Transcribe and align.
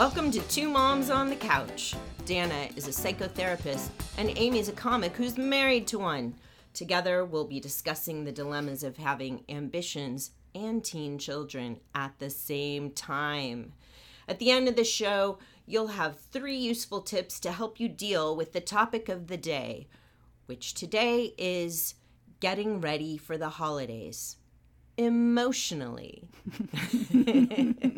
Welcome 0.00 0.30
to 0.30 0.40
Two 0.48 0.70
Moms 0.70 1.10
on 1.10 1.28
the 1.28 1.36
Couch. 1.36 1.94
Dana 2.24 2.70
is 2.74 2.88
a 2.88 2.90
psychotherapist, 2.90 3.90
and 4.16 4.32
Amy's 4.34 4.70
a 4.70 4.72
comic 4.72 5.14
who's 5.14 5.36
married 5.36 5.86
to 5.88 5.98
one. 5.98 6.36
Together, 6.72 7.22
we'll 7.22 7.44
be 7.44 7.60
discussing 7.60 8.24
the 8.24 8.32
dilemmas 8.32 8.82
of 8.82 8.96
having 8.96 9.44
ambitions 9.50 10.30
and 10.54 10.82
teen 10.82 11.18
children 11.18 11.80
at 11.94 12.18
the 12.18 12.30
same 12.30 12.92
time. 12.92 13.74
At 14.26 14.38
the 14.38 14.50
end 14.50 14.68
of 14.68 14.76
the 14.76 14.84
show, 14.84 15.38
you'll 15.66 15.88
have 15.88 16.18
three 16.18 16.56
useful 16.56 17.02
tips 17.02 17.38
to 17.40 17.52
help 17.52 17.78
you 17.78 17.86
deal 17.86 18.34
with 18.34 18.54
the 18.54 18.62
topic 18.62 19.10
of 19.10 19.26
the 19.26 19.36
day, 19.36 19.86
which 20.46 20.72
today 20.72 21.34
is 21.36 21.94
getting 22.40 22.80
ready 22.80 23.18
for 23.18 23.36
the 23.36 23.50
holidays 23.50 24.36
emotionally. 24.96 26.24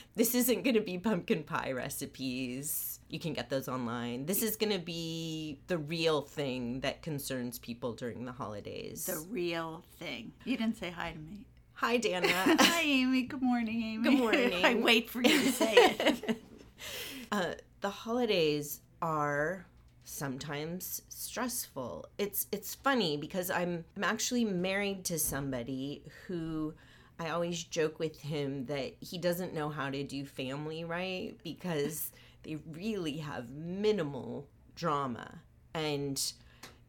this 0.15 0.35
isn't 0.35 0.63
going 0.63 0.75
to 0.75 0.81
be 0.81 0.97
pumpkin 0.97 1.43
pie 1.43 1.71
recipes. 1.71 2.99
You 3.09 3.19
can 3.19 3.33
get 3.33 3.49
those 3.49 3.67
online. 3.67 4.25
This 4.25 4.41
is 4.41 4.55
going 4.55 4.71
to 4.71 4.79
be 4.79 5.59
the 5.67 5.77
real 5.77 6.21
thing 6.21 6.81
that 6.81 7.01
concerns 7.01 7.59
people 7.59 7.93
during 7.93 8.25
the 8.25 8.31
holidays. 8.31 9.05
The 9.05 9.25
real 9.29 9.83
thing. 9.99 10.33
You 10.45 10.57
didn't 10.57 10.77
say 10.77 10.91
hi 10.91 11.11
to 11.11 11.19
me. 11.19 11.45
Hi, 11.73 11.97
Dana. 11.97 12.27
hi, 12.31 12.81
Amy. 12.81 13.23
Good 13.23 13.41
morning, 13.41 13.81
Amy. 13.83 14.03
Good 14.03 14.19
morning. 14.19 14.53
I 14.65 14.75
wait 14.75 15.09
for 15.09 15.21
you 15.21 15.41
to 15.41 15.51
say 15.51 15.73
it. 15.75 16.41
uh, 17.31 17.53
the 17.81 17.89
holidays 17.89 18.81
are 19.01 19.65
sometimes 20.03 21.01
stressful. 21.09 22.05
It's 22.17 22.47
it's 22.51 22.75
funny 22.75 23.17
because 23.17 23.49
I'm 23.49 23.85
I'm 23.97 24.03
actually 24.03 24.45
married 24.45 25.05
to 25.05 25.17
somebody 25.17 26.03
who 26.27 26.75
I 27.21 27.29
always 27.29 27.63
joke 27.63 27.99
with 27.99 28.19
him 28.19 28.65
that 28.65 28.95
he 28.99 29.19
doesn't 29.19 29.53
know 29.53 29.69
how 29.69 29.91
to 29.91 30.03
do 30.03 30.25
family 30.25 30.83
right 30.83 31.35
because 31.43 32.11
they 32.43 32.57
really 32.71 33.17
have 33.17 33.47
minimal 33.51 34.47
drama 34.75 35.41
and 35.75 36.33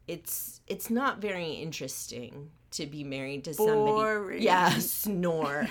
it's 0.09 0.63
it's 0.67 0.89
not 0.89 1.21
very 1.21 1.51
interesting 1.51 2.51
to 2.71 2.87
be 2.87 3.05
married 3.05 3.45
to 3.45 3.53
somebody. 3.53 3.77
Boring. 3.77 4.43
Yeah, 4.43 4.71
snore. 4.79 5.69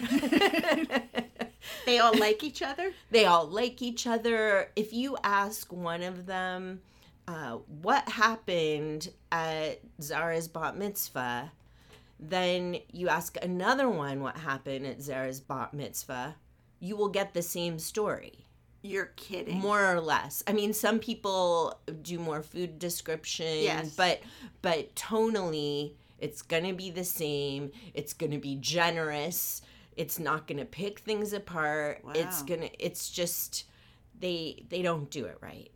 they 1.87 1.97
all 1.97 2.15
like 2.15 2.43
each 2.43 2.61
other? 2.61 2.93
They 3.09 3.25
all 3.25 3.47
like 3.47 3.81
each 3.81 4.05
other. 4.05 4.69
If 4.75 4.93
you 4.93 5.17
ask 5.23 5.73
one 5.73 6.03
of 6.03 6.27
them 6.27 6.81
uh, 7.27 7.57
what 7.81 8.07
happened 8.07 9.09
at 9.31 9.79
Zara's 9.99 10.47
bat 10.47 10.77
mitzvah, 10.77 11.51
then 12.21 12.77
you 12.91 13.09
ask 13.09 13.35
another 13.41 13.89
one 13.89 14.21
what 14.21 14.37
happened 14.37 14.85
at 14.85 15.01
Zara's 15.01 15.39
bat 15.39 15.73
mitzvah, 15.73 16.35
you 16.79 16.95
will 16.95 17.09
get 17.09 17.33
the 17.33 17.41
same 17.41 17.79
story. 17.79 18.45
You're 18.83 19.11
kidding. 19.15 19.59
More 19.59 19.93
or 19.93 20.01
less. 20.01 20.43
I 20.47 20.53
mean, 20.53 20.73
some 20.73 20.99
people 20.99 21.79
do 22.01 22.17
more 22.17 22.41
food 22.41 22.79
description, 22.79 23.59
yes. 23.59 23.93
but 23.95 24.21
but 24.61 24.95
tonally 24.95 25.93
it's 26.21 26.43
going 26.43 26.63
to 26.63 26.73
be 26.73 26.91
the 26.91 27.03
same. 27.03 27.71
It's 27.93 28.13
going 28.13 28.31
to 28.31 28.37
be 28.37 28.55
generous. 28.55 29.61
It's 29.97 30.19
not 30.19 30.47
going 30.47 30.59
to 30.59 30.65
pick 30.65 30.99
things 30.99 31.33
apart. 31.33 32.01
Wow. 32.03 32.13
It's 32.15 32.43
going 32.43 32.61
to 32.61 32.83
it's 32.83 33.09
just 33.09 33.65
they 34.19 34.63
they 34.69 34.81
don't 34.81 35.09
do 35.09 35.25
it 35.25 35.37
right. 35.41 35.71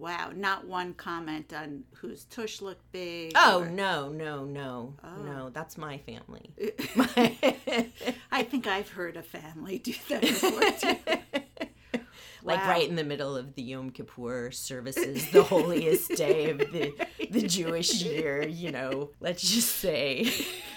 Wow, 0.00 0.30
not 0.34 0.66
one 0.66 0.94
comment 0.94 1.52
on 1.52 1.84
whose 1.96 2.24
tush 2.24 2.60
looked 2.62 2.90
big. 2.90 3.32
Oh 3.36 3.60
or... 3.60 3.68
no, 3.68 4.08
no, 4.08 4.44
no, 4.44 4.94
Oh. 5.04 5.22
no! 5.22 5.50
That's 5.50 5.76
my 5.76 5.98
family. 5.98 6.50
I 8.32 8.42
think 8.42 8.66
I've 8.66 8.88
heard 8.88 9.16
a 9.16 9.22
family 9.22 9.78
do 9.78 9.92
that 10.08 10.20
before 10.22 10.60
too. 10.72 12.00
like 12.42 12.60
Wow. 12.60 12.68
right 12.70 12.88
in 12.88 12.96
the 12.96 13.04
middle 13.04 13.36
of 13.36 13.54
the 13.54 13.62
Yom 13.62 13.90
Kippur 13.90 14.50
services, 14.50 15.30
the 15.30 15.42
holiest 15.42 16.12
day 16.16 16.48
of 16.50 16.58
the 16.58 16.94
the 17.30 17.42
Jewish 17.46 18.02
year. 18.02 18.46
You 18.48 18.72
know, 18.72 19.10
let's 19.20 19.42
just 19.42 19.76
say 19.76 20.32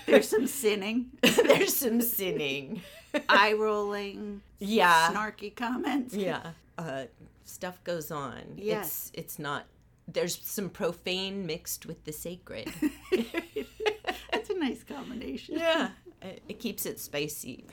There's 0.05 0.27
some 0.27 0.47
sinning, 0.47 1.11
there's 1.21 1.73
some 1.75 2.01
sinning. 2.01 2.81
eye 3.29 3.53
rolling, 3.53 4.41
Yeah, 4.59 5.11
snarky 5.13 5.55
comments. 5.55 6.13
yeah. 6.13 6.51
Uh, 6.77 7.03
stuff 7.45 7.83
goes 7.83 8.11
on. 8.11 8.41
Yes. 8.57 9.11
It's 9.13 9.35
it's 9.35 9.39
not. 9.39 9.65
There's 10.07 10.37
some 10.41 10.69
profane 10.69 11.45
mixed 11.45 11.85
with 11.85 12.03
the 12.03 12.11
sacred. 12.11 12.69
That's 14.31 14.49
a 14.49 14.55
nice 14.55 14.83
combination. 14.83 15.57
yeah 15.57 15.89
it, 16.21 16.41
it 16.47 16.59
keeps 16.59 16.85
it 16.85 16.99
spicy 16.99 17.65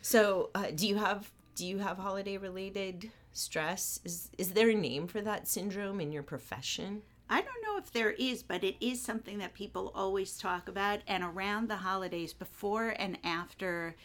so 0.00 0.50
uh, 0.54 0.66
do 0.74 0.86
you 0.86 0.96
have 0.96 1.30
do 1.54 1.66
you 1.66 1.78
have 1.78 1.98
holiday 1.98 2.36
related 2.36 3.10
stress 3.32 4.00
is 4.04 4.30
is 4.38 4.52
there 4.52 4.70
a 4.70 4.74
name 4.74 5.06
for 5.06 5.20
that 5.20 5.46
syndrome 5.48 6.00
in 6.00 6.12
your 6.12 6.22
profession 6.22 7.02
I 7.30 7.40
don't 7.40 7.62
know 7.64 7.78
if 7.78 7.90
there 7.90 8.10
is, 8.10 8.42
but 8.42 8.62
it 8.62 8.76
is 8.78 9.00
something 9.00 9.38
that 9.38 9.54
people 9.54 9.90
always 9.94 10.36
talk 10.36 10.68
about. 10.68 11.00
And 11.06 11.24
around 11.24 11.66
the 11.70 11.76
holidays, 11.76 12.34
before 12.34 12.94
and 12.98 13.16
after 13.24 13.96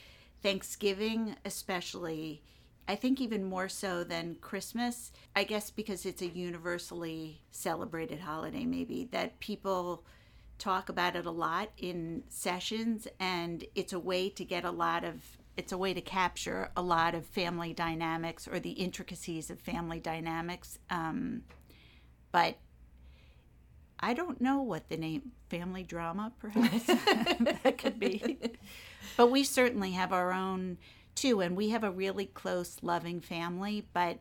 Thanksgiving, 0.42 1.36
especially, 1.44 2.42
I 2.88 2.96
think 2.96 3.20
even 3.20 3.44
more 3.44 3.68
so 3.68 4.04
than 4.04 4.36
Christmas, 4.40 5.12
I 5.36 5.44
guess 5.44 5.70
because 5.72 6.06
it's 6.06 6.22
a 6.22 6.28
universally 6.28 7.42
celebrated 7.52 8.20
holiday, 8.20 8.66
maybe, 8.66 9.10
that 9.12 9.40
people 9.40 10.04
talk 10.58 10.90
about 10.90 11.16
it 11.16 11.26
a 11.26 11.32
lot 11.32 11.70
in 11.78 12.24
sessions. 12.30 13.08
And 13.20 13.66
it's 13.76 13.94
a 13.94 14.00
way 14.00 14.30
to 14.30 14.46
get 14.46 14.64
a 14.64 14.72
lot 14.72 15.04
of. 15.04 15.16
It's 15.58 15.72
a 15.72 15.78
way 15.78 15.94
to 15.96 16.02
capture 16.02 16.70
a 16.78 16.84
lot 16.84 17.16
of 17.16 17.26
family 17.26 17.74
dynamics 17.74 18.48
or 18.48 18.60
the 18.60 18.72
intricacies 18.72 19.50
of 19.50 19.60
family 19.60 20.00
dynamics. 20.00 20.78
Um, 20.92 21.42
but 22.32 22.58
I 24.00 24.14
don't 24.14 24.40
know 24.40 24.62
what 24.62 24.90
the 24.90 24.98
name 24.98 25.32
family 25.50 25.82
drama 25.82 26.32
perhaps 26.40 26.86
that 26.86 27.78
could 27.78 28.00
be. 28.00 28.38
But 29.16 29.32
we 29.32 29.44
certainly 29.44 29.94
have 29.94 30.14
our 30.14 30.32
own 30.32 30.78
too 31.18 31.42
and 31.42 31.58
we 31.58 31.70
have 31.70 31.84
a 31.84 31.92
really 31.92 32.28
close 32.28 32.78
loving 32.82 33.20
family, 33.20 33.86
but 33.92 34.20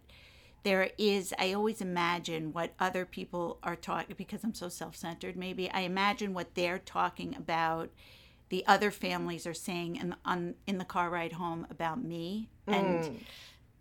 there 0.65 0.91
is 0.99 1.33
I 1.39 1.53
always 1.53 1.81
imagine 1.81 2.53
what 2.53 2.73
other 2.81 3.05
people 3.05 3.59
are 3.63 3.77
talking 3.77 4.17
because 4.19 4.43
I'm 4.43 4.55
so 4.55 4.69
self-centered 4.69 5.37
maybe. 5.37 5.71
I 5.71 5.81
imagine 5.81 6.35
what 6.35 6.57
they're 6.57 6.81
talking 6.81 7.37
about 7.37 7.91
the 8.49 8.65
other 8.67 8.91
families 8.91 9.47
are 9.47 9.55
saying 9.55 9.97
in 9.97 10.17
on 10.25 10.55
in 10.67 10.79
the 10.79 10.85
car 10.85 11.11
ride 11.11 11.35
home 11.35 11.67
about 11.71 12.03
me 12.03 12.49
and 12.67 13.05
mm. 13.05 13.17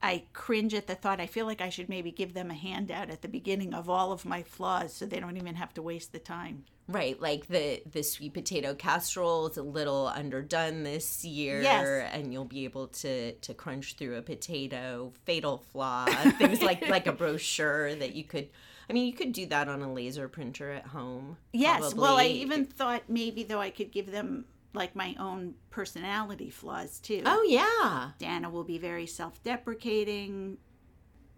I 0.01 0.25
cringe 0.33 0.75
at 0.75 0.85
the 0.85 0.93
thought. 0.93 1.19
I 1.19 1.25
feel 1.25 1.47
like 1.47 1.61
I 1.61 1.69
should 1.69 1.89
maybe 1.89 2.11
give 2.11 2.35
them 2.35 2.51
a 2.51 2.55
handout 2.55 3.09
at 3.09 3.23
the 3.23 3.27
beginning 3.27 3.73
of 3.73 3.89
all 3.89 4.11
of 4.11 4.25
my 4.25 4.43
flaws 4.43 4.93
so 4.93 5.05
they 5.07 5.19
don't 5.19 5.37
even 5.37 5.55
have 5.55 5.73
to 5.75 5.81
waste 5.81 6.11
the 6.11 6.19
time. 6.19 6.65
Right 6.87 7.19
like 7.19 7.47
the 7.47 7.81
the 7.91 8.03
sweet 8.03 8.33
potato 8.33 8.75
casserole 8.75 9.47
is 9.47 9.57
a 9.57 9.63
little 9.63 10.07
underdone 10.07 10.83
this 10.83 11.25
year 11.25 11.61
Yes. 11.61 12.09
and 12.13 12.31
you'll 12.31 12.45
be 12.45 12.63
able 12.65 12.87
to 12.89 13.31
to 13.33 13.53
crunch 13.53 13.95
through 13.95 14.15
a 14.17 14.21
potato 14.21 15.11
fatal 15.25 15.57
flaw 15.71 16.05
things 16.37 16.61
like 16.61 16.87
like 16.87 17.07
a 17.07 17.11
brochure 17.11 17.95
that 17.95 18.13
you 18.15 18.23
could 18.23 18.49
i 18.87 18.93
mean 18.93 19.07
you 19.07 19.13
could 19.13 19.31
do 19.31 19.47
that 19.47 19.67
on 19.67 19.81
a 19.81 19.91
laser 19.91 20.27
printer 20.27 20.69
at 20.71 20.85
home 20.87 21.37
Yes. 21.53 21.95
Well, 21.95 22.17
I 22.17 22.25
even 22.27 22.65
thought 22.65 23.03
maybe 23.07 23.43
though 23.43 23.61
I 23.61 23.71
could 23.71 23.91
give 23.91 24.11
them 24.11 24.45
like 24.75 24.95
my 24.95 25.15
own 25.17 25.55
personality 25.71 26.49
flaws 26.51 26.99
too. 26.99 27.23
oh 27.25 27.43
yeah 27.47 28.11
Dana 28.19 28.49
will 28.49 28.63
be 28.65 28.77
very 28.77 29.07
self-deprecating. 29.07 30.57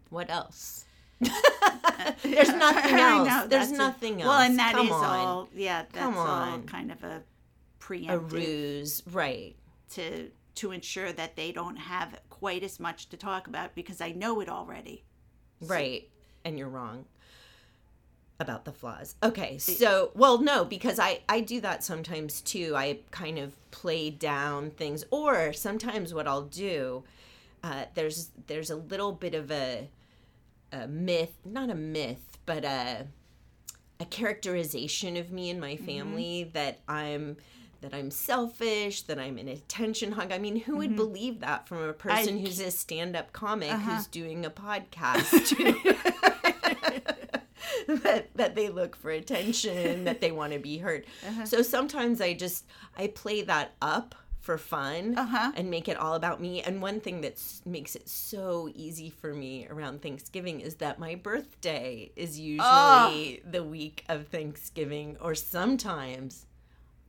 What 0.10 0.30
else? 0.30 0.86
There's 2.24 2.50
nothing 2.50 3.00
else. 3.00 3.28
know, 3.28 3.48
There's 3.48 3.50
that's 3.50 3.72
a- 3.72 3.78
nothing 3.78 4.22
else. 4.22 4.30
Well, 4.30 4.40
and 4.42 4.60
that 4.60 4.76
is 4.76 4.82
Come 4.90 4.92
on. 4.92 5.04
all. 5.20 5.50
Yeah, 5.56 5.84
that's 5.92 5.98
Come 5.98 6.18
all 6.18 6.60
kind 6.62 6.92
of 6.92 7.04
a 7.04 7.08
a 7.08 7.22
preemptive 7.84 8.32
ruse, 8.32 9.04
right? 9.12 9.56
to 9.92 10.30
to 10.56 10.72
ensure 10.72 11.14
that 11.14 11.36
they 11.36 11.52
don't 11.52 11.78
have 11.78 12.20
quite 12.30 12.64
as 12.64 12.80
much 12.80 13.08
to 13.10 13.18
talk 13.18 13.48
about 13.48 13.74
because 13.76 14.02
I 14.02 14.12
know 14.12 14.42
it 14.42 14.50
already. 14.50 15.04
Right. 15.62 16.10
And 16.44 16.58
you're 16.58 16.68
wrong 16.68 17.06
about 18.40 18.66
the 18.66 18.72
flaws. 18.72 19.16
Okay. 19.24 19.58
So, 19.58 20.12
well, 20.14 20.40
no, 20.40 20.66
because 20.66 21.00
I 21.00 21.22
I 21.30 21.42
do 21.42 21.62
that 21.62 21.84
sometimes 21.84 22.42
too. 22.42 22.74
I 22.76 23.00
kind 23.12 23.40
of 23.40 23.54
play 23.72 24.10
down 24.10 24.72
things 24.72 25.06
or 25.12 25.54
sometimes 25.54 26.14
what 26.14 26.28
I'll 26.28 26.44
do 26.44 27.04
uh, 27.64 27.86
there's 27.96 28.30
there's 28.48 28.70
a 28.70 28.76
little 28.76 29.12
bit 29.12 29.34
of 29.34 29.52
a 29.52 29.90
a 30.72 30.88
myth, 30.88 31.34
not 31.46 31.70
a 31.70 31.76
myth, 31.76 32.38
but 32.46 32.64
a 32.66 33.08
a 34.00 34.06
characterization 34.06 35.18
of 35.18 35.32
me 35.32 35.50
and 35.50 35.60
my 35.60 35.74
mm-hmm. 35.74 35.86
family 35.86 36.52
that 36.54 36.80
I'm 36.88 37.38
that 37.82 37.94
I'm 37.94 38.10
selfish, 38.10 39.04
that 39.04 39.20
I'm 39.20 39.38
an 39.38 39.48
attention 39.48 40.14
hog. 40.14 40.32
I 40.32 40.40
mean, 40.40 40.56
who 40.56 40.78
would 40.78 40.90
mm-hmm. 40.90 40.96
believe 40.96 41.40
that 41.42 41.68
from 41.68 41.78
a 41.78 41.94
person 41.94 42.40
who's 42.40 42.60
a 42.60 42.72
stand-up 42.72 43.34
comic 43.34 43.72
uh-huh. 43.72 43.96
who's 43.96 44.08
doing 44.08 44.46
a 44.46 44.50
podcast? 44.50 45.32
that, 47.88 48.30
that 48.36 48.56
they 48.56 48.70
look 48.70 48.96
for 48.96 49.12
attention, 49.12 50.06
that 50.06 50.22
they 50.22 50.32
want 50.32 50.54
to 50.54 50.60
be 50.60 50.80
heard. 50.80 51.06
Uh-huh. 51.28 51.46
So 51.46 51.62
sometimes 51.62 52.20
I 52.20 52.34
just 52.34 52.66
I 52.98 53.08
play 53.08 53.44
that 53.44 53.74
up 53.82 54.16
for 54.48 54.58
fun 54.58 55.18
Uh-huh. 55.18 55.52
and 55.58 55.70
make 55.70 55.90
it 55.90 55.98
all 55.98 56.14
about 56.16 56.40
me. 56.40 56.62
And 56.62 56.82
one 56.82 57.02
thing 57.02 57.20
that 57.22 57.36
makes 57.66 57.96
it 57.98 58.08
so 58.08 58.70
easy 58.74 59.10
for 59.10 59.34
me 59.34 59.68
around 59.70 60.02
Thanksgiving 60.02 60.62
is 60.62 60.76
that 60.76 61.00
my 61.00 61.16
birthday 61.16 62.12
is 62.16 62.40
usually 62.40 63.42
Oh. 63.46 63.50
the 63.52 63.64
week 63.64 64.06
of 64.08 64.28
Thanksgiving 64.30 65.18
or 65.20 65.36
sometimes 65.36 66.46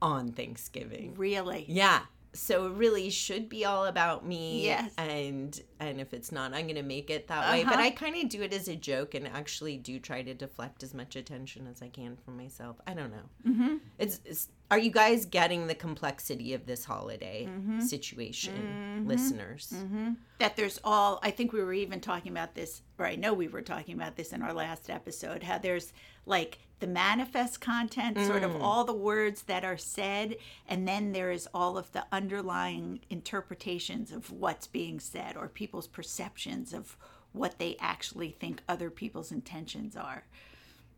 on 0.01 0.33
Thanksgiving. 0.33 1.15
Really? 1.17 1.63
Yeah. 1.69 2.01
So 2.33 2.67
it 2.67 2.73
really 2.73 3.09
should 3.09 3.47
be 3.49 3.63
all 3.65 3.85
about 3.85 4.25
me. 4.25 4.63
Yes. 4.65 4.91
And 4.97 5.59
and 5.79 5.99
if 5.99 6.13
it's 6.13 6.31
not, 6.31 6.53
I'm 6.53 6.67
gonna 6.67 6.83
make 6.83 7.09
it 7.09 7.27
that 7.29 7.49
way. 7.51 7.63
But 7.63 7.73
Uh-huh. 7.75 7.83
I 7.83 7.89
kind 7.91 8.15
of 8.21 8.29
do 8.29 8.41
it 8.43 8.53
as 8.53 8.67
a 8.67 8.75
joke 8.75 9.15
and 9.15 9.25
actually 9.27 9.77
do 9.77 9.97
try 9.99 10.21
to 10.23 10.33
deflect 10.33 10.83
as 10.83 10.93
much 10.93 11.15
attention 11.15 11.65
as 11.67 11.81
I 11.81 11.89
can 11.89 12.17
from 12.17 12.35
myself. 12.37 12.75
I 12.85 12.93
don't 12.93 13.11
know. 13.11 13.27
Mm-hmm. 13.47 13.75
It's, 13.97 14.19
it's 14.25 14.49
are 14.71 14.77
you 14.77 14.91
guys 14.91 15.25
getting 15.25 15.67
the 15.67 15.75
complexity 15.75 16.53
of 16.53 16.65
this 16.65 16.85
holiday 16.85 17.47
Mm-hmm. 17.49 17.79
situation, 17.81 18.53
mm-hmm. 18.53 19.07
listeners? 19.07 19.73
Mm-hmm. 19.75 20.11
that 20.39 20.55
there's 20.55 20.79
all 20.83 21.19
i 21.21 21.31
think 21.31 21.51
we 21.51 21.61
were 21.61 21.73
even 21.73 21.99
talking 21.99 22.31
about 22.31 22.55
this 22.55 22.81
or 22.97 23.05
i 23.05 23.15
know 23.15 23.33
we 23.33 23.47
were 23.47 23.61
talking 23.61 23.95
about 23.95 24.15
this 24.15 24.31
in 24.31 24.41
our 24.41 24.53
last 24.53 24.89
episode 24.89 25.43
how 25.43 25.57
there's 25.57 25.91
like 26.25 26.59
the 26.79 26.87
manifest 26.87 27.59
content 27.59 28.17
sort 28.19 28.43
of 28.43 28.51
mm. 28.51 28.61
all 28.61 28.85
the 28.85 28.93
words 28.93 29.43
that 29.43 29.65
are 29.65 29.77
said 29.77 30.37
and 30.67 30.87
then 30.87 31.11
there 31.11 31.31
is 31.31 31.47
all 31.53 31.77
of 31.77 31.91
the 31.91 32.05
underlying 32.11 32.99
interpretations 33.09 34.11
of 34.11 34.31
what's 34.31 34.67
being 34.67 34.99
said 34.99 35.35
or 35.35 35.47
people's 35.49 35.87
perceptions 35.87 36.73
of 36.73 36.95
what 37.33 37.59
they 37.59 37.75
actually 37.79 38.31
think 38.31 38.61
other 38.67 38.89
people's 38.89 39.31
intentions 39.31 39.95
are 39.95 40.23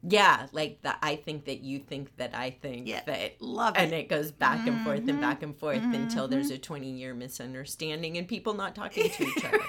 Yeah, 0.04 0.48
like 0.52 0.82
that. 0.82 0.98
I 1.04 1.16
think 1.16 1.46
that 1.46 1.62
you 1.62 1.78
think 1.80 2.16
that 2.18 2.34
I 2.36 2.50
think 2.50 2.88
Yeah, 2.88 3.02
that. 3.06 3.42
love 3.42 3.76
And 3.78 3.94
it. 3.94 3.98
it 3.98 4.10
goes 4.10 4.32
back 4.32 4.66
and 4.68 4.82
forth 4.84 5.08
and 5.08 5.22
back 5.22 5.44
and 5.44 5.56
forth 5.56 5.84
until 5.84 6.28
there's 6.28 6.50
a 6.50 6.58
20 6.58 6.90
year 6.90 7.14
misunderstanding 7.14 8.18
and 8.18 8.28
people 8.28 8.54
not 8.56 8.74
talking 8.82 9.10
to 9.10 9.24
each 9.28 9.46
other. 9.46 9.60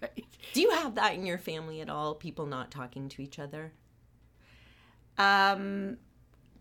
right. 0.00 0.24
Do 0.54 0.60
you 0.62 0.70
have 0.70 0.94
that 0.94 1.14
in 1.14 1.26
your 1.26 1.36
family 1.38 1.80
at 1.82 1.90
all? 1.90 2.14
People 2.14 2.46
not 2.46 2.70
talking 2.70 3.08
to 3.10 3.22
each 3.22 3.38
other? 3.38 3.72
Um, 5.18 5.98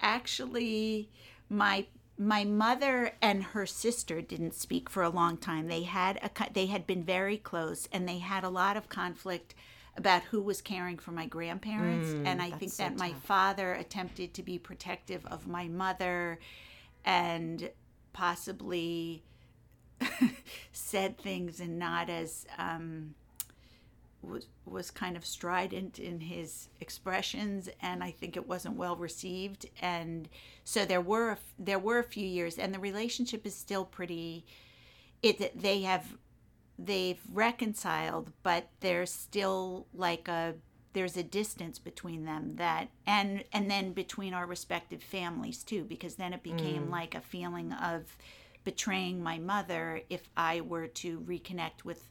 actually, 0.01 1.09
my 1.49 1.85
my 2.19 2.43
mother 2.43 3.11
and 3.21 3.43
her 3.43 3.65
sister 3.67 4.21
didn't 4.21 4.55
speak 4.55 4.89
for 4.89 5.03
a 5.03 5.09
long 5.09 5.37
time. 5.37 5.67
They 5.67 5.83
had 5.83 6.17
a 6.23 6.53
they 6.53 6.65
had 6.65 6.87
been 6.87 7.03
very 7.03 7.37
close, 7.37 7.87
and 7.91 8.07
they 8.07 8.17
had 8.17 8.43
a 8.43 8.49
lot 8.49 8.75
of 8.75 8.89
conflict 8.89 9.53
about 9.97 10.23
who 10.23 10.41
was 10.41 10.61
caring 10.61 10.97
for 10.97 11.11
my 11.11 11.25
grandparents. 11.25 12.09
and 12.25 12.41
I 12.41 12.51
think 12.51 12.71
so 12.71 12.83
that 12.83 12.97
my 12.97 13.11
tough. 13.11 13.23
father 13.23 13.73
attempted 13.73 14.33
to 14.35 14.43
be 14.43 14.59
protective 14.59 15.25
of 15.25 15.47
my 15.47 15.67
mother, 15.67 16.39
and 17.03 17.69
possibly 18.13 19.23
said 20.71 21.17
things 21.17 21.59
and 21.59 21.79
not 21.79 22.09
as 22.09 22.45
um, 22.57 23.15
was 24.21 24.47
was 24.65 24.91
kind 24.91 25.15
of 25.15 25.25
strident 25.25 25.99
in 25.99 26.19
his 26.19 26.69
expressions 26.81 27.69
and 27.81 28.03
I 28.03 28.11
think 28.11 28.35
it 28.35 28.47
wasn't 28.47 28.75
well 28.75 28.95
received 28.95 29.67
and 29.81 30.27
so 30.63 30.85
there 30.85 31.01
were 31.01 31.31
a, 31.31 31.37
there 31.57 31.79
were 31.79 31.99
a 31.99 32.03
few 32.03 32.25
years 32.25 32.57
and 32.57 32.73
the 32.73 32.79
relationship 32.79 33.45
is 33.45 33.55
still 33.55 33.85
pretty 33.85 34.45
it 35.23 35.59
they 35.59 35.81
have 35.81 36.17
they've 36.79 37.21
reconciled 37.33 38.31
but 38.43 38.67
there's 38.81 39.11
still 39.11 39.87
like 39.93 40.27
a 40.27 40.53
there's 40.93 41.17
a 41.17 41.23
distance 41.23 41.79
between 41.79 42.25
them 42.25 42.55
that 42.55 42.87
and 43.05 43.43
and 43.51 43.69
then 43.69 43.93
between 43.93 44.33
our 44.33 44.45
respective 44.45 45.01
families 45.01 45.63
too 45.63 45.83
because 45.83 46.15
then 46.15 46.33
it 46.33 46.43
became 46.43 46.89
like 46.91 47.15
a 47.15 47.21
feeling 47.21 47.71
of 47.73 48.17
betraying 48.63 49.21
my 49.23 49.37
mother 49.37 50.01
if 50.09 50.29
I 50.35 50.61
were 50.61 50.87
to 50.87 51.19
reconnect 51.21 51.83
with 51.85 52.09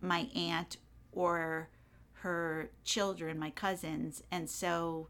my 0.00 0.28
aunt 0.34 0.76
or 1.12 1.68
her 2.22 2.70
children, 2.84 3.38
my 3.38 3.50
cousins, 3.50 4.22
and 4.30 4.48
so 4.50 5.08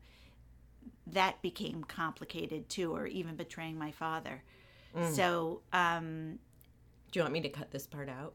that 1.06 1.40
became 1.42 1.84
complicated 1.84 2.68
too, 2.68 2.94
or 2.94 3.06
even 3.06 3.36
betraying 3.36 3.78
my 3.78 3.90
father. 3.92 4.42
So, 5.12 5.62
um, 5.72 6.38
Do 7.10 7.18
you 7.20 7.22
want 7.22 7.32
me 7.32 7.40
to 7.42 7.48
cut 7.48 7.70
this 7.70 7.86
part 7.86 8.08
out? 8.08 8.34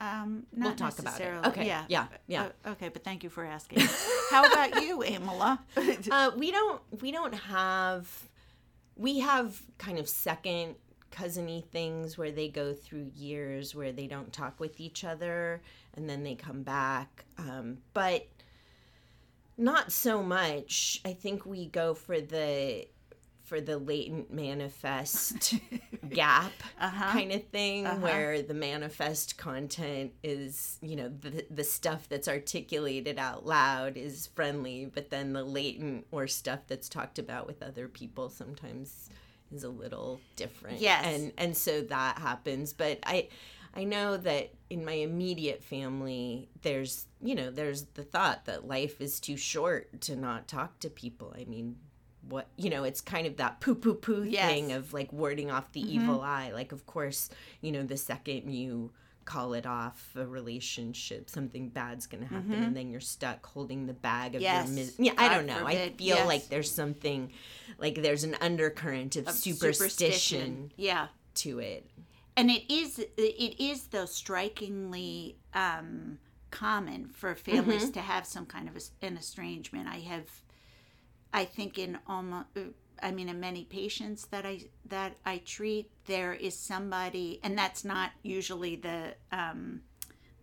Um, 0.00 0.46
not 0.54 0.66
We'll 0.80 0.90
talk 0.90 0.98
about 0.98 1.20
it. 1.20 1.46
Okay, 1.46 1.66
Yeah. 1.66 1.84
yeah, 1.88 2.06
yeah. 2.26 2.48
Uh, 2.64 2.70
okay, 2.70 2.88
but 2.88 3.04
thank 3.04 3.22
you 3.22 3.30
for 3.30 3.44
asking. 3.44 3.80
How 4.30 4.44
about 4.44 4.82
you, 4.82 4.98
Amala? 5.00 5.58
Uh, 6.10 6.30
we 6.36 6.50
don't. 6.50 6.80
We 7.00 7.12
don't 7.12 7.34
have. 7.34 8.08
We 8.96 9.20
have 9.20 9.60
kind 9.78 9.98
of 9.98 10.08
second 10.08 10.74
cousiny 11.12 11.64
things 11.66 12.16
where 12.18 12.32
they 12.32 12.48
go 12.48 12.72
through 12.72 13.10
years 13.14 13.74
where 13.74 13.92
they 13.92 14.06
don't 14.06 14.32
talk 14.32 14.58
with 14.58 14.80
each 14.80 15.04
other 15.04 15.60
and 15.94 16.08
then 16.08 16.22
they 16.24 16.34
come 16.34 16.62
back. 16.62 17.24
Um, 17.38 17.78
but 17.92 18.26
not 19.58 19.92
so 19.92 20.22
much. 20.22 21.00
I 21.04 21.12
think 21.12 21.44
we 21.46 21.66
go 21.66 21.94
for 21.94 22.20
the 22.20 22.86
for 23.44 23.60
the 23.60 23.76
latent 23.78 24.32
manifest 24.32 25.54
gap 26.14 26.52
uh-huh. 26.80 27.12
kind 27.12 27.32
of 27.32 27.44
thing 27.48 27.86
uh-huh. 27.86 27.98
where 27.98 28.42
the 28.42 28.54
manifest 28.54 29.36
content 29.36 30.12
is 30.22 30.78
you 30.82 30.96
know 30.96 31.08
the, 31.08 31.44
the 31.50 31.64
stuff 31.64 32.08
that's 32.08 32.28
articulated 32.28 33.18
out 33.18 33.46
loud 33.46 33.96
is 33.96 34.28
friendly 34.28 34.90
but 34.92 35.10
then 35.10 35.32
the 35.32 35.42
latent 35.44 36.06
or 36.10 36.26
stuff 36.26 36.60
that's 36.68 36.88
talked 36.88 37.18
about 37.18 37.46
with 37.46 37.62
other 37.62 37.88
people 37.88 38.28
sometimes 38.28 39.10
is 39.52 39.64
a 39.64 39.68
little 39.68 40.20
different. 40.36 40.80
Yes. 40.80 41.04
and 41.04 41.32
and 41.38 41.56
so 41.56 41.82
that 41.82 42.18
happens. 42.18 42.72
But 42.72 42.98
i 43.04 43.28
i 43.74 43.84
know 43.84 44.16
that 44.16 44.52
in 44.68 44.84
my 44.84 44.92
immediate 44.92 45.62
family 45.62 46.48
there's 46.60 47.06
you 47.22 47.34
know 47.34 47.50
there's 47.50 47.84
the 47.94 48.02
thought 48.02 48.44
that 48.44 48.66
life 48.66 49.00
is 49.00 49.20
too 49.20 49.36
short 49.36 50.00
to 50.02 50.16
not 50.16 50.48
talk 50.48 50.78
to 50.80 50.90
people. 50.90 51.34
I 51.38 51.44
mean 51.44 51.76
what 52.28 52.48
you 52.56 52.70
know 52.70 52.84
it's 52.84 53.00
kind 53.00 53.26
of 53.26 53.36
that 53.36 53.60
poo 53.60 53.74
poo 53.74 53.94
poo 53.94 54.22
Yes. 54.22 54.50
thing 54.50 54.72
of 54.72 54.92
like 54.92 55.12
warding 55.12 55.50
off 55.50 55.72
the 55.72 55.82
mm-hmm. 55.82 56.02
evil 56.02 56.20
eye 56.20 56.52
like 56.52 56.72
of 56.72 56.86
course 56.86 57.30
you 57.60 57.72
know 57.72 57.82
the 57.82 57.96
second 57.96 58.52
you 58.52 58.92
call 59.24 59.54
it 59.54 59.66
off 59.66 60.10
a 60.16 60.26
relationship 60.26 61.30
something 61.30 61.68
bad's 61.68 62.06
gonna 62.06 62.26
happen 62.26 62.50
mm-hmm. 62.50 62.62
and 62.62 62.76
then 62.76 62.90
you're 62.90 63.00
stuck 63.00 63.44
holding 63.46 63.86
the 63.86 63.92
bag 63.92 64.34
of 64.34 64.42
Yes. 64.42 64.66
your 64.66 64.74
mis- 64.76 64.94
yeah 64.98 65.12
i 65.16 65.28
don't 65.28 65.46
know 65.46 65.66
i 65.66 65.90
feel 65.96 66.16
Yes. 66.16 66.26
like 66.26 66.48
there's 66.48 66.70
something 66.70 67.32
like 67.78 68.02
there's 68.02 68.24
an 68.24 68.36
undercurrent 68.40 69.16
of, 69.16 69.30
superstition, 69.30 70.72
Yeah. 70.76 71.08
to 71.36 71.60
it 71.60 71.88
and 72.36 72.50
it 72.50 72.72
is 72.72 72.98
it 72.98 73.60
is 73.60 73.84
though 73.88 74.06
strikingly 74.06 75.36
um, 75.54 76.18
common 76.52 77.08
for 77.08 77.34
families 77.34 77.82
mm-hmm. 77.84 77.92
to 77.92 78.00
have 78.00 78.24
some 78.24 78.46
kind 78.46 78.68
of 78.68 78.76
a, 78.76 79.06
an 79.06 79.16
estrangement. 79.16 79.88
I 79.88 79.96
have, 79.96 80.28
I 81.32 81.44
think 81.44 81.78
in 81.78 81.98
almost, 82.06 82.46
I 83.02 83.10
mean, 83.10 83.28
in 83.28 83.40
many 83.40 83.64
patients 83.64 84.26
that 84.26 84.44
I 84.44 84.60
that 84.86 85.16
I 85.24 85.38
treat, 85.38 85.90
there 86.06 86.34
is 86.34 86.56
somebody, 86.56 87.40
and 87.42 87.56
that's 87.56 87.84
not 87.84 88.12
usually 88.22 88.76
the 88.76 89.14
um, 89.30 89.80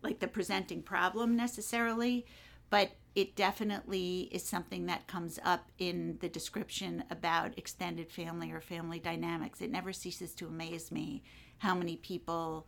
like 0.02 0.20
the 0.20 0.28
presenting 0.28 0.82
problem 0.82 1.36
necessarily, 1.36 2.26
but 2.70 2.92
it 3.16 3.36
definitely 3.36 4.30
is 4.32 4.44
something 4.44 4.86
that 4.86 5.08
comes 5.08 5.40
up 5.44 5.72
in 5.78 6.18
the 6.22 6.30
description 6.30 7.04
about 7.10 7.58
extended 7.58 8.12
family 8.12 8.52
or 8.52 8.62
family 8.62 9.00
dynamics. 9.00 9.62
It 9.62 9.72
never 9.72 9.92
ceases 9.92 10.34
to 10.36 10.48
amaze 10.48 10.92
me 10.92 11.24
how 11.58 11.76
many 11.76 11.98
people 11.98 12.68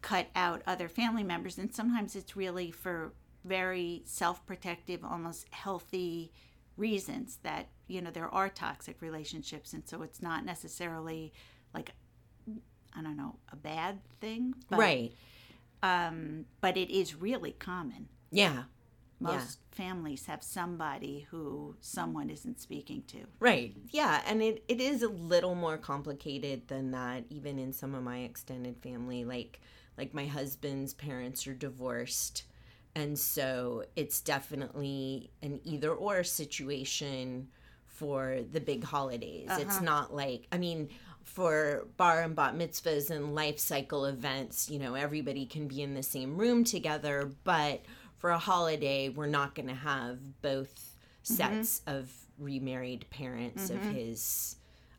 cut 0.00 0.28
out 0.34 0.62
other 0.66 0.88
family 0.88 1.22
members, 1.24 1.58
and 1.58 1.74
sometimes 1.74 2.16
it's 2.16 2.36
really 2.36 2.70
for 2.70 3.12
very 3.44 4.02
self 4.04 4.44
protective, 4.46 5.04
almost 5.04 5.46
healthy 5.50 6.32
reasons 6.76 7.38
that, 7.42 7.68
you 7.88 8.00
know, 8.02 8.10
there 8.10 8.28
are 8.32 8.48
toxic 8.48 9.00
relationships, 9.02 9.72
and 9.72 9.86
so 9.86 10.02
it's 10.02 10.22
not 10.22 10.44
necessarily 10.44 11.32
like, 11.74 11.92
I 12.96 13.02
don't 13.02 13.16
know, 13.16 13.36
a 13.52 13.56
bad 13.56 14.00
thing. 14.20 14.54
But, 14.68 14.78
right 14.78 15.12
Um, 15.82 16.44
but 16.60 16.76
it 16.76 16.90
is 16.90 17.14
really 17.14 17.52
common. 17.52 18.08
yeah 18.30 18.64
Most 19.18 19.58
families 19.70 20.26
have 20.26 20.42
somebody 20.42 21.26
who 21.30 21.76
someone 21.80 22.30
isn't 22.30 22.58
speaking 22.60 23.02
to. 23.08 23.18
Right. 23.38 23.74
Yeah, 23.90 24.22
and 24.26 24.42
it, 24.42 24.64
it 24.66 24.80
is 24.80 25.02
a 25.02 25.08
little 25.08 25.54
more 25.54 25.76
complicated 25.76 26.68
than 26.68 26.90
that 26.92 27.24
even 27.30 27.58
in 27.58 27.72
some 27.72 27.94
of 27.94 28.02
my 28.02 28.20
extended 28.20 28.78
family 28.82 29.24
like 29.24 29.60
like 29.98 30.14
my 30.14 30.26
husband's 30.26 30.94
parents 30.94 31.46
are 31.46 31.54
divorced 31.54 32.44
and 32.94 33.18
so 33.18 33.84
it's 33.96 34.20
definitely 34.20 35.30
an 35.42 35.60
either 35.64 35.92
or 35.92 36.24
situation 36.24 37.48
for 37.86 38.40
the 38.52 38.60
big 38.60 38.84
holidays. 38.84 39.48
It's 39.50 39.76
uh-huh. 39.76 39.84
not 39.84 40.14
like 40.14 40.46
I 40.52 40.58
mean 40.58 40.88
for 41.24 41.86
bar 41.96 42.22
and 42.22 42.34
bat 42.34 42.56
mitzvahs 42.56 43.10
and 43.10 43.34
life 43.34 43.58
cycle 43.58 44.06
events, 44.06 44.68
you 44.68 44.78
know, 44.78 44.94
everybody 44.94 45.46
can 45.46 45.68
be 45.68 45.80
in 45.82 45.94
the 45.94 46.02
same 46.02 46.36
room 46.36 46.64
together, 46.64 47.30
but 47.44 47.82
for 48.16 48.30
a 48.30 48.38
holiday, 48.38 49.08
we're 49.08 49.26
not 49.26 49.54
going 49.54 49.68
to 49.68 49.74
have 49.74 50.42
both 50.42 50.96
mm-hmm. 51.24 51.34
sets 51.34 51.82
of 51.86 52.10
remarried 52.38 53.06
parents 53.10 53.70
of 53.70 53.76
mm-hmm. 53.76 53.92
his 53.92 54.56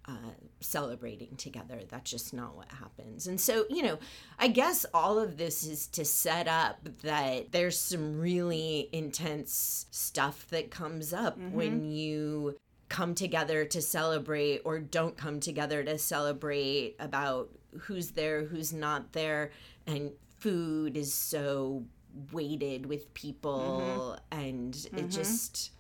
uh, 0.08 0.32
celebrating 0.60 1.36
together. 1.36 1.82
That's 1.88 2.10
just 2.10 2.34
not 2.34 2.56
what 2.56 2.72
happens. 2.72 3.28
And 3.28 3.40
so, 3.40 3.66
you 3.70 3.84
know, 3.84 4.00
I 4.40 4.48
guess 4.48 4.86
all 4.94 5.20
of 5.20 5.38
this 5.38 5.66
is 5.66 5.88
to 5.88 6.06
set 6.06 6.48
up 6.48 6.80
that 7.04 7.52
there's 7.52 7.78
some 7.78 8.20
really 8.20 8.90
intense 8.92 9.86
stuff 9.92 10.48
that 10.50 10.72
comes 10.72 11.14
up 11.14 11.38
mm-hmm. 11.38 11.56
when 11.56 11.92
you 11.92 12.58
come 12.90 13.16
together 13.16 13.64
to 13.64 13.82
celebrate 13.82 14.62
or 14.66 14.80
don't 14.80 15.16
come 15.16 15.40
together 15.40 15.84
to 15.84 15.98
celebrate 15.98 16.96
about 17.00 17.50
who's 17.82 18.12
there, 18.12 18.44
who's 18.44 18.74
not 18.74 19.14
there. 19.14 19.52
And 19.88 20.12
food 20.40 20.98
is 20.98 21.14
so 21.14 21.86
weighted 22.34 22.86
with 22.86 23.14
people 23.14 24.18
mm-hmm. 24.32 24.42
and 24.42 24.74
mm-hmm. 24.74 24.98
it 24.98 25.10
just 25.10 25.72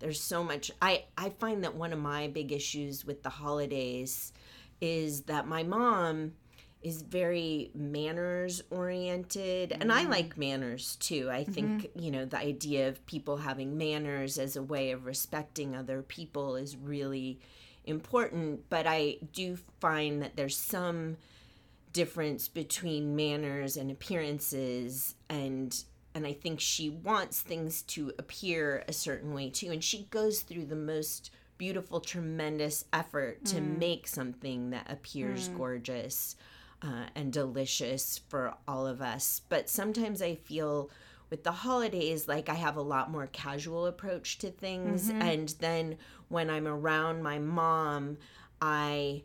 there's 0.00 0.20
so 0.20 0.42
much 0.42 0.70
i 0.82 1.04
i 1.16 1.28
find 1.28 1.62
that 1.62 1.74
one 1.74 1.92
of 1.92 1.98
my 1.98 2.28
big 2.28 2.52
issues 2.52 3.04
with 3.04 3.22
the 3.22 3.28
holidays 3.28 4.32
is 4.80 5.22
that 5.22 5.46
my 5.46 5.62
mom 5.62 6.32
is 6.82 7.02
very 7.02 7.70
manners 7.74 8.62
oriented 8.70 9.76
and 9.80 9.92
i 9.92 10.02
mm-hmm. 10.02 10.10
like 10.10 10.36
manners 10.36 10.96
too 10.96 11.28
i 11.30 11.42
mm-hmm. 11.42 11.52
think 11.52 11.90
you 11.94 12.10
know 12.10 12.24
the 12.24 12.38
idea 12.38 12.88
of 12.88 13.04
people 13.06 13.36
having 13.36 13.76
manners 13.76 14.38
as 14.38 14.56
a 14.56 14.62
way 14.62 14.90
of 14.90 15.04
respecting 15.04 15.76
other 15.76 16.02
people 16.02 16.56
is 16.56 16.76
really 16.76 17.38
important 17.84 18.60
but 18.70 18.86
i 18.86 19.16
do 19.32 19.56
find 19.80 20.22
that 20.22 20.36
there's 20.36 20.56
some 20.56 21.16
difference 21.92 22.48
between 22.48 23.16
manners 23.16 23.76
and 23.76 23.90
appearances 23.90 25.14
and 25.28 25.84
and 26.14 26.26
I 26.26 26.32
think 26.32 26.60
she 26.60 26.90
wants 26.90 27.40
things 27.40 27.82
to 27.82 28.12
appear 28.18 28.84
a 28.88 28.92
certain 28.92 29.32
way 29.32 29.50
too 29.50 29.70
and 29.70 29.82
she 29.82 30.06
goes 30.10 30.40
through 30.40 30.66
the 30.66 30.76
most 30.76 31.30
beautiful 31.58 32.00
tremendous 32.00 32.84
effort 32.92 33.44
to 33.46 33.56
mm. 33.56 33.78
make 33.78 34.06
something 34.06 34.70
that 34.70 34.90
appears 34.90 35.48
mm. 35.48 35.56
gorgeous 35.56 36.36
uh, 36.82 37.04
and 37.14 37.32
delicious 37.32 38.20
for 38.28 38.54
all 38.66 38.86
of 38.86 39.02
us 39.02 39.42
but 39.48 39.68
sometimes 39.68 40.22
I 40.22 40.34
feel 40.34 40.90
with 41.28 41.44
the 41.44 41.52
holidays 41.52 42.26
like 42.26 42.48
I 42.48 42.54
have 42.54 42.76
a 42.76 42.82
lot 42.82 43.10
more 43.10 43.28
casual 43.28 43.86
approach 43.86 44.38
to 44.38 44.50
things 44.50 45.10
mm-hmm. 45.10 45.22
and 45.22 45.54
then 45.60 45.96
when 46.28 46.50
I'm 46.50 46.66
around 46.66 47.22
my 47.22 47.38
mom 47.38 48.16
I 48.60 49.22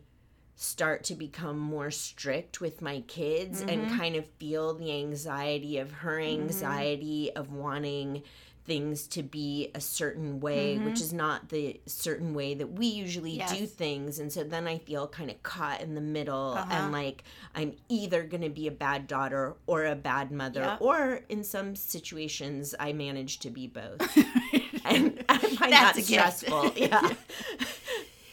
start 0.56 1.04
to 1.04 1.14
become 1.14 1.58
more 1.58 1.90
strict 1.90 2.62
with 2.62 2.80
my 2.80 3.00
kids 3.02 3.60
mm-hmm. 3.60 3.68
and 3.68 3.98
kind 3.98 4.16
of 4.16 4.26
feel 4.38 4.72
the 4.74 4.90
anxiety 4.90 5.78
of 5.78 5.92
her 5.92 6.16
mm-hmm. 6.16 6.42
anxiety 6.42 7.30
mm-hmm. 7.30 7.38
of 7.38 7.52
wanting 7.52 8.22
things 8.64 9.06
to 9.06 9.22
be 9.22 9.70
a 9.74 9.80
certain 9.80 10.40
way 10.40 10.74
mm-hmm. 10.74 10.86
which 10.86 11.00
is 11.00 11.12
not 11.12 11.50
the 11.50 11.80
certain 11.86 12.34
way 12.34 12.54
that 12.54 12.72
we 12.72 12.86
usually 12.86 13.36
yes. 13.36 13.56
do 13.56 13.64
things 13.64 14.18
and 14.18 14.32
so 14.32 14.42
then 14.42 14.66
i 14.66 14.76
feel 14.78 15.06
kind 15.06 15.30
of 15.30 15.40
caught 15.44 15.80
in 15.80 15.94
the 15.94 16.00
middle 16.00 16.54
uh-huh. 16.54 16.66
and 16.70 16.90
like 16.90 17.22
i'm 17.54 17.72
either 17.88 18.24
going 18.24 18.42
to 18.42 18.48
be 18.48 18.66
a 18.66 18.72
bad 18.72 19.06
daughter 19.06 19.54
or 19.66 19.84
a 19.84 19.94
bad 19.94 20.32
mother 20.32 20.62
yep. 20.62 20.80
or 20.80 21.20
in 21.28 21.44
some 21.44 21.76
situations 21.76 22.74
i 22.80 22.92
manage 22.92 23.38
to 23.38 23.50
be 23.50 23.68
both 23.68 24.00
and 24.84 25.22
i 25.28 25.38
find 25.38 25.72
That's 25.72 25.96
that 25.98 26.04
stressful 26.04 26.72
yeah 26.76 27.12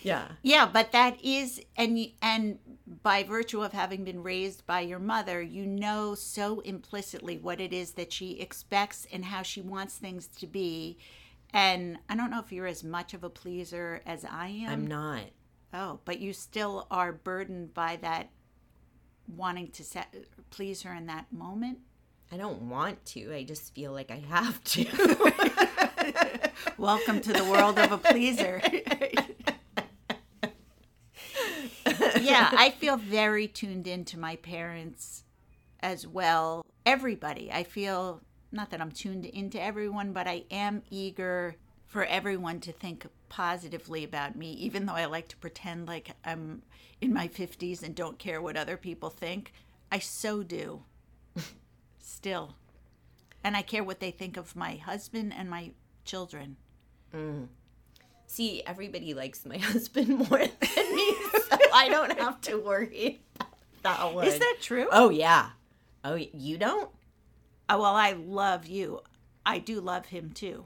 yeah. 0.04 0.28
Yeah, 0.42 0.70
but 0.72 0.92
that 0.92 1.24
is 1.24 1.62
and 1.76 1.98
and 2.22 2.60
by 3.02 3.24
virtue 3.24 3.64
of 3.64 3.74
having 3.74 4.04
been 4.04 4.24
raised 4.24 4.66
by 4.66 4.82
your 4.82 5.00
mother, 5.00 5.42
you 5.42 5.66
know 5.66 6.16
so 6.16 6.60
implicitly 6.62 7.38
what 7.38 7.62
it 7.62 7.74
is 7.74 7.94
that 7.94 8.12
she 8.12 8.40
expects 8.40 9.08
and 9.12 9.26
how 9.26 9.42
she 9.42 9.62
wants 9.62 9.98
things 9.98 10.28
to 10.28 10.48
be. 10.48 10.98
And 11.52 12.00
I 12.10 12.16
don't 12.16 12.32
know 12.32 12.40
if 12.40 12.52
you're 12.52 12.68
as 12.68 12.84
much 12.84 13.14
of 13.14 13.24
a 13.24 13.30
pleaser 13.30 14.02
as 14.06 14.26
I 14.26 14.48
am. 14.48 14.70
I'm 14.70 14.88
not. 14.88 15.24
Oh, 15.74 16.00
but 16.06 16.20
you 16.20 16.34
still 16.34 16.88
are 16.92 17.12
burdened 17.12 17.74
by 17.74 17.98
that 17.98 18.30
wanting 19.28 19.70
to 19.72 19.84
set, 19.84 20.14
please 20.50 20.82
her 20.84 20.94
in 20.94 21.08
that 21.08 21.32
moment. 21.32 21.80
I 22.32 22.38
don't 22.38 22.64
want 22.64 23.06
to. 23.08 23.34
I 23.34 23.44
just 23.44 23.74
feel 23.76 23.92
like 23.92 24.12
I 24.12 24.22
have 24.30 24.64
to. 24.64 26.52
Welcome 26.78 27.22
to 27.22 27.34
the 27.34 27.44
world 27.44 27.78
of 27.78 27.92
a 27.92 27.98
pleaser. 27.98 28.62
yeah, 32.22 32.50
I 32.54 32.70
feel 32.80 32.98
very 32.98 33.48
tuned 33.48 33.88
into 33.88 34.20
my 34.20 34.36
parents 34.38 35.24
as 35.82 36.08
well. 36.08 36.66
Everybody. 36.86 37.52
I 37.52 37.64
feel 37.64 38.22
not 38.52 38.70
that 38.70 38.82
I'm 38.82 38.92
tuned 38.92 39.26
into 39.26 39.62
everyone, 39.62 40.14
but 40.14 40.28
I 40.28 40.44
am 40.52 40.84
eager 40.90 41.56
for 41.88 42.06
everyone 42.06 42.60
to 42.62 42.72
think 42.72 43.08
positively 43.30 44.04
about 44.04 44.36
me, 44.36 44.52
even 44.54 44.86
though 44.86 44.94
I 44.94 45.06
like 45.06 45.28
to 45.30 45.38
pretend 45.38 45.88
like 45.88 46.12
I'm 46.24 46.62
in 47.02 47.14
my 47.14 47.28
50s 47.28 47.84
and 47.84 47.96
don't 47.96 48.20
care 48.20 48.42
what 48.42 48.56
other 48.56 48.78
people 48.78 49.10
think. 49.10 49.52
I 49.92 50.00
so 50.00 50.44
do. 50.44 50.84
Still. 52.00 52.56
And 53.44 53.58
I 53.58 53.62
care 53.62 53.84
what 53.84 54.00
they 54.00 54.12
think 54.12 54.38
of 54.38 54.56
my 54.56 54.76
husband 54.76 55.34
and 55.36 55.50
my 55.50 55.72
children. 56.06 56.58
Mm. 57.14 57.48
See, 58.28 58.64
everybody 58.66 59.14
likes 59.14 59.46
my 59.46 59.58
husband 59.60 60.10
more 60.10 60.40
than 60.40 60.93
I 61.74 61.90
don't 61.90 62.18
have 62.20 62.40
to 62.42 62.58
worry 62.58 63.22
that 63.84 64.14
one. 64.14 64.28
Is 64.28 64.40
that 64.40 64.58
true? 64.62 64.88
Oh 64.92 65.10
yeah. 65.10 65.50
Oh, 66.04 66.16
you 66.16 66.58
don't? 66.58 66.90
Oh 67.70 67.82
well, 67.82 67.96
I 67.96 68.14
love 68.14 68.66
you. 68.66 69.02
I 69.46 69.60
do 69.60 69.80
love 69.80 70.08
him 70.08 70.32
too. 70.32 70.66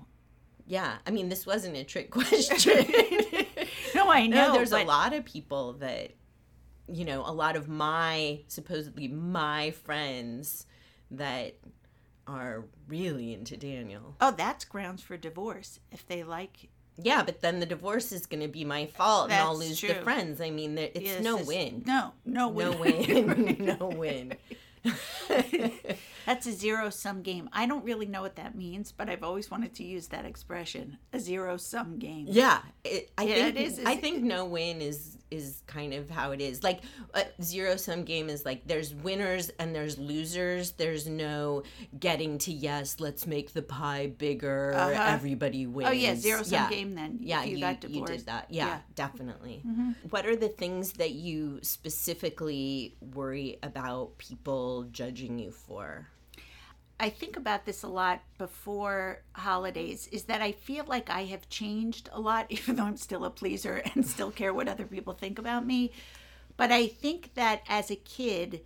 Yeah, 0.65 0.97
I 1.05 1.11
mean, 1.11 1.29
this 1.29 1.45
wasn't 1.45 1.77
a 1.77 1.83
trick 1.83 2.11
question. 2.11 2.57
no, 3.95 4.09
I 4.09 4.27
know. 4.27 4.47
No, 4.47 4.53
there's 4.53 4.71
but... 4.71 4.83
a 4.83 4.87
lot 4.87 5.13
of 5.13 5.25
people 5.25 5.73
that, 5.73 6.11
you 6.87 7.05
know, 7.05 7.23
a 7.25 7.33
lot 7.33 7.55
of 7.55 7.67
my 7.67 8.41
supposedly 8.47 9.07
my 9.07 9.71
friends 9.71 10.65
that 11.11 11.55
are 12.27 12.65
really 12.87 13.33
into 13.33 13.55
Daniel. 13.55 14.15
Oh, 14.19 14.31
that's 14.31 14.65
grounds 14.65 15.01
for 15.01 15.15
divorce 15.15 15.79
if 15.91 16.05
they 16.05 16.23
like 16.23 16.69
yeah, 17.01 17.23
but 17.23 17.41
then 17.41 17.59
the 17.59 17.65
divorce 17.65 18.11
is 18.11 18.25
going 18.25 18.41
to 18.41 18.47
be 18.47 18.65
my 18.65 18.87
fault, 18.87 19.29
That's 19.29 19.39
and 19.39 19.47
I'll 19.49 19.57
lose 19.57 19.79
true. 19.79 19.89
the 19.89 19.95
friends. 19.95 20.41
I 20.41 20.49
mean, 20.49 20.77
it's 20.77 20.99
yes, 20.99 21.23
no 21.23 21.37
win. 21.37 21.83
No, 21.85 22.13
no 22.25 22.49
win. 22.49 22.71
No 22.71 22.77
win. 22.77 23.57
no 23.79 23.87
win. 23.87 24.33
That's 26.25 26.45
a 26.45 26.51
zero 26.51 26.89
sum 26.89 27.21
game. 27.21 27.49
I 27.53 27.65
don't 27.65 27.83
really 27.85 28.05
know 28.05 28.21
what 28.21 28.35
that 28.35 28.55
means, 28.55 28.91
but 28.91 29.09
I've 29.09 29.23
always 29.23 29.49
wanted 29.49 29.73
to 29.75 29.83
use 29.83 30.07
that 30.07 30.25
expression, 30.25 30.97
a 31.13 31.19
zero 31.19 31.57
sum 31.57 31.99
game. 31.99 32.25
Yeah, 32.29 32.59
it, 32.83 33.11
I 33.17 33.23
yeah, 33.23 33.35
think 33.35 33.55
it 33.55 33.61
is. 33.61 33.81
I 33.85 33.95
think 33.95 34.23
no 34.23 34.45
win 34.45 34.81
is 34.81 35.16
is 35.31 35.61
kind 35.67 35.93
of 35.93 36.09
how 36.09 36.31
it 36.31 36.41
is. 36.41 36.63
Like 36.63 36.81
a 37.13 37.25
zero 37.41 37.75
sum 37.75 38.03
game 38.03 38.29
is 38.29 38.45
like 38.45 38.67
there's 38.67 38.93
winners 38.93 39.49
and 39.59 39.73
there's 39.73 39.97
losers. 39.97 40.71
There's 40.71 41.07
no 41.07 41.63
getting 41.99 42.37
to 42.39 42.51
yes, 42.51 42.99
let's 42.99 43.27
make 43.27 43.53
the 43.53 43.61
pie 43.61 44.07
bigger. 44.07 44.73
Uh-huh. 44.75 45.05
Everybody 45.07 45.65
wins. 45.65 45.89
Oh 45.89 45.93
yeah, 45.93 46.15
zero 46.15 46.43
sum 46.43 46.53
yeah. 46.53 46.69
game 46.69 46.95
then. 46.95 47.19
Yeah, 47.21 47.43
you, 47.43 47.57
you, 47.57 47.77
you, 47.87 48.05
did 48.05 48.25
that. 48.25 48.47
Yeah, 48.49 48.67
yeah. 48.67 48.79
definitely. 48.95 49.61
Mm-hmm. 49.65 49.91
What 50.09 50.25
are 50.25 50.35
the 50.35 50.49
things 50.49 50.93
that 50.93 51.11
you 51.11 51.59
specifically 51.61 52.95
worry 53.13 53.57
about 53.63 54.17
people 54.17 54.83
judging 54.91 55.39
you 55.39 55.51
for? 55.51 56.07
I 56.99 57.09
think 57.09 57.37
about 57.37 57.65
this 57.65 57.83
a 57.83 57.87
lot 57.87 58.21
before 58.37 59.21
holidays 59.33 60.07
is 60.11 60.23
that 60.23 60.41
I 60.41 60.51
feel 60.51 60.83
like 60.85 61.09
I 61.09 61.25
have 61.25 61.47
changed 61.49 62.09
a 62.11 62.19
lot, 62.19 62.47
even 62.49 62.75
though 62.75 62.85
I'm 62.85 62.97
still 62.97 63.25
a 63.25 63.29
pleaser 63.29 63.81
and 63.93 64.05
still 64.05 64.31
care 64.31 64.53
what 64.53 64.67
other 64.67 64.85
people 64.85 65.13
think 65.13 65.37
about 65.37 65.65
me. 65.65 65.91
But 66.55 66.71
I 66.71 66.87
think 66.87 67.35
that 67.35 67.61
as 67.69 67.91
a 67.91 67.95
kid 67.95 68.61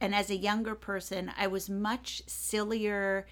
and 0.00 0.14
as 0.14 0.30
a 0.30 0.36
younger 0.36 0.76
person, 0.76 1.32
I 1.36 1.48
was 1.48 1.68
much 1.68 2.22
sillier, 2.26 3.26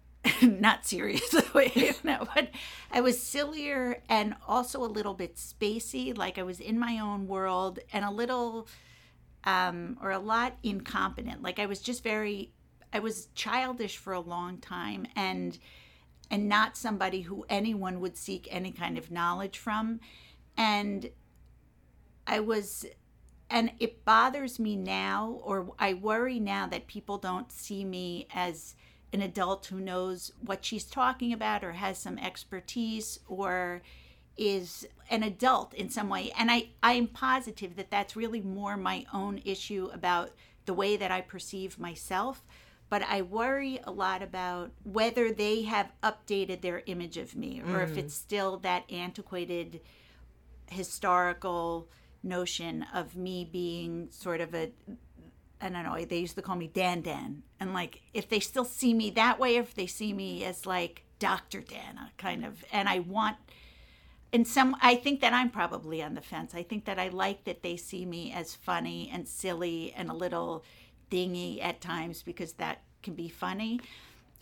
not 0.42 0.86
serious, 0.86 1.34
no, 2.04 2.28
but 2.34 2.50
I 2.92 3.00
was 3.00 3.20
sillier 3.20 4.02
and 4.08 4.36
also 4.46 4.84
a 4.84 4.86
little 4.86 5.14
bit 5.14 5.34
spacey, 5.34 6.16
like 6.16 6.38
I 6.38 6.44
was 6.44 6.60
in 6.60 6.78
my 6.78 7.00
own 7.00 7.26
world 7.26 7.80
and 7.92 8.04
a 8.04 8.10
little 8.10 8.68
um, 9.42 9.98
or 10.00 10.10
a 10.12 10.18
lot 10.18 10.56
incompetent. 10.62 11.42
Like 11.42 11.58
I 11.58 11.66
was 11.66 11.80
just 11.80 12.04
very 12.04 12.52
I 12.92 12.98
was 12.98 13.28
childish 13.34 13.96
for 13.96 14.12
a 14.12 14.20
long 14.20 14.58
time 14.58 15.06
and 15.14 15.58
and 16.30 16.48
not 16.48 16.76
somebody 16.76 17.22
who 17.22 17.44
anyone 17.48 18.00
would 18.00 18.16
seek 18.16 18.46
any 18.50 18.70
kind 18.70 18.96
of 18.96 19.10
knowledge 19.10 19.58
from. 19.58 20.00
And 20.56 21.10
I 22.26 22.40
was 22.40 22.86
and 23.48 23.72
it 23.80 24.04
bothers 24.04 24.58
me 24.58 24.76
now 24.76 25.40
or 25.42 25.72
I 25.78 25.94
worry 25.94 26.38
now 26.38 26.66
that 26.68 26.86
people 26.86 27.18
don't 27.18 27.50
see 27.50 27.84
me 27.84 28.28
as 28.32 28.76
an 29.12 29.22
adult 29.22 29.66
who 29.66 29.80
knows 29.80 30.32
what 30.40 30.64
she's 30.64 30.84
talking 30.84 31.32
about 31.32 31.64
or 31.64 31.72
has 31.72 31.98
some 31.98 32.16
expertise 32.18 33.18
or 33.26 33.82
is 34.36 34.86
an 35.10 35.24
adult 35.24 35.74
in 35.74 35.90
some 35.90 36.08
way. 36.08 36.30
And 36.38 36.50
i 36.50 36.68
i 36.82 36.92
am 36.92 37.08
positive 37.08 37.76
that 37.76 37.90
that's 37.90 38.16
really 38.16 38.40
more 38.40 38.76
my 38.76 39.04
own 39.12 39.40
issue 39.44 39.90
about 39.92 40.30
the 40.66 40.74
way 40.74 40.96
that 40.96 41.10
i 41.10 41.20
perceive 41.20 41.78
myself 41.78 42.44
but 42.90 43.02
I 43.08 43.22
worry 43.22 43.80
a 43.84 43.90
lot 43.92 44.20
about 44.20 44.72
whether 44.82 45.32
they 45.32 45.62
have 45.62 45.92
updated 46.02 46.60
their 46.60 46.82
image 46.86 47.16
of 47.16 47.36
me 47.36 47.62
or 47.62 47.78
mm. 47.78 47.84
if 47.84 47.96
it's 47.96 48.14
still 48.14 48.58
that 48.58 48.84
antiquated 48.90 49.80
historical 50.70 51.88
notion 52.22 52.84
of 52.92 53.16
me 53.16 53.48
being 53.50 54.08
sort 54.10 54.40
of 54.40 54.54
a 54.54 54.70
I 55.62 55.68
don't 55.68 55.84
know, 55.84 56.02
they 56.06 56.18
used 56.18 56.36
to 56.36 56.42
call 56.42 56.56
me 56.56 56.70
Dan 56.72 57.02
Dan. 57.02 57.42
And 57.60 57.74
like 57.74 58.02
if 58.12 58.28
they 58.28 58.40
still 58.40 58.64
see 58.64 58.92
me 58.92 59.10
that 59.10 59.38
way, 59.38 59.56
if 59.56 59.74
they 59.74 59.86
see 59.86 60.12
me 60.12 60.44
as 60.44 60.66
like 60.66 61.04
Dr. 61.18 61.60
Dana 61.60 62.10
kind 62.18 62.44
of 62.44 62.64
and 62.72 62.88
I 62.88 62.98
want 62.98 63.36
in 64.32 64.44
some 64.44 64.76
I 64.82 64.96
think 64.96 65.20
that 65.20 65.32
I'm 65.32 65.50
probably 65.50 66.02
on 66.02 66.14
the 66.14 66.20
fence. 66.20 66.54
I 66.56 66.64
think 66.64 66.86
that 66.86 66.98
I 66.98 67.08
like 67.08 67.44
that 67.44 67.62
they 67.62 67.76
see 67.76 68.04
me 68.04 68.32
as 68.32 68.56
funny 68.56 69.08
and 69.12 69.28
silly 69.28 69.94
and 69.96 70.10
a 70.10 70.14
little 70.14 70.64
dingy 71.10 71.60
at 71.60 71.80
times 71.80 72.22
because 72.22 72.54
that 72.54 72.82
can 73.02 73.14
be 73.14 73.28
funny 73.28 73.80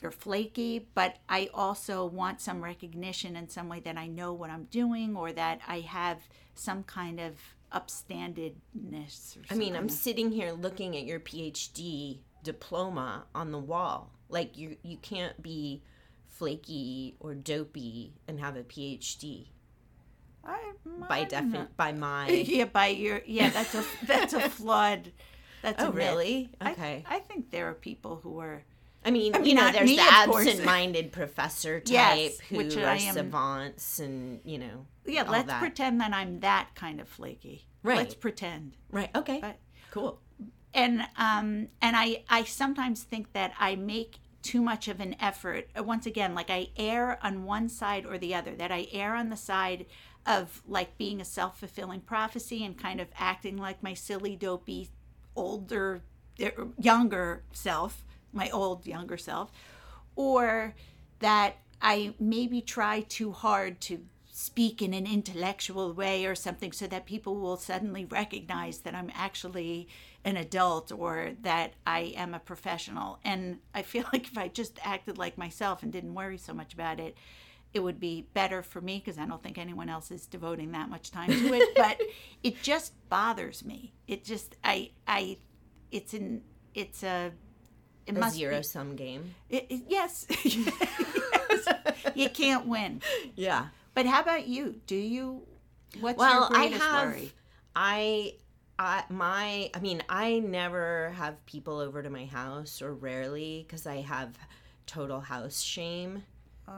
or 0.02 0.10
flaky, 0.10 0.86
but 0.94 1.16
I 1.28 1.50
also 1.52 2.06
want 2.06 2.40
some 2.40 2.62
recognition 2.62 3.34
in 3.36 3.48
some 3.48 3.68
way 3.68 3.80
that 3.80 3.96
I 3.96 4.06
know 4.06 4.32
what 4.32 4.50
I'm 4.50 4.64
doing 4.64 5.16
or 5.16 5.32
that 5.32 5.60
I 5.66 5.80
have 5.80 6.18
some 6.54 6.84
kind 6.84 7.18
of 7.18 7.34
upstandedness. 7.72 9.38
I 9.50 9.54
mean, 9.54 9.74
I'm 9.74 9.88
sitting 9.88 10.30
here 10.30 10.52
looking 10.52 10.96
at 10.96 11.04
your 11.04 11.20
PhD 11.20 12.18
diploma 12.44 13.24
on 13.34 13.50
the 13.50 13.58
wall. 13.58 14.12
Like 14.28 14.56
you, 14.56 14.76
you 14.82 14.98
can't 14.98 15.40
be 15.42 15.82
flaky 16.28 17.16
or 17.18 17.34
dopey 17.34 18.14
and 18.28 18.38
have 18.38 18.56
a 18.56 18.62
PhD. 18.62 19.48
I, 20.44 20.72
mm, 20.86 21.08
by 21.08 21.24
defi- 21.24 21.66
by 21.76 21.92
my 21.92 22.28
yeah 22.30 22.64
by 22.64 22.86
your 22.86 23.20
yeah 23.26 23.50
that's 23.50 23.74
a 23.74 23.84
that's 24.06 24.32
a 24.32 24.40
flawed 24.48 25.12
that's 25.62 25.82
oh 25.82 25.86
myth. 25.88 25.94
really 25.96 26.50
okay 26.64 27.04
I, 27.08 27.16
I 27.16 27.18
think 27.20 27.50
there 27.50 27.68
are 27.68 27.74
people 27.74 28.20
who 28.22 28.38
are 28.40 28.62
I 29.04 29.12
mean, 29.12 29.32
I 29.34 29.38
mean, 29.38 29.46
you 29.50 29.54
know, 29.54 29.70
there's 29.70 29.88
me, 29.88 29.94
the 29.96 30.02
absent-minded 30.02 31.12
professor 31.12 31.78
type 31.78 31.88
Yes, 31.92 32.40
who 32.40 32.56
which 32.56 32.76
are 32.76 32.84
am- 32.84 33.14
savants, 33.14 34.00
and 34.00 34.40
you 34.44 34.58
know, 34.58 34.86
yeah 35.06 35.22
let's 35.22 35.46
that. 35.46 35.60
pretend 35.60 36.00
that 36.00 36.12
I'm 36.12 36.40
that 36.40 36.70
kind 36.74 37.00
of 37.00 37.08
flaky 37.08 37.64
Right. 37.84 37.96
let's 37.98 38.14
pretend 38.14 38.72
right. 38.90 39.08
Okay, 39.14 39.38
But- 39.40 39.58
cool. 39.92 40.20
and 40.74 41.02
um 41.16 41.68
and 41.80 41.96
I 41.96 42.24
I 42.28 42.42
sometimes 42.44 43.04
think 43.04 43.32
that 43.34 43.52
I 43.58 43.76
make 43.76 44.18
too 44.42 44.60
much 44.60 44.88
of 44.88 44.98
an 45.00 45.14
effort 45.20 45.68
uh, 45.78 45.82
once 45.84 46.04
again 46.04 46.34
like 46.34 46.50
I 46.50 46.68
err 46.76 47.18
on 47.22 47.44
one 47.44 47.68
side 47.68 48.04
or 48.04 48.18
the 48.18 48.34
other 48.34 48.54
that 48.56 48.72
I 48.72 48.88
err 48.92 49.14
on 49.14 49.30
the 49.30 49.36
side 49.36 49.86
of 50.26 50.60
like 50.66 50.98
being 50.98 51.20
a 51.20 51.24
self-fulfilling 51.24 52.00
prophecy 52.00 52.64
and 52.64 52.76
kind 52.76 53.00
of 53.00 53.08
acting 53.16 53.56
like 53.56 53.82
my 53.82 53.94
silly 53.94 54.34
dopey 54.36 54.90
older 55.38 56.02
er, 56.42 56.68
younger 56.78 57.42
self 57.52 58.04
my 58.32 58.50
old 58.50 58.86
younger 58.86 59.16
self 59.16 59.50
or 60.16 60.74
that 61.20 61.56
I 61.80 62.14
maybe 62.18 62.60
try 62.60 63.00
too 63.02 63.32
hard 63.32 63.80
to 63.82 64.04
speak 64.30 64.82
in 64.82 64.94
an 64.94 65.06
intellectual 65.06 65.92
way 65.92 66.24
or 66.24 66.34
something 66.34 66.72
so 66.72 66.86
that 66.86 67.06
people 67.06 67.36
will 67.36 67.56
suddenly 67.56 68.04
recognize 68.04 68.78
that 68.78 68.94
I'm 68.94 69.10
actually 69.14 69.88
an 70.24 70.36
adult 70.36 70.92
or 70.92 71.32
that 71.42 71.74
I 71.86 72.12
am 72.16 72.34
a 72.34 72.38
professional. 72.38 73.18
And 73.24 73.58
I 73.74 73.82
feel 73.82 74.04
like 74.12 74.26
if 74.26 74.38
I 74.38 74.48
just 74.48 74.78
acted 74.82 75.18
like 75.18 75.38
myself 75.38 75.82
and 75.82 75.92
didn't 75.92 76.14
worry 76.14 76.38
so 76.38 76.54
much 76.54 76.72
about 76.72 77.00
it, 77.00 77.16
it 77.74 77.80
would 77.80 78.00
be 78.00 78.26
better 78.34 78.62
for 78.62 78.80
me 78.80 78.98
because 79.04 79.18
I 79.18 79.26
don't 79.26 79.42
think 79.42 79.58
anyone 79.58 79.88
else 79.88 80.10
is 80.10 80.26
devoting 80.26 80.72
that 80.72 80.88
much 80.88 81.10
time 81.10 81.30
to 81.30 81.54
it. 81.54 81.74
but 81.76 82.00
it 82.42 82.62
just 82.62 82.92
bothers 83.08 83.64
me. 83.64 83.92
It 84.06 84.24
just 84.24 84.56
I 84.64 84.90
I 85.06 85.38
it's 85.90 86.14
an 86.14 86.42
it's 86.74 87.02
a 87.02 87.30
it 88.06 88.16
A 88.16 88.18
must 88.18 88.34
be- 88.34 88.38
zero 88.40 88.62
sum 88.62 88.96
game. 88.96 89.34
it, 89.50 89.66
it- 89.68 89.82
yes. 89.88 90.26
yes. 90.44 91.68
You 92.14 92.28
can't 92.30 92.66
win. 92.66 93.02
Yeah. 93.36 93.66
But 93.94 94.06
how 94.06 94.20
about 94.22 94.46
you? 94.48 94.80
Do 94.86 94.96
you? 94.96 95.42
What's 96.00 96.18
Well, 96.18 96.48
your 96.50 96.56
I 96.58 96.68
greatest 96.68 96.82
have. 96.82 97.06
worry? 97.08 97.32
I. 97.76 98.34
I, 98.80 99.02
my 99.08 99.70
I 99.74 99.80
mean 99.80 100.04
I 100.08 100.38
never 100.38 101.10
have 101.16 101.44
people 101.46 101.80
over 101.80 102.00
to 102.00 102.10
my 102.10 102.26
house 102.26 102.80
or 102.80 102.94
rarely 102.94 103.64
because 103.66 103.88
I 103.88 104.02
have 104.02 104.38
total 104.86 105.18
house 105.20 105.60
shame. 105.60 106.22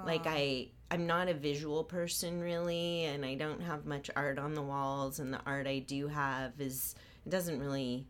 Like 0.05 0.23
ah. 0.27 0.31
I 0.31 0.69
I'm 0.91 1.07
not 1.07 1.29
a 1.29 1.35
visual 1.35 1.85
person 1.85 2.41
really 2.41 3.05
and 3.05 3.25
I 3.25 3.35
don't 3.35 3.63
have 3.63 3.87
much 3.87 4.11
art 4.17 4.39
on 4.39 4.55
the 4.55 4.63
walls 4.63 5.21
and 5.21 5.33
the 5.33 5.41
art 5.47 5.67
I 5.67 5.79
do 5.79 6.09
have 6.09 6.61
is 6.61 6.95
it 7.25 7.31
doesn't 7.31 7.61
really 7.61 8.07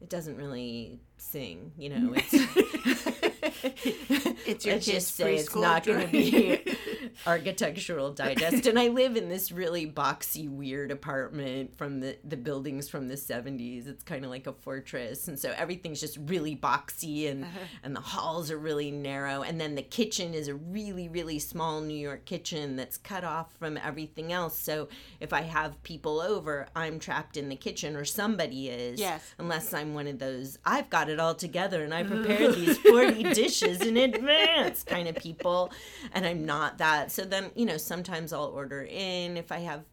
it 0.00 0.08
doesn't 0.08 0.36
really 0.36 1.00
sing, 1.16 1.72
you 1.76 1.88
know. 1.88 2.14
It's 2.14 2.32
It's 4.48 4.64
your 4.64 4.78
just 4.94 5.14
say 5.14 5.36
it's 5.36 5.54
not 5.54 5.84
going 5.84 6.06
to 6.06 6.12
be 6.12 6.76
architectural 7.26 8.12
digest. 8.12 8.66
And 8.66 8.78
i 8.78 8.88
live 8.88 9.16
in 9.16 9.28
this 9.28 9.50
really 9.52 9.86
boxy 9.86 10.48
weird 10.48 10.90
apartment 10.90 11.76
from 11.76 12.00
the 12.00 12.16
the 12.24 12.36
buildings 12.36 12.88
from 12.88 13.08
the 13.08 13.14
70s 13.14 13.86
it's 13.88 14.04
kind 14.04 14.24
of 14.24 14.30
like 14.30 14.46
a 14.46 14.52
fortress. 14.52 15.28
And 15.28 15.38
so 15.38 15.52
everything's 15.56 16.00
just 16.00 16.18
really 16.26 16.56
boxy 16.56 17.30
and 17.30 17.44
Uh-huh. 17.44 17.58
and 17.82 17.96
the 17.96 18.00
halls 18.00 18.50
are 18.50 18.58
really 18.58 18.90
narrow. 18.90 19.42
And 19.42 19.60
then 19.60 19.74
the 19.74 19.82
kitchen 19.82 20.34
is 20.34 20.48
a 20.48 20.54
really 20.54 21.08
really 21.08 21.38
small 21.38 21.80
new 21.80 21.96
york 21.96 22.24
kitchen 22.24 22.76
that's 22.76 22.96
cut 22.96 23.24
off 23.24 23.52
from 23.58 23.76
everything 23.76 24.32
else. 24.32 24.56
So 24.58 24.88
if 25.20 25.32
i 25.32 25.42
have 25.42 25.82
people 25.82 26.20
over 26.20 26.66
i'm 26.76 26.98
trapped 26.98 27.36
in 27.36 27.48
the 27.48 27.56
kitchen 27.56 27.96
or 27.96 28.04
somebody 28.04 28.68
is 28.68 29.00
Yes. 29.00 29.22
unless 29.38 29.72
i'm 29.74 29.94
one 29.94 30.06
of 30.06 30.18
those 30.18 30.58
i've 30.64 30.90
got 30.90 31.08
it 31.08 31.18
all 31.20 31.34
together 31.34 31.82
and 31.84 31.92
i 31.94 32.02
prepared 32.14 32.54
these 32.54 32.78
40 32.78 33.22
dishes 33.34 33.80
in 33.80 33.96
advance 33.96 34.82
kind 34.84 35.08
of 35.08 35.16
people. 35.16 35.70
And 36.12 36.26
i'm 36.26 36.44
not 36.44 36.78
that 36.78 37.07
so 37.08 37.24
then 37.24 37.50
you 37.54 37.66
know 37.66 37.76
sometimes 37.76 38.32
i'll 38.32 38.44
order 38.44 38.86
in 38.88 39.36
if 39.36 39.50
i 39.50 39.58
have 39.58 39.84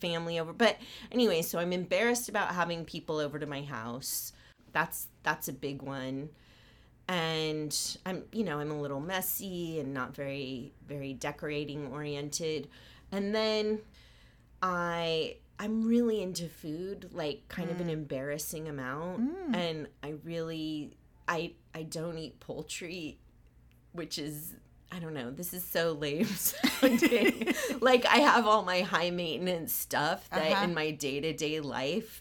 family 0.00 0.38
over. 0.38 0.52
But 0.52 0.76
anyway 1.10 1.42
so 1.42 1.58
i'm 1.58 1.72
embarrassed 1.72 2.28
about 2.28 2.54
having 2.54 2.84
people 2.84 3.18
over 3.18 3.38
to 3.38 3.46
my 3.46 3.62
house. 3.62 4.32
That's 4.72 5.08
that's 5.22 5.48
a 5.48 5.52
big 5.52 5.82
one. 5.82 6.30
And 7.08 7.76
i'm 8.06 8.24
you 8.32 8.44
know 8.44 8.58
i'm 8.58 8.70
a 8.70 8.80
little 8.80 9.00
messy 9.00 9.80
and 9.80 9.92
not 9.92 10.14
very 10.14 10.72
very 10.86 11.14
decorating 11.14 11.88
oriented. 11.88 12.68
And 13.10 13.34
then 13.34 13.80
i 14.62 15.36
i'm 15.58 15.86
really 15.86 16.22
into 16.22 16.48
food 16.48 17.10
like 17.12 17.48
kind 17.48 17.70
of 17.70 17.80
an 17.80 17.88
mm. 17.88 17.92
embarrassing 17.92 18.68
amount. 18.68 19.20
Mm. 19.20 19.56
And 19.56 19.88
i 20.02 20.14
really 20.24 20.96
i 21.28 21.52
i 21.74 21.82
don't 21.82 22.18
eat 22.18 22.40
poultry 22.40 23.18
which 23.92 24.18
is 24.18 24.54
I 24.94 24.98
don't 24.98 25.14
know. 25.14 25.30
This 25.30 25.54
is 25.54 25.64
so 25.64 25.92
lame 25.92 26.26
sounding. 26.26 27.54
like 27.80 28.04
I 28.06 28.18
have 28.18 28.46
all 28.46 28.62
my 28.62 28.80
high 28.82 29.10
maintenance 29.10 29.72
stuff 29.72 30.28
that 30.30 30.52
Uh-huh. 30.52 30.64
in 30.64 30.74
my 30.74 30.90
day 30.90 31.20
to 31.20 31.32
day 31.32 31.60
life 31.60 32.20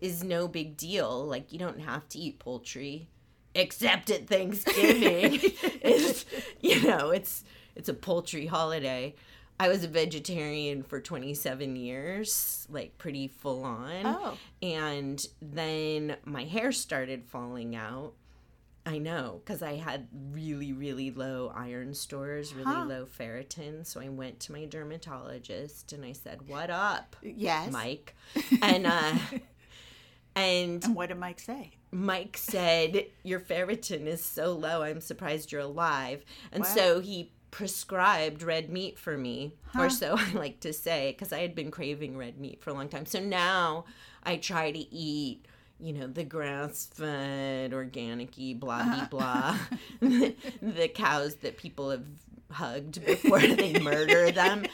is 0.00 0.22
no 0.22 0.46
big 0.48 0.76
deal. 0.76 1.24
Like 1.26 1.52
you 1.52 1.58
don't 1.58 1.80
have 1.80 2.08
to 2.10 2.18
eat 2.18 2.38
poultry, 2.38 3.08
except 3.54 4.10
at 4.10 4.28
Thanksgiving. 4.28 5.40
it's 5.82 6.24
you 6.60 6.82
know 6.82 7.10
it's 7.10 7.44
it's 7.74 7.88
a 7.88 7.94
poultry 7.94 8.46
holiday. 8.46 9.14
I 9.60 9.68
was 9.68 9.84
a 9.84 9.88
vegetarian 9.88 10.82
for 10.82 11.00
27 11.00 11.76
years, 11.76 12.66
like 12.70 12.98
pretty 12.98 13.28
full 13.28 13.62
on. 13.64 14.06
Oh. 14.06 14.36
And 14.60 15.24
then 15.40 16.16
my 16.24 16.44
hair 16.44 16.72
started 16.72 17.24
falling 17.24 17.76
out. 17.76 18.14
I 18.84 18.98
know, 18.98 19.40
because 19.44 19.62
I 19.62 19.76
had 19.76 20.08
really, 20.32 20.72
really 20.72 21.10
low 21.12 21.52
iron 21.54 21.94
stores, 21.94 22.52
really 22.54 22.74
Huh. 22.80 22.84
low 22.88 23.06
ferritin. 23.06 23.86
So 23.86 24.00
I 24.00 24.08
went 24.08 24.40
to 24.40 24.52
my 24.52 24.64
dermatologist 24.64 25.92
and 25.92 26.04
I 26.04 26.12
said, 26.12 26.48
What 26.48 26.68
up, 26.70 27.14
Yes. 27.22 27.70
Mike? 27.72 28.14
And, 28.62 28.86
uh, 28.86 29.14
and 30.34 30.82
And 30.84 30.96
what 30.96 31.08
did 31.10 31.18
Mike 31.18 31.40
say? 31.40 31.72
Mike 31.90 32.36
said, 32.36 33.06
Your 33.22 33.40
ferritin 33.40 34.06
is 34.06 34.22
so 34.24 34.52
low, 34.52 34.82
I'm 34.82 35.00
surprised 35.00 35.52
you're 35.52 35.60
alive. 35.60 36.24
And 36.50 36.64
Wow. 36.64 36.74
so 36.74 37.00
he 37.00 37.32
prescribed 37.50 38.42
red 38.42 38.70
meat 38.70 38.98
for 38.98 39.16
me, 39.18 39.52
Huh. 39.74 39.82
or 39.82 39.90
so 39.90 40.14
I 40.18 40.32
like 40.32 40.60
to 40.60 40.72
say, 40.72 41.12
because 41.12 41.32
I 41.32 41.40
had 41.40 41.54
been 41.54 41.70
craving 41.70 42.16
red 42.16 42.38
meat 42.38 42.62
for 42.62 42.70
a 42.70 42.74
long 42.74 42.88
time. 42.88 43.06
So 43.06 43.20
now 43.20 43.84
I 44.24 44.36
try 44.38 44.70
to 44.72 44.78
eat. 44.94 45.44
You 45.82 45.92
know, 45.94 46.06
the 46.06 46.22
grass 46.22 46.88
fed, 46.94 47.72
organic 47.74 48.34
y, 48.38 48.54
blah, 48.56 48.84
blah, 48.84 48.92
uh-huh. 48.92 49.06
blah. 49.10 49.58
the, 49.98 50.34
the 50.62 50.86
cows 50.86 51.34
that 51.36 51.56
people 51.56 51.90
have 51.90 52.04
hugged 52.52 53.04
before 53.04 53.40
they 53.40 53.80
murder 53.80 54.30
them. 54.30 54.64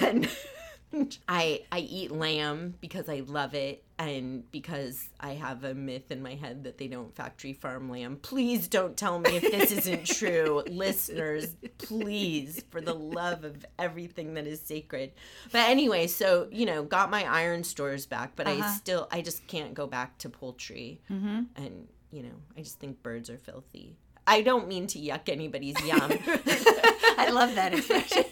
And 0.00 0.28
I 1.28 1.62
I 1.72 1.80
eat 1.80 2.10
lamb 2.10 2.74
because 2.80 3.08
I 3.08 3.22
love 3.26 3.54
it 3.54 3.82
and 3.98 4.50
because 4.50 5.08
I 5.20 5.34
have 5.34 5.62
a 5.64 5.72
myth 5.74 6.10
in 6.10 6.20
my 6.22 6.34
head 6.34 6.64
that 6.64 6.78
they 6.78 6.88
don't 6.88 7.14
factory 7.14 7.52
farm 7.52 7.88
lamb. 7.88 8.16
Please 8.22 8.66
don't 8.66 8.96
tell 8.96 9.18
me 9.20 9.36
if 9.36 9.42
this 9.42 9.70
isn't 9.72 10.04
true, 10.18 10.62
listeners. 10.66 11.54
Please, 11.78 12.64
for 12.70 12.80
the 12.80 12.94
love 12.94 13.44
of 13.44 13.64
everything 13.78 14.34
that 14.34 14.46
is 14.46 14.60
sacred. 14.60 15.12
But 15.52 15.68
anyway, 15.68 16.06
so 16.08 16.48
you 16.50 16.66
know, 16.66 16.82
got 16.82 17.10
my 17.10 17.24
iron 17.24 17.62
stores 17.64 18.06
back, 18.06 18.32
but 18.36 18.46
I 18.48 18.58
Uh-huh. 18.58 18.68
still 18.70 19.08
I 19.12 19.22
just 19.22 19.46
can't 19.46 19.74
go 19.74 19.86
back 19.86 20.18
to 20.18 20.28
poultry, 20.28 21.00
Mm-hmm. 21.10 21.42
and 21.56 21.88
you 22.10 22.22
know, 22.22 22.34
I 22.56 22.60
just 22.62 22.78
think 22.80 23.02
birds 23.02 23.28
are 23.30 23.38
filthy. 23.38 23.96
I 24.26 24.40
don't 24.42 24.68
mean 24.68 24.86
to 24.88 24.98
yuck 24.98 25.28
anybody's 25.28 25.78
yum. 25.84 26.10
I 27.18 27.28
love 27.30 27.54
that 27.56 27.74
expression. 27.74 28.24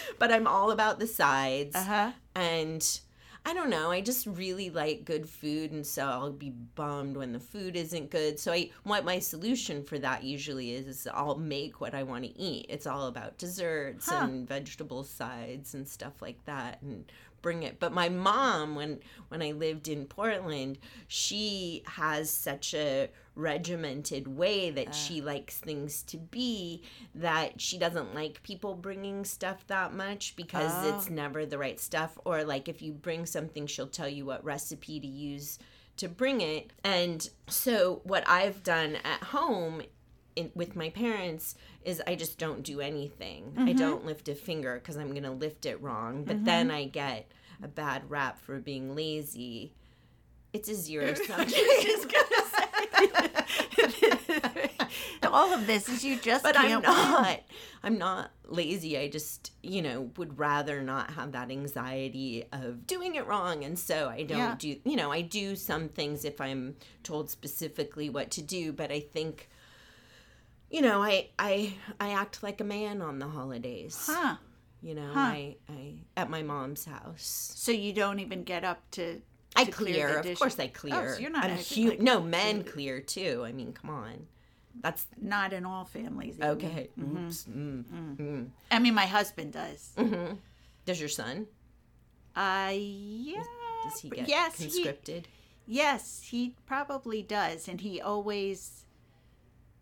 but 0.18 0.32
I'm 0.32 0.46
all 0.46 0.70
about 0.70 0.98
the 0.98 1.06
sides 1.06 1.74
Uh 1.76 1.84
huh. 1.84 2.12
and 2.34 3.00
I 3.48 3.54
don't 3.54 3.70
know. 3.70 3.92
I 3.92 4.00
just 4.00 4.26
really 4.26 4.70
like 4.70 5.04
good 5.04 5.28
food, 5.28 5.70
and 5.70 5.86
so 5.86 6.04
I'll 6.04 6.32
be 6.32 6.50
bummed 6.50 7.16
when 7.16 7.32
the 7.32 7.38
food 7.38 7.76
isn't 7.76 8.10
good. 8.10 8.40
So 8.40 8.52
I, 8.52 8.70
what 8.82 9.04
my 9.04 9.20
solution 9.20 9.84
for 9.84 10.00
that 10.00 10.24
usually 10.24 10.72
is, 10.72 10.88
is 10.88 11.06
I'll 11.14 11.36
make 11.38 11.80
what 11.80 11.94
I 11.94 12.02
want 12.02 12.24
to 12.24 12.36
eat. 12.36 12.66
It's 12.68 12.88
all 12.88 13.06
about 13.06 13.38
desserts 13.38 14.08
Huh. 14.10 14.24
and 14.24 14.48
vegetable 14.48 15.04
sides 15.04 15.74
and 15.74 15.86
stuff 15.86 16.20
like 16.20 16.44
that, 16.46 16.82
and 16.82 17.04
bring 17.46 17.62
it. 17.62 17.78
But 17.78 17.92
my 17.92 18.08
mom, 18.08 18.74
when 18.74 18.98
when 19.28 19.40
I 19.40 19.52
lived 19.52 19.86
in 19.86 20.06
Portland, 20.06 20.78
she 21.06 21.84
has 21.86 22.28
such 22.28 22.74
a 22.74 23.08
regimented 23.36 24.26
way 24.26 24.70
that 24.70 24.92
she 24.92 25.20
uh. 25.20 25.26
likes 25.26 25.56
things 25.56 26.02
to 26.02 26.16
be 26.16 26.82
that 27.14 27.60
she 27.60 27.78
doesn't 27.78 28.16
like 28.16 28.42
people 28.42 28.74
bringing 28.74 29.24
stuff 29.24 29.64
that 29.68 29.92
much 29.92 30.34
because 30.34 30.72
Oh. 30.74 30.96
it's 30.98 31.08
never 31.08 31.46
the 31.46 31.58
right 31.58 31.78
stuff 31.78 32.18
or 32.24 32.42
like 32.42 32.66
if 32.68 32.82
you 32.82 32.92
bring 32.92 33.26
something 33.26 33.68
she'll 33.68 33.86
tell 33.86 34.08
you 34.08 34.24
what 34.24 34.42
recipe 34.42 34.98
to 34.98 35.06
use 35.06 35.60
to 35.98 36.08
bring 36.08 36.40
it 36.40 36.70
and 36.82 37.28
so 37.46 38.00
what 38.04 38.26
i've 38.26 38.62
done 38.62 38.96
at 39.04 39.22
home 39.22 39.82
in, 40.36 40.50
with 40.54 40.76
my 40.76 40.90
parents 40.90 41.54
is 41.84 42.02
i 42.06 42.14
just 42.14 42.38
don't 42.38 42.62
do 42.62 42.80
anything 42.80 43.52
i 43.56 43.60
mm-hmm. 43.60 43.78
don't 43.78 44.04
lift 44.04 44.28
a 44.28 44.34
finger 44.34 44.76
because 44.76 44.96
i'm 44.96 45.10
going 45.10 45.22
to 45.22 45.30
lift 45.30 45.66
it 45.66 45.80
wrong 45.82 46.24
but 46.24 46.36
mm-hmm. 46.36 46.44
then 46.44 46.70
i 46.70 46.84
get 46.84 47.30
a 47.62 47.68
bad 47.68 48.08
rap 48.08 48.38
for 48.38 48.60
being 48.60 48.94
lazy 48.94 49.72
it's 50.52 50.68
a 50.68 50.74
zero 50.74 51.14
sum 51.26 51.46
All 55.22 55.52
of 55.52 55.66
this 55.66 55.88
is 55.88 56.04
you 56.04 56.16
just 56.16 56.42
but 56.42 56.56
I'm 56.56 56.82
not. 56.82 57.40
I'm 57.82 57.98
not 57.98 58.30
lazy. 58.48 58.98
I 58.98 59.08
just, 59.08 59.52
you 59.62 59.82
know, 59.82 60.10
would 60.16 60.38
rather 60.38 60.82
not 60.82 61.10
have 61.12 61.32
that 61.32 61.50
anxiety 61.50 62.44
of 62.52 62.86
doing 62.86 63.16
it 63.16 63.26
wrong, 63.26 63.64
and 63.64 63.78
so 63.78 64.08
I 64.08 64.22
don't 64.22 64.38
Yeah. 64.38 64.56
do. 64.58 64.76
You 64.84 64.96
know, 64.96 65.12
I 65.12 65.20
do 65.22 65.56
some 65.56 65.88
things 65.88 66.24
if 66.24 66.40
I'm 66.40 66.76
told 67.02 67.30
specifically 67.30 68.08
what 68.08 68.30
to 68.32 68.42
do, 68.42 68.72
but 68.72 68.90
I 68.90 69.00
think, 69.00 69.48
you 70.70 70.82
know, 70.82 71.02
I 71.02 71.28
I 71.38 71.74
I 72.00 72.10
act 72.12 72.42
like 72.42 72.60
a 72.60 72.64
man 72.64 73.02
on 73.02 73.18
the 73.18 73.28
holidays. 73.28 73.96
Huh. 74.10 74.36
You 74.82 74.94
know, 74.94 75.10
Huh. 75.12 75.20
I 75.20 75.56
I 75.68 75.94
at 76.16 76.30
my 76.30 76.42
mom's 76.42 76.84
house. 76.84 77.52
So 77.56 77.72
you 77.72 77.92
don't 77.92 78.20
even 78.20 78.44
get 78.44 78.64
up 78.64 78.80
to. 78.92 79.20
I 79.58 79.64
to 79.64 79.70
clear, 79.72 80.18
of 80.18 80.38
course 80.38 80.58
I 80.58 80.68
clear. 80.68 80.94
Oh, 80.94 81.14
so 81.14 81.18
you're 81.20 81.30
not 81.30 81.44
I'm 81.44 81.52
acting 81.52 81.84
hu- 81.84 81.90
like- 81.90 82.00
no 82.00 82.20
men 82.20 82.62
clear 82.62 83.00
too. 83.00 83.42
I 83.46 83.52
mean, 83.52 83.72
come 83.72 83.88
on, 83.90 84.26
that's 84.82 85.06
Not 85.18 85.54
in 85.54 85.64
all 85.64 85.86
families. 85.86 86.34
even. 86.36 86.48
okay. 86.50 86.90
Oops. 87.00 87.44
Mm. 87.44 87.84
Mm. 88.18 88.48
I 88.70 88.78
mean, 88.80 88.92
my 88.94 89.06
husband 89.06 89.54
does. 89.54 89.92
Mm-hmm. 89.96 90.34
Does 90.84 91.00
your 91.00 91.08
son? 91.08 91.46
I 92.34 92.72
yeah. 92.72 93.42
Does 93.84 94.00
he 94.00 94.10
get 94.10 94.28
yes, 94.28 94.58
he- 94.58 94.64
conscripted? 94.66 95.28
Yes, 95.68 96.22
he 96.30 96.54
probably 96.66 97.22
does, 97.22 97.66
and 97.66 97.80
he 97.80 98.00
always, 98.00 98.84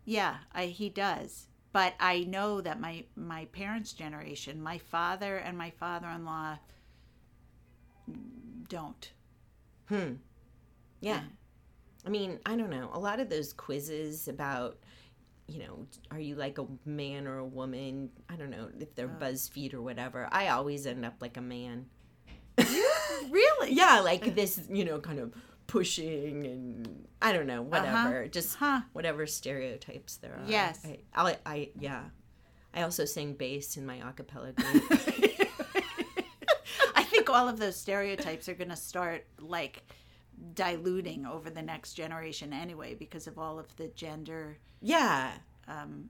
yeah, 0.05 0.37
I, 0.53 0.67
he 0.67 0.89
does. 0.89 1.47
But 1.73 1.93
I 1.99 2.21
know 2.21 2.61
that 2.61 2.79
my 2.79 3.03
my 3.17 3.45
parents' 3.51 3.91
generation, 3.91 4.61
my 4.61 4.77
father 4.77 5.35
and 5.35 5.57
my 5.57 5.71
father-in-law, 5.71 6.57
don't. 8.69 9.11
Hmm. 9.89 10.13
Yeah. 11.01 11.21
I 12.05 12.09
mean, 12.09 12.39
I 12.45 12.55
don't 12.55 12.69
know. 12.69 12.89
A 12.93 12.99
lot 12.99 13.19
of 13.19 13.29
those 13.29 13.51
quizzes 13.51 14.27
about, 14.27 14.77
you 15.47 15.59
know, 15.59 15.85
are 16.11 16.19
you 16.19 16.35
like 16.35 16.59
a 16.59 16.65
man 16.85 17.27
or 17.27 17.39
a 17.39 17.45
woman? 17.45 18.09
I 18.29 18.35
don't 18.35 18.51
know 18.51 18.69
if 18.79 18.95
they're 18.95 19.07
BuzzFeed 19.09 19.73
or 19.73 19.81
whatever. 19.81 20.29
I 20.31 20.49
always 20.49 20.85
end 20.85 21.03
up 21.05 21.15
like 21.19 21.37
a 21.37 21.41
man. 21.41 21.87
Really? 23.31 23.73
Yeah, 23.73 24.01
like 24.01 24.35
this, 24.35 24.61
you 24.69 24.85
know, 24.85 24.99
kind 24.99 25.19
of 25.19 25.33
pushing 25.67 26.45
and 26.45 27.07
I 27.21 27.31
don't 27.33 27.47
know, 27.47 27.61
whatever. 27.61 28.27
Just 28.27 28.55
Huh. 28.55 28.81
whatever 28.93 29.25
stereotypes 29.27 30.17
there 30.17 30.33
are. 30.33 30.49
Yes. 30.49 30.85
I, 30.85 30.99
I, 31.15 31.37
I, 31.45 31.69
yeah. 31.79 32.03
I 32.73 32.83
also 32.83 33.05
sang 33.05 33.33
bass 33.33 33.77
in 33.77 33.85
my 33.85 33.95
a 33.95 34.11
cappella 34.11 34.51
group. 34.51 34.83
I 36.95 37.03
think 37.03 37.29
all 37.29 37.47
of 37.47 37.57
those 37.57 37.75
stereotypes 37.75 38.49
are 38.49 38.53
going 38.53 38.69
to 38.69 38.75
start 38.75 39.25
like 39.39 39.83
diluting 40.53 41.25
over 41.25 41.49
the 41.49 41.61
next 41.61 41.93
generation 41.93 42.51
anyway 42.51 42.93
because 42.93 43.25
of 43.27 43.39
all 43.39 43.57
of 43.57 43.73
the 43.77 43.87
gender 43.87 44.57
yeah. 44.81 45.31
um 45.69 46.09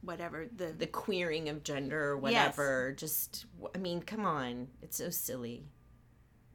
whatever 0.00 0.46
the 0.56 0.72
the 0.76 0.86
queering 0.86 1.48
of 1.48 1.62
gender 1.62 2.10
or 2.10 2.16
whatever. 2.18 2.94
Just, 2.96 3.46
I 3.74 3.78
mean, 3.78 4.02
come 4.02 4.24
on, 4.24 4.68
it's 4.82 4.96
so 4.96 5.10
silly. 5.10 5.64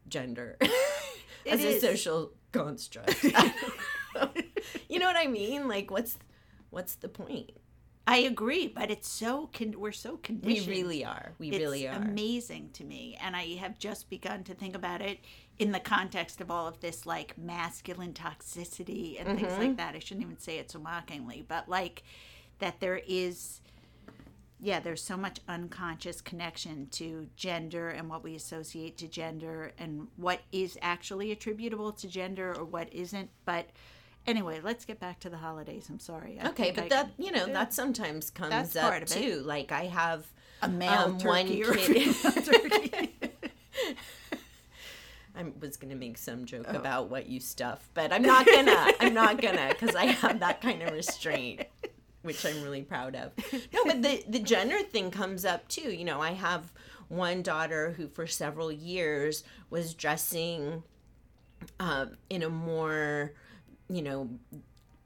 Gender 0.10 0.58
as 1.50 1.64
a 1.64 1.80
social 1.80 2.32
construct. 2.52 3.16
I 3.24 3.54
don't 4.14 4.36
know. 4.36 4.42
you 4.90 5.00
know 5.00 5.08
what 5.08 5.18
I 5.18 5.28
mean? 5.28 5.68
Like, 5.68 5.92
what's 5.92 6.18
what's 6.70 6.96
the 6.96 7.10
point? 7.10 7.52
I 8.06 8.18
agree, 8.18 8.68
but 8.68 8.92
it's 8.92 9.08
so 9.08 9.50
con- 9.54 9.76
we're 9.80 9.94
so 9.94 10.18
conditioned. 10.18 10.68
We 10.68 10.74
really 10.82 11.06
are. 11.06 11.32
We 11.40 11.50
it's 11.52 11.58
really 11.60 11.88
are. 11.88 11.96
amazing 11.96 12.72
to 12.74 12.84
me, 12.84 13.18
and 13.22 13.34
I 13.36 13.56
have 13.56 13.80
just 13.80 14.10
begun 14.10 14.44
to 14.46 14.54
think 14.54 14.76
about 14.76 15.02
it 15.02 15.20
in 15.58 15.72
the 15.72 15.80
context 15.80 16.42
of 16.42 16.52
all 16.52 16.68
of 16.68 16.80
this 16.82 17.06
like 17.06 17.38
masculine 17.38 18.12
toxicity 18.14 19.20
and 19.20 19.40
things 19.40 19.52
Mm-hmm. 19.54 19.62
like 19.62 19.78
that. 19.78 19.96
I 19.96 20.00
shouldn't 20.00 20.26
even 20.26 20.40
say 20.40 20.58
it 20.58 20.70
so 20.70 20.80
mockingly, 20.80 21.46
but 21.48 21.70
like 21.70 22.04
that 22.60 22.80
there 22.82 23.02
is 23.08 23.62
yeah, 24.64 24.80
there's 24.80 25.04
so 25.04 25.18
much 25.18 25.40
unconscious 25.48 26.22
connection 26.22 26.88
to 26.92 27.28
gender 27.36 27.90
and 27.90 28.10
what 28.10 28.24
we 28.24 28.34
associate 28.34 28.98
to 29.00 29.08
gender 29.10 29.74
and 29.78 30.08
what 30.16 30.40
is 30.54 30.78
actually 30.82 31.32
attributable 31.34 31.92
to 31.92 32.08
gender 32.08 32.56
or 32.58 32.64
what 32.64 32.92
isn't. 32.94 33.30
But 33.44 33.68
anyway, 34.26 34.62
let's 34.64 34.86
get 34.86 35.02
back 35.02 35.20
to 35.20 35.30
the 35.30 35.36
holidays. 35.38 35.88
I'm 35.90 36.00
sorry. 36.00 36.40
I 36.42 36.48
Okay, 36.50 36.72
but 36.72 36.86
I- 36.86 36.88
that 36.90 37.12
you 37.18 37.32
know 37.32 37.46
that 37.48 37.74
sometimes 37.74 38.30
comes 38.30 38.76
up 38.78 38.94
of 38.96 39.02
it. 39.04 39.08
too. 39.10 39.42
Like 39.46 39.74
I 39.74 39.84
have 39.88 40.26
a 40.62 40.70
male 40.70 40.92
um, 40.92 41.18
turkey 41.18 41.62
or 41.66 41.74
kid- 41.74 42.16
turkey. 42.46 43.16
I 45.36 45.46
was 45.60 45.78
gonna 45.78 45.96
make 45.96 46.18
some 46.20 46.42
Oh. 46.44 46.46
joke 46.46 46.70
about 46.70 47.10
what 47.10 47.28
you 47.28 47.40
stuff, 47.40 47.90
but 47.96 48.14
I'm 48.14 48.22
not 48.22 48.46
gonna. 48.46 48.88
I'm 49.00 49.14
not 49.16 49.42
gonna 49.42 49.70
because 49.70 49.96
I 49.96 50.06
have 50.06 50.40
that 50.42 50.62
kind 50.62 50.84
of 50.84 50.94
restraint, 50.94 51.64
which 52.24 52.46
I'm 52.46 52.64
really 52.64 52.82
proud 52.82 53.16
of. 53.16 53.32
No, 53.74 53.84
but 53.86 54.02
the 54.02 54.24
the 54.28 54.40
gender 54.40 54.82
thing 54.82 55.12
comes 55.12 55.46
up 55.46 55.68
too. 55.68 55.92
You 55.92 56.06
know, 56.06 56.22
I 56.22 56.32
have 56.32 56.72
one 57.08 57.44
daughter 57.44 57.92
who 57.92 58.08
for 58.08 58.28
several 58.28 58.72
years 58.72 59.44
was 59.70 59.94
dressing 59.94 60.84
um, 61.80 62.18
in 62.30 62.44
a 62.44 62.50
more, 62.50 63.34
you 63.90 64.02
know, 64.02 64.30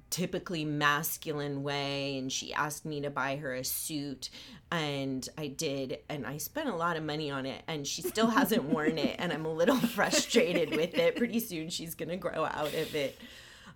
typically 0.10 0.64
masculine 0.64 1.64
way 1.64 2.18
and 2.18 2.32
she 2.32 2.54
asked 2.54 2.86
me 2.86 3.02
to 3.02 3.10
buy 3.10 3.36
her 3.36 3.54
a 3.54 3.64
suit 3.64 4.30
and 4.72 5.28
I 5.38 5.48
did 5.48 6.00
and 6.08 6.26
I 6.26 6.38
spent 6.38 6.70
a 6.70 6.76
lot 6.76 6.96
of 6.96 7.04
money 7.04 7.30
on 7.30 7.46
it 7.46 7.62
and 7.68 7.86
she 7.86 8.02
still 8.02 8.28
hasn't 8.28 8.64
worn 8.64 8.98
it 8.98 9.18
and 9.20 9.34
I'm 9.34 9.46
a 9.46 9.52
little 9.52 9.76
frustrated 9.96 10.76
with 10.76 10.98
it. 10.98 11.18
Pretty 11.18 11.40
soon 11.40 11.70
she's 11.70 11.94
going 11.94 12.10
to 12.10 12.18
grow 12.18 12.46
out 12.46 12.74
of 12.74 12.96
it. 12.96 13.20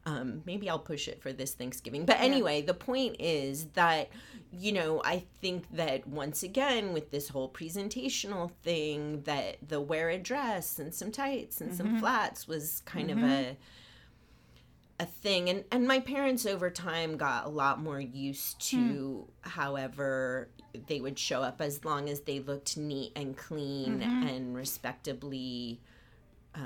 Um, 0.05 0.41
maybe 0.45 0.69
I'll 0.69 0.79
push 0.79 1.07
it 1.07 1.21
for 1.21 1.31
this 1.31 1.53
Thanksgiving. 1.53 2.05
But 2.05 2.19
anyway, 2.19 2.61
the 2.61 2.73
point 2.73 3.17
is 3.19 3.65
that, 3.73 4.09
you 4.51 4.71
know, 4.71 5.01
I 5.05 5.25
think 5.41 5.65
that 5.75 6.07
once 6.07 6.41
again, 6.41 6.91
with 6.91 7.11
this 7.11 7.29
whole 7.29 7.49
presentational 7.49 8.51
thing, 8.63 9.21
that 9.23 9.57
the 9.67 9.79
wear 9.79 10.09
a 10.09 10.17
dress 10.17 10.79
and 10.79 10.93
some 10.93 11.11
tights 11.11 11.61
and 11.61 11.73
some 11.73 11.87
mm-hmm. 11.87 11.99
flats 11.99 12.47
was 12.47 12.81
kind 12.85 13.11
of 13.11 13.17
mm-hmm. 13.17 13.29
a 13.29 13.57
a 15.01 15.05
thing. 15.05 15.49
And 15.49 15.63
and 15.71 15.87
my 15.87 15.99
parents 15.99 16.45
over 16.45 16.69
time 16.69 17.17
got 17.17 17.45
a 17.45 17.49
lot 17.49 17.81
more 17.81 17.99
used 17.99 18.61
to 18.69 18.77
hmm. 18.77 19.49
however 19.49 20.49
they 20.87 21.01
would 21.01 21.19
show 21.19 21.41
up 21.41 21.59
as 21.59 21.83
long 21.83 22.07
as 22.07 22.21
they 22.21 22.39
looked 22.39 22.77
neat 22.77 23.11
and 23.15 23.35
clean 23.35 23.99
mm-hmm. 23.99 24.27
and 24.27 24.55
respectably 24.55 25.81
uh, 26.55 26.59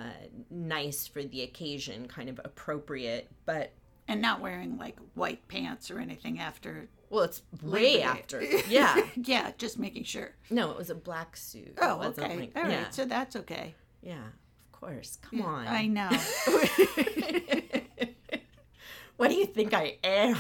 nice 0.50 1.08
for 1.08 1.24
the 1.24 1.42
occasion 1.44 2.08
kind 2.08 2.30
of 2.30 2.40
appropriate 2.44 3.30
but 3.46 3.72
and 4.08 4.22
not 4.22 4.40
wearing 4.42 4.78
like 4.78 4.98
white 5.16 5.48
pants 5.48 5.90
or 5.92 6.00
anything 6.00 6.40
after. 6.40 6.88
well 7.10 7.24
it's 7.24 7.42
way 7.62 8.02
after 8.02 8.42
yeah 8.68 9.00
yeah, 9.16 9.52
just 9.58 9.78
making 9.80 10.04
sure. 10.04 10.32
no 10.50 10.72
it 10.72 10.78
was 10.78 10.90
a 10.90 10.96
black 10.96 11.38
suit 11.38 11.78
Oh, 11.82 12.02
okay. 12.04 12.38
like- 12.38 12.52
All 12.56 12.64
right, 12.64 12.72
yeah 12.72 12.90
so 12.90 13.06
that's 13.06 13.36
okay. 13.36 13.76
yeah 14.02 14.14
of 14.16 14.72
course 14.80 15.18
come 15.22 15.42
on 15.44 15.68
I 15.68 15.86
know. 15.88 16.10
what 19.18 19.30
do 19.30 19.36
you 19.36 19.46
think 19.46 19.74
i 19.74 19.96
am 20.04 20.36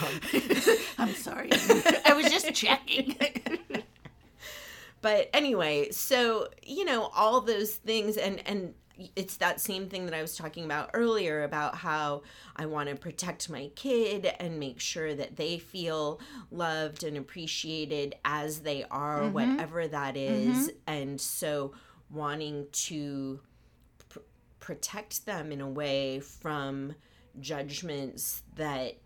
I'm 0.97 1.13
sorry. 1.13 1.49
I 2.05 2.13
was 2.13 2.25
just 2.31 2.53
checking. 2.53 3.15
but 5.01 5.29
anyway 5.33 5.91
so 5.91 6.47
you 6.65 6.85
know 6.85 7.09
all 7.15 7.41
those 7.41 7.75
things 7.75 8.17
and 8.17 8.41
and 8.47 8.73
it's 9.15 9.37
that 9.37 9.59
same 9.59 9.87
thing 9.87 10.05
that 10.05 10.13
i 10.13 10.21
was 10.21 10.35
talking 10.35 10.65
about 10.65 10.89
earlier 10.93 11.43
about 11.43 11.75
how 11.75 12.21
i 12.55 12.65
want 12.65 12.89
to 12.89 12.95
protect 12.95 13.49
my 13.49 13.69
kid 13.75 14.31
and 14.39 14.59
make 14.59 14.79
sure 14.79 15.13
that 15.13 15.35
they 15.35 15.57
feel 15.57 16.19
loved 16.51 17.03
and 17.03 17.17
appreciated 17.17 18.15
as 18.23 18.59
they 18.59 18.83
are 18.91 19.21
mm-hmm. 19.21 19.33
whatever 19.33 19.87
that 19.87 20.15
mm-hmm. 20.15 20.51
is. 20.51 20.71
and 20.87 21.19
so 21.19 21.73
wanting 22.09 22.65
to 22.71 23.39
protect 24.59 25.25
them 25.25 25.51
in 25.51 25.61
a 25.61 25.69
way 25.69 26.19
from 26.19 26.95
judgments 27.39 28.41
that 28.55 28.97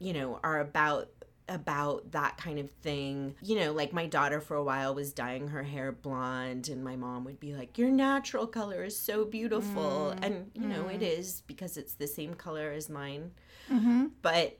you 0.00 0.12
know 0.12 0.40
are 0.42 0.60
about 0.60 1.08
about 1.48 2.12
that 2.12 2.36
kind 2.38 2.58
of 2.58 2.70
thing. 2.82 3.34
You 3.42 3.56
know, 3.60 3.72
like 3.72 3.92
my 3.92 4.06
daughter 4.06 4.40
for 4.40 4.56
a 4.56 4.64
while 4.64 4.94
was 4.94 5.12
dyeing 5.12 5.48
her 5.48 5.62
hair 5.62 5.92
blonde, 5.92 6.68
and 6.68 6.82
my 6.82 6.96
mom 6.96 7.24
would 7.24 7.38
be 7.40 7.54
like, 7.54 7.76
Your 7.78 7.90
natural 7.90 8.46
color 8.46 8.84
is 8.84 8.98
so 8.98 9.24
beautiful. 9.24 10.14
Mm, 10.16 10.24
And, 10.24 10.50
you 10.54 10.66
know, 10.68 10.88
it 10.88 11.02
is 11.02 11.42
because 11.46 11.76
it's 11.76 11.94
the 11.94 12.06
same 12.06 12.34
color 12.34 12.70
as 12.72 12.88
mine. 12.88 13.32
Mm-hmm. 13.70 14.06
But, 14.22 14.58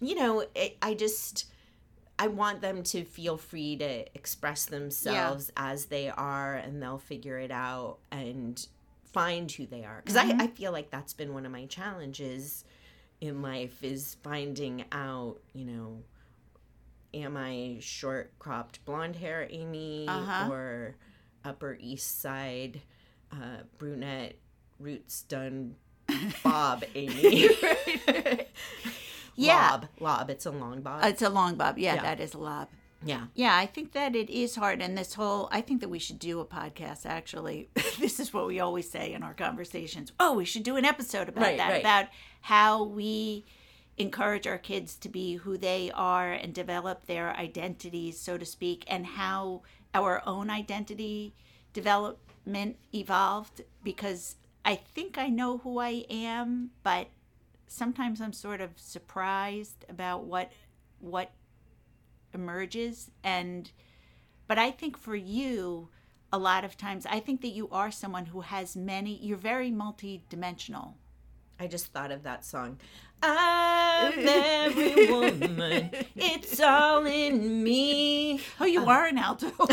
you 0.00 0.14
know, 0.14 0.44
it, 0.54 0.76
I 0.82 0.94
just. 0.94 1.46
I 2.20 2.26
want 2.26 2.62
them 2.62 2.82
to 2.82 3.04
feel 3.04 3.36
free 3.36 3.76
to 3.76 4.04
express 4.16 4.66
themselves 4.66 5.52
as 5.56 5.86
they 5.86 6.08
are 6.10 6.56
and 6.56 6.82
they'll 6.82 6.98
figure 6.98 7.38
it 7.38 7.52
out 7.52 7.98
and 8.10 8.66
find 9.04 9.48
who 9.52 9.66
they 9.66 9.84
are. 9.84 10.02
Because 10.04 10.20
Mhm. 10.20 10.40
I, 10.40 10.44
I 10.44 10.46
feel 10.48 10.72
like 10.72 10.90
that's 10.90 11.12
been 11.12 11.32
one 11.32 11.46
of 11.46 11.52
my 11.52 11.66
challenges 11.66 12.64
in 13.20 13.42
life 13.42 13.82
is 13.82 14.16
finding 14.22 14.84
out, 14.92 15.36
you 15.52 15.64
know, 15.64 16.02
am 17.14 17.36
I 17.36 17.78
short 17.80 18.38
cropped 18.38 18.84
blonde 18.84 19.16
hair 19.16 19.46
Amy 19.50 20.06
Uh-huh. 20.08 20.48
or 20.52 20.96
Upper 21.44 21.76
East 21.80 22.20
Side 22.20 22.80
uh, 23.32 23.62
brunette 23.78 24.36
roots 24.78 25.22
done 25.22 25.74
bob 26.44 26.84
Amy? 26.94 27.48
Yeah. 29.40 29.70
Lob. 29.70 29.86
Lob. 30.00 30.30
It's 30.30 30.46
a 30.46 30.50
long 30.50 30.80
bob. 30.82 31.04
It's 31.04 31.22
a 31.22 31.30
long 31.30 31.54
bob. 31.54 31.78
Yeah, 31.78 31.94
Yeah. 31.94 32.02
that 32.02 32.20
is 32.20 32.34
a 32.34 32.38
lob. 32.38 32.66
Yeah. 33.04 33.26
Yeah, 33.34 33.56
I 33.56 33.66
think 33.66 33.92
that 33.92 34.16
it 34.16 34.28
is 34.30 34.56
hard. 34.56 34.82
And 34.82 34.96
this 34.98 35.14
whole, 35.14 35.48
I 35.52 35.60
think 35.60 35.80
that 35.80 35.88
we 35.88 35.98
should 35.98 36.18
do 36.18 36.40
a 36.40 36.44
podcast 36.44 37.06
actually. 37.06 37.68
this 38.00 38.18
is 38.18 38.32
what 38.32 38.46
we 38.46 38.60
always 38.60 38.90
say 38.90 39.12
in 39.12 39.22
our 39.22 39.34
conversations. 39.34 40.12
Oh, 40.18 40.34
we 40.34 40.44
should 40.44 40.62
do 40.64 40.76
an 40.76 40.84
episode 40.84 41.28
about 41.28 41.42
Right, 41.42 41.56
that, 41.58 41.70
right. 41.70 41.80
about 41.80 42.06
how 42.42 42.82
we 42.82 43.44
encourage 43.96 44.46
our 44.46 44.58
kids 44.58 44.94
to 44.96 45.08
be 45.08 45.34
who 45.36 45.56
they 45.56 45.90
are 45.94 46.32
and 46.32 46.54
develop 46.54 47.06
their 47.06 47.34
identities, 47.36 48.18
so 48.18 48.36
to 48.38 48.44
speak, 48.44 48.84
and 48.86 49.06
how 49.06 49.62
our 49.94 50.22
own 50.26 50.50
identity 50.50 51.34
development 51.72 52.76
evolved. 52.94 53.62
Because 53.84 54.36
I 54.64 54.76
think 54.76 55.18
I 55.18 55.28
know 55.28 55.58
who 55.58 55.78
I 55.78 56.04
am, 56.10 56.70
but 56.82 57.08
sometimes 57.66 58.20
I'm 58.20 58.32
sort 58.32 58.60
of 58.60 58.70
surprised 58.76 59.84
about 59.88 60.24
what 60.24 60.52
what 61.00 61.30
emerges 62.34 63.10
and 63.24 63.70
but 64.46 64.58
i 64.58 64.70
think 64.70 64.96
for 64.96 65.16
you 65.16 65.88
a 66.32 66.38
lot 66.38 66.64
of 66.64 66.76
times 66.76 67.06
i 67.06 67.18
think 67.20 67.40
that 67.40 67.48
you 67.48 67.68
are 67.70 67.90
someone 67.90 68.26
who 68.26 68.42
has 68.42 68.76
many 68.76 69.16
you're 69.22 69.36
very 69.36 69.70
multi-dimensional 69.70 70.94
I 71.60 71.66
just 71.66 71.86
thought 71.86 72.12
of 72.12 72.22
that 72.22 72.44
song. 72.44 72.78
I'm 73.20 74.12
every 74.16 75.10
woman. 75.10 75.90
It's 76.14 76.60
all 76.60 77.04
in 77.04 77.64
me. 77.64 78.40
oh 78.60 78.64
you 78.64 78.84
are 78.84 79.06
an 79.06 79.18
alto 79.18 79.50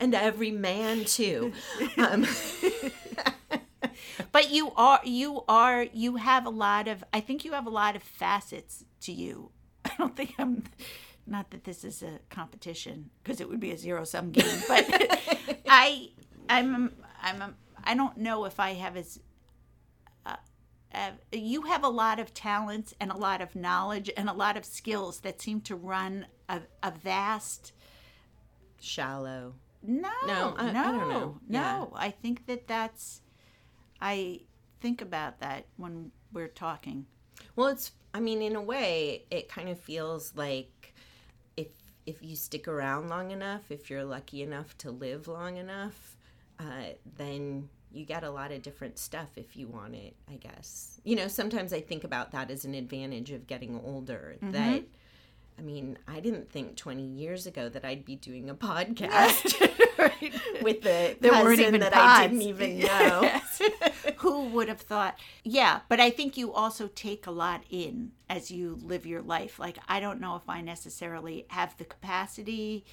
And 0.00 0.14
every 0.14 0.52
man 0.52 1.04
too. 1.04 1.52
Um, 1.96 2.24
but 4.32 4.50
you 4.50 4.72
are 4.76 5.00
you 5.04 5.44
are 5.48 5.86
you 5.92 6.16
have 6.16 6.46
a 6.46 6.50
lot 6.50 6.88
of 6.88 7.04
i 7.12 7.20
think 7.20 7.44
you 7.44 7.52
have 7.52 7.66
a 7.66 7.70
lot 7.70 7.96
of 7.96 8.02
facets 8.02 8.84
to 9.00 9.12
you 9.12 9.50
i 9.84 9.90
don't 9.98 10.16
think 10.16 10.34
i'm 10.38 10.64
not 11.26 11.50
that 11.50 11.64
this 11.64 11.84
is 11.84 12.02
a 12.02 12.18
competition 12.30 13.10
because 13.22 13.40
it 13.40 13.48
would 13.48 13.60
be 13.60 13.70
a 13.70 13.76
zero 13.78 14.04
sum 14.04 14.30
game 14.30 14.60
but 14.68 14.84
i 15.68 16.08
i'm 16.48 16.92
i'm 17.22 17.54
i 17.84 17.94
don't 17.94 18.16
know 18.16 18.44
if 18.44 18.58
i 18.60 18.72
have 18.72 18.96
as 18.96 19.20
uh, 20.26 20.36
uh, 20.94 21.10
you 21.32 21.62
have 21.62 21.84
a 21.84 21.88
lot 21.88 22.18
of 22.18 22.32
talents 22.32 22.94
and 23.00 23.10
a 23.10 23.16
lot 23.16 23.40
of 23.40 23.54
knowledge 23.54 24.10
and 24.16 24.28
a 24.28 24.32
lot 24.32 24.56
of 24.56 24.64
skills 24.64 25.20
that 25.20 25.40
seem 25.40 25.60
to 25.60 25.76
run 25.76 26.26
a, 26.48 26.60
a 26.82 26.90
vast 26.90 27.72
shallow. 28.80 29.54
no, 29.82 30.10
No, 30.26 30.54
I- 30.56 30.68
I 30.68 30.72
no, 30.72 30.82
don't 30.82 31.08
know. 31.08 31.38
No, 31.48 31.90
Yeah. 31.92 31.98
I 31.98 32.10
think 32.10 32.46
that 32.46 32.66
that's. 32.66 33.20
I 34.00 34.40
think 34.80 35.02
about 35.02 35.40
that 35.40 35.66
when 35.76 36.12
we're 36.32 36.48
talking. 36.48 37.06
Well, 37.56 37.68
it's. 37.68 37.92
I 38.18 38.20
mean, 38.20 38.42
in 38.42 38.56
a 38.56 38.60
way, 38.60 39.22
it 39.30 39.48
kind 39.48 39.68
of 39.68 39.78
feels 39.78 40.32
like 40.34 40.92
if 41.56 41.68
if 42.04 42.20
you 42.20 42.34
stick 42.34 42.66
around 42.66 43.08
long 43.08 43.30
enough, 43.30 43.70
if 43.70 43.88
you're 43.88 44.02
lucky 44.02 44.42
enough 44.42 44.76
to 44.78 44.90
live 44.90 45.28
long 45.28 45.56
enough, 45.56 46.16
uh, 46.58 46.94
then 47.16 47.68
you 47.92 48.04
get 48.04 48.24
a 48.24 48.30
lot 48.30 48.50
of 48.50 48.60
different 48.60 48.98
stuff 48.98 49.28
if 49.36 49.56
you 49.56 49.68
want 49.68 49.94
it. 49.94 50.16
I 50.28 50.34
guess 50.34 51.00
you 51.04 51.14
know. 51.14 51.28
Sometimes 51.28 51.72
I 51.72 51.80
think 51.80 52.02
about 52.02 52.32
that 52.32 52.50
as 52.50 52.64
an 52.64 52.74
advantage 52.74 53.30
of 53.30 53.46
getting 53.46 53.80
older. 53.84 54.34
Mm-hmm. 54.42 54.50
That. 54.50 54.82
I 55.58 55.62
mean, 55.62 55.98
I 56.06 56.20
didn't 56.20 56.50
think 56.50 56.76
20 56.76 57.02
years 57.02 57.46
ago 57.46 57.68
that 57.68 57.84
I'd 57.84 58.04
be 58.04 58.14
doing 58.14 58.48
a 58.48 58.54
podcast 58.56 59.60
with 60.62 60.82
the 60.82 61.16
There 61.20 61.32
weren't 61.32 61.60
even 61.60 61.80
that 61.80 61.96
I 61.96 62.28
didn't 62.28 62.42
even 62.42 62.78
know. 62.78 63.20
Yes. 63.22 63.60
Who 64.18 64.46
would 64.48 64.68
have 64.68 64.80
thought? 64.80 65.18
Yeah, 65.42 65.80
but 65.88 65.98
I 65.98 66.10
think 66.10 66.36
you 66.36 66.52
also 66.52 66.88
take 66.88 67.26
a 67.26 67.32
lot 67.32 67.64
in 67.70 68.12
as 68.30 68.50
you 68.50 68.78
live 68.82 69.04
your 69.04 69.22
life. 69.22 69.58
Like, 69.58 69.78
I 69.88 69.98
don't 69.98 70.20
know 70.20 70.36
if 70.36 70.48
I 70.48 70.60
necessarily 70.60 71.46
have 71.48 71.76
the 71.76 71.84
capacity 71.84 72.84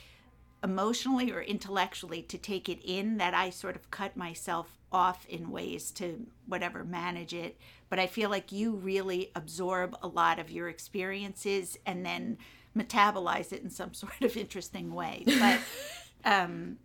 emotionally 0.63 1.31
or 1.31 1.41
intellectually 1.41 2.23
to 2.23 2.37
take 2.39 2.67
it 2.67 2.79
in 2.83 3.17
that 3.17 3.35
I 3.35 3.51
sort 3.51 3.75
of 3.75 3.91
cut 3.91 4.17
myself 4.17 4.79
off 4.91 5.25
in 5.27 5.51
ways 5.51 5.91
to 5.91 6.25
whatever 6.47 6.83
manage 6.83 7.33
it. 7.33 7.59
But 7.89 7.99
I 7.99 8.07
feel 8.07 8.31
like 8.31 8.51
you 8.51 8.71
really 8.71 9.31
absorb 9.35 9.95
a 10.01 10.07
lot 10.07 10.39
of 10.39 10.49
your 10.49 10.69
experiences 10.69 11.77
and 11.85 12.03
then 12.03 12.37
metabolize 12.77 13.51
it 13.51 13.63
in 13.63 13.69
some 13.69 13.93
sort 14.03 14.21
of 14.21 14.35
interesting 14.37 14.93
way. 14.93 15.23
But 15.25 15.59
um, 16.25 16.77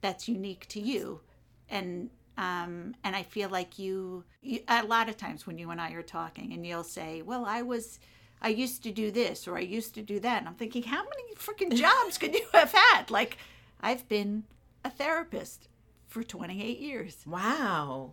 that's 0.00 0.28
unique 0.28 0.66
to 0.68 0.80
you. 0.80 1.20
And 1.68 2.10
um, 2.36 2.96
and 3.04 3.14
I 3.14 3.22
feel 3.22 3.48
like 3.48 3.78
you, 3.78 4.24
you 4.42 4.60
a 4.66 4.84
lot 4.84 5.08
of 5.08 5.16
times 5.16 5.46
when 5.46 5.56
you 5.56 5.70
and 5.70 5.80
I 5.80 5.92
are 5.92 6.02
talking 6.02 6.52
and 6.52 6.66
you'll 6.66 6.84
say, 6.84 7.22
"Well, 7.22 7.44
I 7.46 7.62
was 7.62 8.00
I 8.42 8.48
used 8.48 8.82
to 8.82 8.92
do 8.92 9.10
this 9.10 9.46
or 9.46 9.56
I 9.56 9.60
used 9.60 9.94
to 9.94 10.02
do 10.02 10.18
that." 10.20 10.38
And 10.38 10.48
I'm 10.48 10.54
thinking, 10.54 10.82
"How 10.82 11.04
many 11.04 11.34
freaking 11.36 11.74
jobs 11.80 12.18
could 12.18 12.34
you 12.34 12.46
have 12.52 12.72
had?" 12.72 13.10
Like 13.10 13.38
I've 13.80 14.08
been 14.08 14.44
a 14.84 14.90
therapist 14.90 15.68
for 16.08 16.22
28 16.22 16.78
years. 16.78 17.24
Wow. 17.26 18.12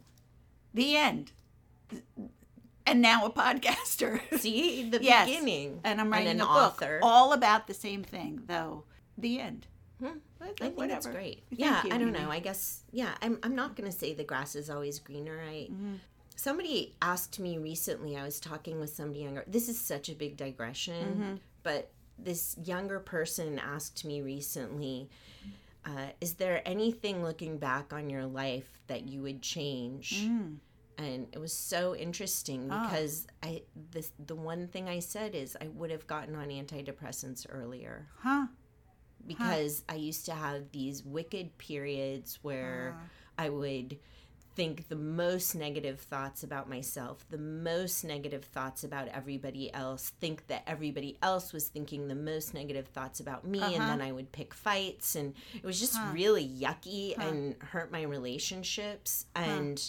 The 0.74 0.96
end. 0.96 1.32
And 2.86 3.02
now 3.02 3.26
a 3.26 3.30
podcaster. 3.32 4.20
See, 4.40 4.90
the 4.90 5.04
Yes. 5.04 5.28
beginning. 5.28 5.80
And 5.84 6.02
I'm 6.02 6.12
writing 6.12 6.28
an 6.40 6.42
a 6.42 6.46
book 6.46 6.82
author. 6.82 7.00
all 7.04 7.34
about 7.34 7.68
the 7.68 7.74
same 7.74 8.04
thing, 8.04 8.42
though. 8.48 8.84
The 9.18 9.40
end. 9.40 9.68
Hmm. 10.00 10.18
I 10.42 10.46
think 10.46 10.58
that's 10.60 10.76
whatever. 10.78 11.12
great. 11.12 11.44
Thank 11.50 11.60
yeah, 11.62 11.84
you, 11.84 11.92
I 11.92 11.98
don't 12.00 12.10
Amy. 12.16 12.20
know. 12.26 12.32
I 12.32 12.40
guess 12.40 12.82
yeah. 12.92 13.12
I'm 13.22 13.38
I'm 13.44 13.56
not 13.56 13.76
gonna 13.76 13.92
say 13.92 14.14
the 14.16 14.24
grass 14.24 14.56
is 14.56 14.70
always 14.70 14.98
greener. 14.98 15.40
I 15.48 15.68
Mm-hmm. 15.72 15.96
somebody 16.36 16.96
asked 17.04 17.40
me 17.40 17.60
recently. 17.60 18.18
I 18.18 18.24
was 18.24 18.40
talking 18.40 18.80
with 18.80 18.90
somebody 18.90 19.20
younger. 19.20 19.44
This 19.48 19.70
is 19.70 19.80
such 19.80 20.10
a 20.10 20.16
big 20.16 20.38
digression, 20.38 21.06
Mm-hmm. 21.06 21.36
but 21.62 21.92
this 22.18 22.56
younger 22.64 23.00
person 23.00 23.60
asked 23.60 24.04
me 24.04 24.22
recently. 24.22 25.10
Uh, 25.86 26.08
is 26.20 26.36
there 26.36 26.62
anything 26.68 27.24
looking 27.24 27.58
back 27.58 27.92
on 27.94 28.10
your 28.10 28.26
life 28.26 28.80
that 28.88 29.08
you 29.08 29.22
would 29.22 29.42
change? 29.42 30.26
Mm. 30.28 30.58
And 31.02 31.28
it 31.32 31.40
was 31.40 31.54
so 31.54 31.96
interesting 31.96 32.68
Ah. 32.72 32.84
because 32.84 33.28
I 33.44 33.64
this 33.92 34.12
the 34.20 34.36
one 34.36 34.68
thing 34.68 34.88
I 34.90 35.00
said 35.00 35.36
is 35.36 35.58
I 35.60 35.68
would 35.68 35.92
have 35.92 36.06
gotten 36.08 36.36
on 36.36 36.50
antidepressants 36.50 37.46
earlier 37.50 38.08
Huh? 38.20 38.48
because 39.26 39.84
I 39.88 39.96
used 39.96 40.26
to 40.26 40.34
have 40.34 40.72
these 40.72 41.04
wicked 41.06 41.58
periods 41.58 42.40
where 42.42 42.98
I 43.38 43.50
would 43.50 44.00
think 44.54 44.90
the 44.90 44.96
most 44.98 45.56
negative 45.56 46.00
thoughts 46.02 46.44
about 46.44 46.68
myself, 46.68 47.26
the 47.30 47.38
most 47.38 48.04
negative 48.04 48.44
thoughts 48.44 48.84
about 48.84 49.08
everybody 49.08 49.74
else, 49.74 50.12
think 50.20 50.48
that 50.48 50.64
everybody 50.68 51.18
else 51.22 51.54
was 51.54 51.70
thinking 51.70 52.08
the 52.10 52.16
most 52.16 52.54
negative 52.54 52.88
thoughts 52.88 53.22
about 53.22 53.46
me, 53.46 53.62
and 53.62 53.76
Uh-huh. 53.78 53.88
then 53.88 54.02
I 54.02 54.12
would 54.12 54.32
pick 54.34 54.54
fights, 54.54 55.16
and 55.16 55.34
it 55.56 55.64
was 55.64 55.80
just 55.80 55.98
really 56.12 56.46
yucky 56.46 57.18
and 57.18 57.56
hurt 57.62 57.92
my 57.94 58.02
relationships. 58.02 59.26
And 59.36 59.82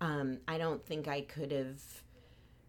um, 0.00 0.38
I 0.46 0.58
don't 0.58 0.84
think 0.84 1.08
I 1.08 1.22
could 1.22 1.52
have 1.52 1.80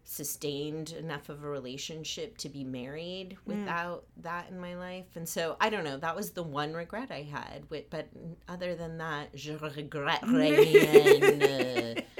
sustained 0.04 0.92
enough 0.92 1.28
of 1.28 1.44
a 1.44 1.48
relationship 1.48 2.38
to 2.38 2.48
be 2.48 2.64
married 2.64 3.36
without 3.44 4.04
that 4.16 4.48
in 4.50 4.58
my 4.58 4.74
life. 4.74 5.04
And 5.16 5.28
so 5.28 5.56
I 5.60 5.68
don't 5.68 5.84
know, 5.84 5.98
that 5.98 6.16
was 6.16 6.30
the 6.30 6.42
one 6.42 6.72
regret 6.72 7.10
I 7.10 7.22
had. 7.22 7.68
But 7.68 8.08
other 8.48 8.74
than 8.74 8.96
that, 8.98 9.34
je 9.34 9.54
regrette 9.54 10.22
rien. 10.26 12.04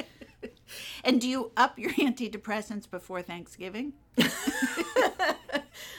And 1.05 1.19
do 1.21 1.27
you 1.29 1.53
up 1.57 1.79
your 1.79 1.93
antidepressants 1.95 2.91
before 2.91 3.23
Thanksgiving? 3.23 3.95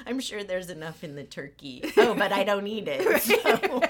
I'm 0.06 0.19
sure 0.19 0.43
there's 0.43 0.69
enough 0.69 1.04
in 1.04 1.15
the 1.15 1.24
turkey. 1.24 1.91
Oh, 1.98 2.13
but 2.13 2.32
I 2.32 2.43
don't 2.43 2.67
eat 2.67 2.88
it. 2.88 3.22
so 3.22 3.82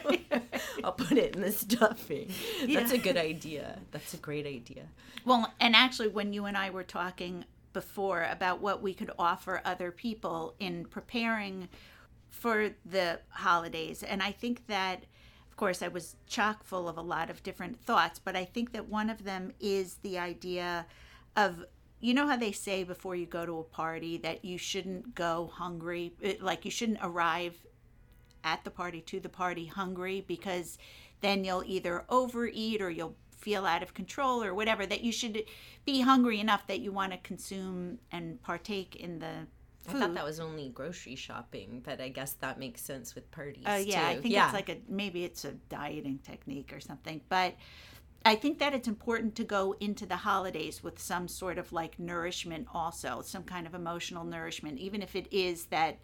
I'll 0.83 0.91
put 0.91 1.17
it 1.17 1.35
in 1.35 1.41
the 1.41 1.51
stuffing. 1.51 2.31
That's 2.67 2.91
a 2.91 2.97
good 2.97 3.17
idea. 3.17 3.79
That's 3.91 4.13
a 4.13 4.17
great 4.17 4.45
idea. 4.45 4.83
Well, 5.25 5.53
and 5.59 5.75
actually, 5.75 6.09
when 6.09 6.33
you 6.33 6.45
and 6.45 6.57
I 6.57 6.69
were 6.69 6.83
talking 6.83 7.45
before 7.73 8.27
about 8.29 8.61
what 8.61 8.81
we 8.81 8.93
could 8.93 9.11
offer 9.19 9.61
other 9.63 9.91
people 9.91 10.55
in 10.59 10.85
preparing 10.85 11.69
for 12.29 12.71
the 12.85 13.19
holidays, 13.29 14.03
and 14.03 14.23
I 14.23 14.31
think 14.31 14.67
that, 14.67 15.03
of 15.49 15.57
course, 15.57 15.81
I 15.81 15.87
was 15.87 16.15
chock 16.27 16.63
full 16.63 16.87
of 16.87 16.97
a 16.97 17.01
lot 17.01 17.29
of 17.29 17.43
different 17.43 17.79
thoughts, 17.81 18.19
but 18.19 18.35
I 18.35 18.45
think 18.45 18.71
that 18.73 18.87
one 18.87 19.09
of 19.09 19.23
them 19.23 19.51
is 19.59 19.95
the 19.95 20.17
idea 20.17 20.85
of 21.35 21.65
you 22.01 22.13
know 22.13 22.27
how 22.27 22.37
they 22.37 22.53
say 22.53 22.83
before 22.83 23.15
you 23.15 23.25
go 23.25 23.45
to 23.45 23.59
a 23.59 23.63
party 23.63 24.17
that 24.17 24.45
you 24.45 24.57
shouldn't 24.57 25.15
go 25.15 25.51
hungry 25.53 26.13
like 26.39 26.63
you 26.63 26.71
shouldn't 26.71 26.99
arrive 27.01 27.55
at 28.49 28.63
the 28.63 28.71
party 28.71 29.01
to 29.01 29.19
the 29.19 29.29
party 29.29 29.65
hungry 29.65 30.25
because 30.27 30.77
then 31.21 31.43
you'll 31.43 31.63
either 31.65 32.05
overeat 32.09 32.81
or 32.81 32.89
you'll 32.89 33.15
feel 33.37 33.65
out 33.65 33.83
of 33.83 33.93
control 33.93 34.43
or 34.43 34.53
whatever 34.53 34.85
that 34.85 35.01
you 35.01 35.11
should 35.11 35.43
be 35.85 36.01
hungry 36.01 36.39
enough 36.39 36.65
that 36.67 36.79
you 36.79 36.91
want 36.91 37.11
to 37.11 37.17
consume 37.19 37.99
and 38.11 38.41
partake 38.41 38.95
in 38.95 39.19
the 39.19 39.33
Food. 39.83 39.95
I 39.95 39.99
thought 40.01 40.13
that 40.15 40.25
was 40.25 40.39
only 40.39 40.69
grocery 40.69 41.15
shopping, 41.15 41.81
but 41.83 42.01
I 42.01 42.09
guess 42.09 42.33
that 42.33 42.59
makes 42.59 42.81
sense 42.81 43.15
with 43.15 43.31
parties. 43.31 43.63
Oh 43.65 43.73
uh, 43.73 43.77
yeah, 43.77 44.01
too. 44.01 44.17
I 44.17 44.21
think 44.21 44.33
yeah. 44.33 44.45
it's 44.45 44.53
like 44.53 44.69
a 44.69 44.77
maybe 44.87 45.23
it's 45.23 45.45
a 45.45 45.53
dieting 45.69 46.19
technique 46.19 46.73
or 46.73 46.81
something. 46.81 47.21
But 47.29 47.55
I 48.25 48.35
think 48.35 48.59
that 48.59 48.73
it's 48.73 48.87
important 48.87 49.35
to 49.37 49.43
go 49.45 49.75
into 49.79 50.05
the 50.05 50.17
holidays 50.17 50.83
with 50.83 50.99
some 50.99 51.27
sort 51.27 51.57
of 51.57 51.71
like 51.71 51.97
nourishment 51.97 52.67
also, 52.73 53.21
some 53.23 53.43
kind 53.43 53.65
of 53.65 53.73
emotional 53.73 54.25
nourishment, 54.25 54.77
even 54.79 55.01
if 55.01 55.15
it 55.15 55.27
is 55.31 55.65
that 55.65 55.97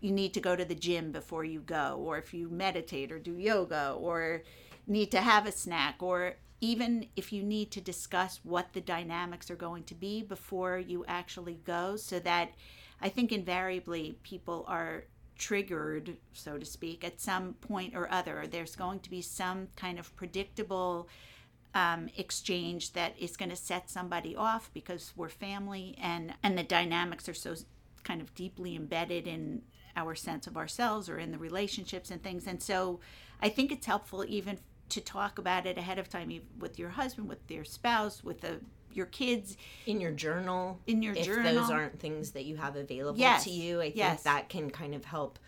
you 0.00 0.10
need 0.10 0.34
to 0.34 0.40
go 0.40 0.56
to 0.56 0.64
the 0.64 0.74
gym 0.74 1.12
before 1.12 1.44
you 1.44 1.60
go, 1.60 2.00
or 2.04 2.18
if 2.18 2.32
you 2.32 2.48
meditate 2.48 3.12
or 3.12 3.18
do 3.18 3.36
yoga, 3.36 3.92
or 3.92 4.42
need 4.86 5.10
to 5.10 5.20
have 5.20 5.46
a 5.46 5.52
snack, 5.52 5.96
or 6.00 6.36
even 6.60 7.06
if 7.16 7.32
you 7.32 7.42
need 7.42 7.70
to 7.70 7.80
discuss 7.80 8.40
what 8.42 8.72
the 8.72 8.80
dynamics 8.80 9.50
are 9.50 9.56
going 9.56 9.84
to 9.84 9.94
be 9.94 10.22
before 10.22 10.78
you 10.78 11.04
actually 11.06 11.60
go, 11.64 11.96
so 11.96 12.18
that 12.20 12.52
I 13.00 13.08
think 13.08 13.32
invariably 13.32 14.18
people 14.22 14.64
are 14.68 15.04
triggered, 15.38 16.18
so 16.34 16.58
to 16.58 16.66
speak, 16.66 17.02
at 17.02 17.20
some 17.20 17.54
point 17.54 17.94
or 17.94 18.10
other. 18.12 18.46
There's 18.50 18.76
going 18.76 19.00
to 19.00 19.10
be 19.10 19.22
some 19.22 19.68
kind 19.74 19.98
of 19.98 20.14
predictable 20.16 21.08
um, 21.74 22.08
exchange 22.16 22.92
that 22.92 23.14
is 23.18 23.36
going 23.36 23.50
to 23.50 23.56
set 23.56 23.88
somebody 23.88 24.34
off 24.36 24.70
because 24.74 25.12
we're 25.16 25.28
family 25.28 25.96
and 26.02 26.34
and 26.42 26.58
the 26.58 26.64
dynamics 26.64 27.28
are 27.28 27.34
so 27.34 27.54
kind 28.02 28.20
of 28.20 28.34
deeply 28.34 28.74
embedded 28.74 29.26
in 29.26 29.62
our 30.00 30.14
sense 30.14 30.46
of 30.46 30.56
ourselves 30.56 31.08
or 31.08 31.18
in 31.18 31.30
the 31.30 31.38
relationships 31.38 32.10
and 32.10 32.22
things 32.22 32.46
and 32.46 32.62
so 32.62 33.00
i 33.42 33.48
think 33.48 33.70
it's 33.70 33.86
helpful 33.86 34.24
even 34.26 34.58
to 34.88 35.00
talk 35.00 35.38
about 35.38 35.66
it 35.66 35.78
ahead 35.78 35.98
of 35.98 36.08
time 36.08 36.40
with 36.58 36.78
your 36.78 36.90
husband 36.90 37.28
with 37.28 37.38
your 37.50 37.64
spouse 37.64 38.24
with 38.24 38.40
the 38.40 38.60
your 38.92 39.06
kids 39.06 39.56
in 39.86 40.00
your 40.00 40.10
journal 40.10 40.80
in 40.88 41.00
your 41.00 41.14
if 41.14 41.24
journal 41.24 41.54
those 41.54 41.70
aren't 41.70 42.00
things 42.00 42.32
that 42.32 42.44
you 42.44 42.56
have 42.56 42.74
available 42.74 43.18
yes. 43.18 43.44
to 43.44 43.50
you 43.50 43.80
i 43.80 43.84
think 43.84 43.96
yes. 43.96 44.22
that 44.24 44.48
can 44.48 44.68
kind 44.68 44.94
of 44.94 45.04
help 45.04 45.38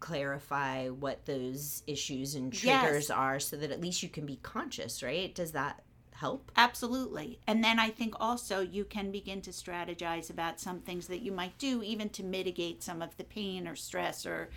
clarify 0.00 0.88
what 0.88 1.24
those 1.26 1.82
issues 1.86 2.34
and 2.34 2.52
triggers 2.52 3.08
yes. 3.08 3.10
are 3.10 3.40
so 3.40 3.56
that 3.56 3.70
at 3.70 3.80
least 3.80 4.02
you 4.02 4.08
can 4.08 4.26
be 4.26 4.38
conscious, 4.42 5.02
right? 5.02 5.34
Does 5.34 5.52
that 5.52 5.82
help? 6.16 6.50
Absolutely. 6.56 7.38
And 7.46 7.62
then 7.62 7.78
I 7.78 7.90
think 7.90 8.14
also 8.18 8.60
you 8.60 8.84
can 8.84 9.10
begin 9.10 9.40
to 9.42 9.50
strategize 9.50 10.30
about 10.30 10.60
some 10.60 10.80
things 10.80 11.06
that 11.08 11.22
you 11.22 11.32
might 11.32 11.58
do 11.58 11.82
even 11.82 12.08
to 12.10 12.22
mitigate 12.24 12.82
some 12.82 13.02
of 13.02 13.16
the 13.16 13.24
pain 13.24 13.66
or 13.68 13.76
stress 13.76 14.26
or 14.26 14.50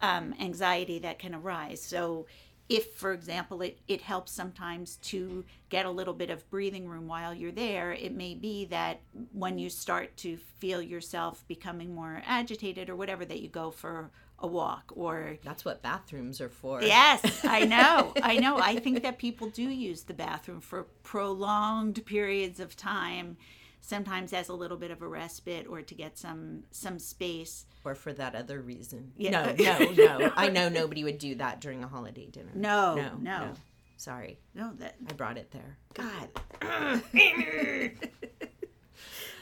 um, 0.00 0.34
anxiety 0.40 0.98
that 1.00 1.18
can 1.18 1.34
arise. 1.34 1.82
So 1.82 2.26
if 2.68 2.94
for 2.94 3.12
example 3.12 3.60
it, 3.62 3.78
it 3.88 4.00
helps 4.00 4.32
sometimes 4.32 4.96
to 4.96 5.44
get 5.68 5.86
a 5.86 5.90
little 5.90 6.14
bit 6.14 6.30
of 6.30 6.48
breathing 6.50 6.88
room 6.88 7.06
while 7.06 7.34
you're 7.34 7.52
there 7.52 7.92
it 7.92 8.14
may 8.14 8.34
be 8.34 8.64
that 8.64 9.00
when 9.32 9.58
you 9.58 9.68
start 9.68 10.16
to 10.16 10.38
feel 10.58 10.80
yourself 10.80 11.44
becoming 11.46 11.94
more 11.94 12.22
agitated 12.24 12.88
or 12.88 12.96
whatever 12.96 13.24
that 13.24 13.42
you 13.42 13.48
go 13.48 13.70
for 13.70 14.10
a 14.44 14.46
walk 14.46 14.92
or 14.94 15.38
that's 15.42 15.64
what 15.64 15.82
bathrooms 15.82 16.40
are 16.40 16.48
for. 16.48 16.82
Yes 16.82 17.44
i 17.44 17.64
know 17.74 18.12
i 18.22 18.36
know. 18.36 18.58
I 18.58 18.76
think 18.76 19.02
that 19.02 19.18
people 19.18 19.48
do 19.48 19.62
use 19.62 20.02
the 20.02 20.14
bathroom 20.14 20.60
for 20.60 20.84
prolonged 21.02 22.04
periods 22.06 22.60
of 22.60 22.76
time 22.76 23.36
sometimes 23.80 24.32
as 24.32 24.48
a 24.48 24.54
little 24.54 24.76
bit 24.78 24.90
of 24.90 25.02
a 25.02 25.08
respite 25.08 25.66
or 25.68 25.82
to 25.82 25.94
get 25.94 26.18
some 26.18 26.64
some 26.70 26.98
space. 26.98 27.66
Or 27.84 27.94
for 27.94 28.12
that 28.14 28.34
other 28.34 28.60
reason. 28.60 29.12
Yeah. 29.16 29.30
no 29.30 29.52
no 29.92 30.18
no. 30.18 30.32
I 30.36 30.48
know 30.48 30.68
nobody 30.68 31.04
would 31.04 31.18
do 31.18 31.34
that 31.36 31.60
during 31.60 31.84
a 31.84 31.88
holiday 31.88 32.26
dinner. 32.26 32.52
No 32.54 32.94
no 32.94 33.02
no, 33.02 33.38
no. 33.38 33.52
sorry. 33.96 34.38
No 34.54 34.72
that 34.78 34.96
i 35.08 35.12
brought 35.12 35.38
it 35.38 35.50
there. 35.52 35.78
God 35.94 36.28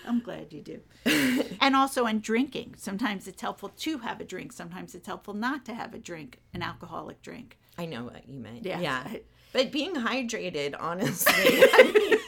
I'm 0.07 0.21
glad 0.21 0.53
you 0.53 0.61
do. 0.61 0.81
and 1.61 1.77
also 1.77 2.07
in 2.07 2.21
drinking. 2.21 2.75
Sometimes 2.77 3.29
it's 3.29 3.43
helpful 3.43 3.71
to 3.71 3.99
have 3.99 4.21
a 4.21 4.25
drink. 4.25 4.53
Sometimes 4.53 4.95
it's 4.95 5.07
helpful 5.07 5.35
not 5.35 5.65
to 5.67 5.75
have 5.75 5.95
a 5.95 5.99
drink, 5.99 6.39
an 6.55 6.63
alcoholic 6.63 7.23
drink. 7.23 7.59
I 7.79 7.87
know 7.87 8.05
what 8.05 8.29
you 8.29 8.39
meant. 8.39 8.65
Yeah. 8.65 8.81
yeah. 8.81 9.13
But 9.53 9.71
being 9.71 9.95
hydrated, 9.95 10.75
honestly, 10.81 11.35
I 11.37 11.93
mean, 11.95 12.19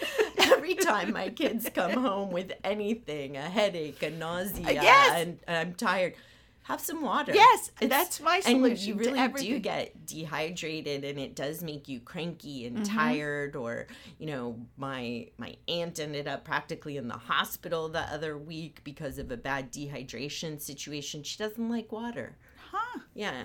every 0.53 0.75
time 0.75 1.15
my 1.15 1.31
kids 1.31 1.71
come 1.75 1.93
home 1.93 2.31
with 2.31 2.53
anything, 2.63 3.39
a 3.39 3.41
headache, 3.41 4.03
a 4.03 4.11
nausea, 4.11 4.71
yes. 4.71 5.13
and, 5.15 5.39
and 5.49 5.57
I'm 5.57 5.75
tired, 5.75 6.17
have 6.65 6.81
some 6.81 7.03
water. 7.03 7.33
Yes, 7.35 7.71
it's, 7.81 7.91
that's 7.91 8.21
my 8.21 8.41
solution. 8.41 8.65
And 8.65 8.79
you 8.81 8.95
really 8.95 9.29
do 9.29 9.59
get 9.59 10.07
dehydrated, 10.07 11.05
and 11.05 11.19
it 11.19 11.37
does 11.37 11.63
make 11.63 11.89
you 11.89 12.01
cranky 12.01 12.67
and 12.67 12.79
mm-hmm. 12.79 12.97
tired. 12.97 13.55
Or 13.55 13.87
you 14.19 14.27
know, 14.27 14.59
my 14.77 15.29
my 15.37 15.57
aunt 15.69 16.01
ended 16.01 16.27
up 16.27 16.45
practically 16.45 16.97
in 16.97 17.07
the 17.07 17.15
hospital 17.15 17.89
the 17.91 18.01
other 18.01 18.39
week 18.39 18.81
because 18.83 19.19
of 19.19 19.31
a 19.31 19.37
bad 19.37 19.73
dehydration 19.73 20.61
situation. 20.61 21.23
She 21.23 21.37
doesn't 21.37 21.69
like 21.69 21.93
water. 21.93 22.37
Huh? 22.71 23.01
Yeah, 23.13 23.43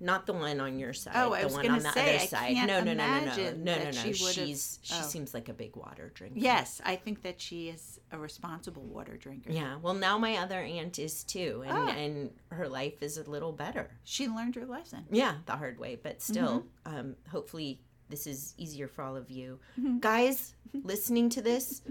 not 0.00 0.26
the 0.26 0.32
one 0.32 0.60
on 0.60 0.78
your 0.78 0.92
side. 0.92 1.14
Oh, 1.16 1.32
I 1.32 1.44
was 1.44 1.54
the 1.54 1.58
one 1.58 1.70
on 1.70 1.82
the 1.82 1.92
say, 1.92 2.16
other 2.16 2.26
side. 2.26 2.54
No, 2.54 2.66
no, 2.66 2.80
no, 2.80 2.94
no, 2.94 3.24
no, 3.24 3.34
no, 3.34 3.52
no, 3.52 3.84
no. 3.84 3.90
She 3.90 4.12
She's 4.12 4.78
she 4.82 4.94
oh. 4.96 5.02
seems 5.02 5.34
like 5.34 5.48
a 5.48 5.52
big 5.52 5.76
water 5.76 6.12
drinker. 6.14 6.38
Yes, 6.38 6.80
I 6.84 6.96
think 6.96 7.22
that 7.22 7.40
she 7.40 7.68
is 7.68 7.98
a 8.12 8.18
responsible 8.18 8.82
water 8.82 9.16
drinker. 9.16 9.50
Yeah. 9.50 9.76
Well, 9.82 9.94
now 9.94 10.18
my 10.18 10.36
other 10.36 10.60
aunt 10.60 10.98
is 10.98 11.24
too, 11.24 11.64
and 11.66 11.76
oh. 11.76 11.88
and 11.88 12.30
her 12.50 12.68
life 12.68 13.02
is 13.02 13.18
a 13.18 13.28
little 13.28 13.52
better. 13.52 13.90
She 14.04 14.28
learned 14.28 14.54
her 14.54 14.66
lesson. 14.66 15.06
Yeah, 15.10 15.34
the 15.46 15.56
hard 15.56 15.78
way, 15.78 15.98
but 16.00 16.22
still, 16.22 16.64
mm-hmm. 16.86 16.98
um, 16.98 17.16
hopefully 17.30 17.80
this 18.08 18.26
is 18.26 18.54
easier 18.56 18.88
for 18.88 19.02
all 19.02 19.16
of 19.16 19.30
you 19.30 19.58
mm-hmm. 19.78 19.98
guys 19.98 20.54
listening 20.72 21.28
to 21.30 21.42
this 21.42 21.82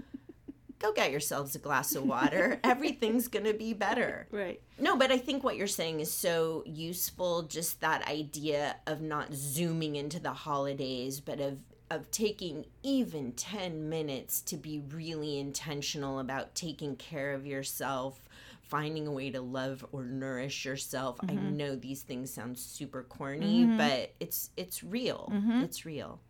go 0.78 0.92
get 0.92 1.10
yourselves 1.10 1.54
a 1.54 1.58
glass 1.58 1.94
of 1.94 2.04
water. 2.04 2.60
Everything's 2.64 3.28
going 3.28 3.44
to 3.44 3.54
be 3.54 3.72
better. 3.72 4.26
Right. 4.30 4.60
No, 4.78 4.96
but 4.96 5.10
I 5.10 5.18
think 5.18 5.42
what 5.42 5.56
you're 5.56 5.66
saying 5.66 6.00
is 6.00 6.10
so 6.10 6.62
useful 6.66 7.42
just 7.42 7.80
that 7.80 8.06
idea 8.08 8.76
of 8.86 9.00
not 9.00 9.32
zooming 9.34 9.96
into 9.96 10.20
the 10.20 10.32
holidays, 10.32 11.20
but 11.20 11.40
of 11.40 11.58
of 11.90 12.10
taking 12.10 12.66
even 12.82 13.32
10 13.32 13.88
minutes 13.88 14.42
to 14.42 14.56
be 14.56 14.82
really 14.92 15.38
intentional 15.38 16.18
about 16.18 16.54
taking 16.54 16.96
care 16.96 17.32
of 17.32 17.46
yourself, 17.46 18.28
finding 18.60 19.06
a 19.06 19.10
way 19.10 19.30
to 19.30 19.40
love 19.40 19.84
or 19.92 20.04
nourish 20.04 20.64
yourself. 20.64 21.16
Mm-hmm. 21.18 21.38
I 21.38 21.50
know 21.50 21.76
these 21.76 22.02
things 22.02 22.30
sound 22.30 22.58
super 22.58 23.04
corny, 23.04 23.64
mm-hmm. 23.64 23.78
but 23.78 24.12
it's 24.20 24.50
it's 24.56 24.84
real. 24.84 25.30
Mm-hmm. 25.32 25.62
It's 25.62 25.86
real. 25.86 26.20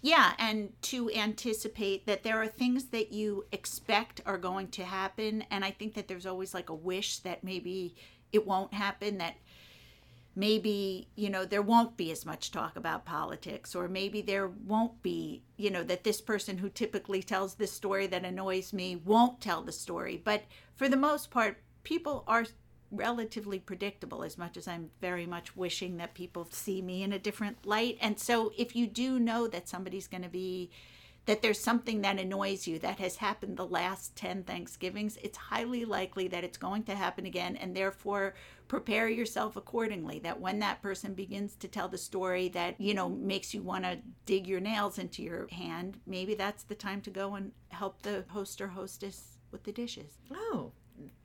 Yeah, 0.00 0.32
and 0.38 0.72
to 0.82 1.10
anticipate 1.10 2.06
that 2.06 2.22
there 2.22 2.40
are 2.40 2.46
things 2.46 2.86
that 2.86 3.12
you 3.12 3.46
expect 3.50 4.20
are 4.26 4.38
going 4.38 4.68
to 4.68 4.84
happen. 4.84 5.44
And 5.50 5.64
I 5.64 5.72
think 5.72 5.94
that 5.94 6.06
there's 6.06 6.26
always 6.26 6.54
like 6.54 6.68
a 6.68 6.74
wish 6.74 7.18
that 7.20 7.42
maybe 7.42 7.96
it 8.32 8.46
won't 8.46 8.72
happen, 8.72 9.18
that 9.18 9.34
maybe, 10.36 11.08
you 11.16 11.28
know, 11.28 11.44
there 11.44 11.62
won't 11.62 11.96
be 11.96 12.12
as 12.12 12.24
much 12.24 12.52
talk 12.52 12.76
about 12.76 13.04
politics, 13.04 13.74
or 13.74 13.88
maybe 13.88 14.22
there 14.22 14.46
won't 14.46 15.02
be, 15.02 15.42
you 15.56 15.68
know, 15.68 15.82
that 15.82 16.04
this 16.04 16.20
person 16.20 16.58
who 16.58 16.68
typically 16.68 17.22
tells 17.22 17.54
this 17.54 17.72
story 17.72 18.06
that 18.06 18.24
annoys 18.24 18.72
me 18.72 18.94
won't 18.94 19.40
tell 19.40 19.62
the 19.62 19.72
story. 19.72 20.20
But 20.22 20.44
for 20.76 20.88
the 20.88 20.96
most 20.96 21.32
part, 21.32 21.60
people 21.82 22.22
are 22.28 22.46
relatively 22.90 23.58
predictable 23.58 24.22
as 24.22 24.38
much 24.38 24.56
as 24.56 24.66
I'm 24.66 24.90
very 25.00 25.26
much 25.26 25.56
wishing 25.56 25.96
that 25.98 26.14
people 26.14 26.48
see 26.50 26.80
me 26.82 27.02
in 27.02 27.12
a 27.12 27.18
different 27.18 27.66
light. 27.66 27.98
And 28.00 28.18
so 28.18 28.52
if 28.56 28.74
you 28.74 28.86
do 28.86 29.18
know 29.18 29.46
that 29.48 29.68
somebody's 29.68 30.06
going 30.06 30.22
to 30.22 30.28
be 30.28 30.70
that 31.28 31.42
there's 31.42 31.60
something 31.60 32.00
that 32.00 32.18
annoys 32.18 32.66
you 32.66 32.78
that 32.78 32.98
has 32.98 33.16
happened 33.16 33.54
the 33.54 33.66
last 33.66 34.16
10 34.16 34.44
Thanksgivings, 34.44 35.18
it's 35.22 35.36
highly 35.36 35.84
likely 35.84 36.26
that 36.26 36.42
it's 36.42 36.56
going 36.56 36.82
to 36.84 36.94
happen 36.94 37.26
again 37.26 37.54
and 37.56 37.76
therefore 37.76 38.34
prepare 38.66 39.10
yourself 39.10 39.54
accordingly 39.54 40.18
that 40.20 40.40
when 40.40 40.58
that 40.60 40.80
person 40.80 41.12
begins 41.12 41.54
to 41.56 41.68
tell 41.68 41.86
the 41.86 41.98
story 41.98 42.48
that, 42.48 42.80
you 42.80 42.94
know, 42.94 43.10
makes 43.10 43.52
you 43.52 43.60
want 43.60 43.84
to 43.84 43.98
dig 44.24 44.46
your 44.46 44.58
nails 44.58 44.98
into 44.98 45.22
your 45.22 45.46
hand, 45.52 46.00
maybe 46.06 46.34
that's 46.34 46.62
the 46.62 46.74
time 46.74 47.02
to 47.02 47.10
go 47.10 47.34
and 47.34 47.52
help 47.68 48.00
the 48.00 48.24
host 48.28 48.62
or 48.62 48.68
hostess 48.68 49.36
with 49.50 49.64
the 49.64 49.72
dishes. 49.72 50.16
Oh, 50.32 50.72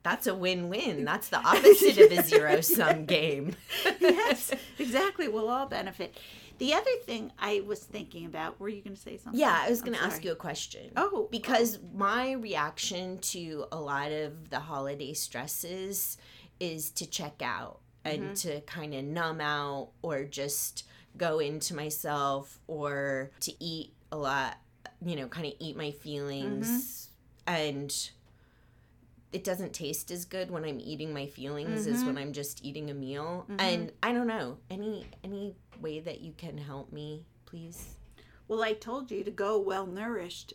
that's 0.02 0.26
a 0.26 0.34
win-win. 0.34 1.04
That's 1.04 1.28
the 1.28 1.38
opposite 1.38 1.98
of 1.98 2.18
a 2.18 2.22
zero-sum 2.28 3.06
game. 3.06 3.56
yes, 4.00 4.52
exactly. 4.78 5.28
We'll 5.28 5.48
all 5.48 5.66
benefit. 5.66 6.16
The 6.58 6.74
other 6.74 6.90
thing 7.04 7.32
I 7.38 7.62
was 7.66 7.80
thinking 7.80 8.26
about, 8.26 8.60
were 8.60 8.68
you 8.68 8.80
going 8.82 8.94
to 8.94 9.00
say 9.00 9.16
something? 9.16 9.40
Yeah, 9.40 9.58
I 9.66 9.70
was 9.70 9.80
going 9.82 9.96
to 9.96 10.02
ask 10.02 10.24
you 10.24 10.30
a 10.32 10.36
question. 10.36 10.92
Oh, 10.96 11.26
because 11.30 11.78
my 11.94 12.32
reaction 12.32 13.18
to 13.18 13.64
a 13.72 13.80
lot 13.80 14.12
of 14.12 14.50
the 14.50 14.60
holiday 14.60 15.14
stresses 15.14 16.16
is 16.60 16.90
to 16.92 17.06
check 17.10 17.42
out 17.42 17.80
and 18.04 18.22
Mm-hmm. 18.22 18.34
to 18.34 18.60
kind 18.62 18.94
of 18.94 19.02
numb 19.04 19.40
out 19.40 19.88
or 20.02 20.24
just 20.24 20.84
go 21.16 21.38
into 21.38 21.74
myself 21.74 22.60
or 22.68 23.30
to 23.40 23.52
eat 23.64 23.94
a 24.12 24.16
lot, 24.16 24.56
you 25.04 25.16
know, 25.16 25.26
kind 25.26 25.46
of 25.46 25.54
eat 25.58 25.76
my 25.76 25.90
feelings 25.90 27.08
Mm-hmm. 27.48 27.54
and 27.54 28.10
it 29.34 29.44
doesn't 29.44 29.72
taste 29.72 30.10
as 30.10 30.24
good 30.24 30.50
when 30.50 30.64
I'm 30.64 30.78
eating 30.80 31.12
my 31.12 31.26
feelings 31.26 31.86
as 31.86 31.96
Mm-hmm. 31.98 32.06
when 32.06 32.18
I'm 32.18 32.32
just 32.32 32.64
eating 32.64 32.90
a 32.90 32.94
meal. 32.94 33.44
And 33.58 33.92
I 34.02 34.12
don't 34.12 34.26
know, 34.28 34.58
any 34.70 35.06
any 35.22 35.54
way 35.80 36.00
that 36.00 36.20
you 36.20 36.32
can 36.36 36.56
help 36.56 36.92
me, 36.92 37.24
please? 37.46 37.96
Well, 38.48 38.62
I 38.62 38.72
told 38.74 39.10
you 39.10 39.24
to 39.24 39.30
go 39.30 39.58
well 39.58 39.86
nourished. 39.86 40.54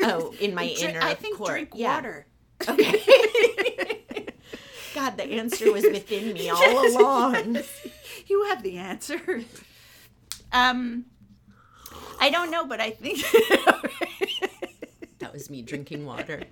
Oh, 0.00 0.32
in 0.40 0.54
my 0.54 0.72
Dri- 0.78 0.88
inner 0.90 1.00
I 1.02 1.14
think 1.14 1.36
court. 1.36 1.50
drink 1.50 1.70
Yeah. 1.74 1.94
water. 1.96 2.26
Okay. 2.68 4.04
God, 4.94 5.16
the 5.18 5.24
answer 5.24 5.70
was 5.72 5.82
within 5.84 6.32
me 6.32 6.48
all 6.48 6.86
along. 6.96 7.58
You 8.28 8.44
have 8.44 8.62
the 8.62 8.78
answer. 8.78 9.42
Um, 10.52 11.04
I 12.20 12.30
don't 12.30 12.50
know, 12.50 12.64
but 12.66 12.80
I 12.80 12.90
think 12.92 13.18
That 15.18 15.32
was 15.32 15.50
me 15.50 15.60
drinking 15.62 16.06
water. 16.06 16.42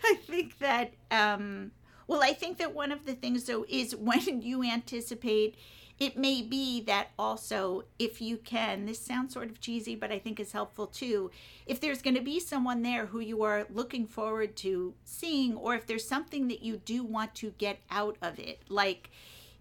I 0.04 0.14
think 0.14 0.58
that 0.58 0.92
um 1.10 1.72
well 2.06 2.22
I 2.22 2.32
think 2.32 2.58
that 2.58 2.74
one 2.74 2.92
of 2.92 3.06
the 3.06 3.14
things 3.14 3.44
though 3.44 3.64
is 3.68 3.94
when 3.94 4.42
you 4.42 4.64
anticipate 4.64 5.56
it 5.98 6.16
may 6.16 6.40
be 6.40 6.80
that 6.84 7.08
also 7.18 7.84
if 7.98 8.22
you 8.22 8.38
can 8.38 8.86
this 8.86 8.98
sounds 8.98 9.32
sort 9.34 9.50
of 9.50 9.60
cheesy 9.60 9.94
but 9.94 10.10
I 10.10 10.18
think 10.18 10.40
is 10.40 10.52
helpful 10.52 10.86
too 10.86 11.30
if 11.66 11.80
there's 11.80 12.02
going 12.02 12.16
to 12.16 12.22
be 12.22 12.40
someone 12.40 12.82
there 12.82 13.06
who 13.06 13.20
you 13.20 13.42
are 13.42 13.66
looking 13.72 14.06
forward 14.06 14.56
to 14.56 14.94
seeing 15.04 15.56
or 15.56 15.74
if 15.74 15.86
there's 15.86 16.06
something 16.08 16.48
that 16.48 16.62
you 16.62 16.78
do 16.78 17.04
want 17.04 17.34
to 17.36 17.50
get 17.58 17.80
out 17.90 18.16
of 18.22 18.38
it 18.38 18.62
like 18.68 19.10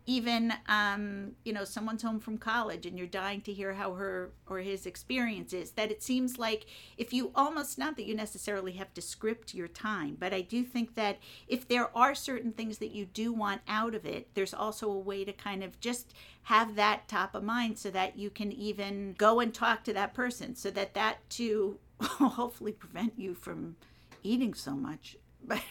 even 0.10 0.51
um, 0.68 1.34
you 1.45 1.53
know 1.53 1.64
someone's 1.64 2.01
home 2.01 2.20
from 2.20 2.36
college 2.36 2.88
and 2.88 2.97
you're 2.97 3.05
dying 3.05 3.41
to 3.41 3.53
hear 3.53 3.74
how 3.74 3.93
her 3.93 4.32
or 4.47 4.57
his 4.57 4.88
experience 4.88 5.53
is 5.53 5.70
that 5.74 5.91
it 5.91 6.01
seems 6.01 6.39
like 6.39 6.66
if 6.97 7.14
you 7.14 7.32
almost 7.36 7.78
not 7.78 7.95
that 7.95 8.07
you 8.07 8.16
necessarily 8.16 8.72
have 8.72 8.91
to 8.91 9.03
script 9.03 9.53
your 9.53 9.68
time 9.68 10.18
but 10.20 10.34
i 10.34 10.41
do 10.41 10.64
think 10.64 10.95
that 10.95 11.20
if 11.47 11.68
there 11.68 11.95
are 11.95 12.16
certain 12.16 12.51
things 12.51 12.80
that 12.80 12.89
you 12.89 13.05
do 13.05 13.32
want 13.32 13.62
out 13.68 13.93
of 13.93 14.03
it 14.03 14.28
there's 14.34 14.53
also 14.53 14.89
a 14.89 14.97
way 14.97 15.24
to 15.24 15.32
kind 15.32 15.64
of 15.64 15.80
just 15.80 16.12
have 16.41 16.74
that 16.74 17.07
top 17.07 17.36
of 17.36 17.43
mind 17.43 17.78
so 17.78 17.91
that 17.91 18.18
you 18.18 18.32
can 18.32 18.51
even 18.51 19.14
go 19.20 19.39
and 19.39 19.53
talk 19.53 19.84
to 19.84 19.93
that 19.93 20.16
person 20.16 20.55
so 20.55 20.72
that 20.72 20.95
that 20.95 21.18
too 21.30 21.78
hopefully 22.01 22.72
prevent 22.72 23.14
you 23.16 23.36
from 23.36 23.76
eating 24.24 24.55
so 24.55 24.72
much. 24.72 25.16
But 25.41 25.62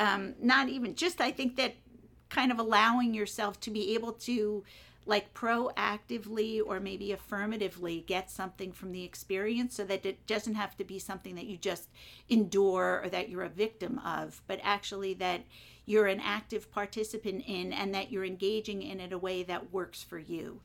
um, 0.00 0.34
not 0.40 0.68
even 0.68 0.94
just 0.94 1.20
i 1.20 1.30
think 1.30 1.56
that 1.56 1.74
kind 2.30 2.50
of 2.50 2.58
allowing 2.58 3.12
yourself 3.14 3.60
to 3.60 3.70
be 3.70 3.94
able 3.94 4.12
to 4.12 4.64
like 5.06 5.32
proactively 5.34 6.60
or 6.64 6.78
maybe 6.78 7.10
affirmatively 7.10 8.04
get 8.06 8.30
something 8.30 8.70
from 8.70 8.92
the 8.92 9.02
experience 9.02 9.74
so 9.74 9.84
that 9.84 10.06
it 10.06 10.26
doesn't 10.26 10.54
have 10.54 10.76
to 10.76 10.84
be 10.84 10.98
something 10.98 11.34
that 11.34 11.46
you 11.46 11.56
just 11.56 11.88
endure 12.28 13.00
or 13.02 13.08
that 13.08 13.28
you're 13.28 13.42
a 13.42 13.48
victim 13.48 13.98
of 14.00 14.40
but 14.46 14.60
actually 14.62 15.14
that 15.14 15.40
you're 15.86 16.06
an 16.06 16.20
active 16.20 16.70
participant 16.70 17.42
in 17.46 17.72
and 17.72 17.94
that 17.94 18.12
you're 18.12 18.24
engaging 18.24 18.82
in 18.82 19.00
it 19.00 19.12
a 19.12 19.18
way 19.18 19.42
that 19.42 19.72
works 19.72 20.02
for 20.02 20.18
you 20.18 20.60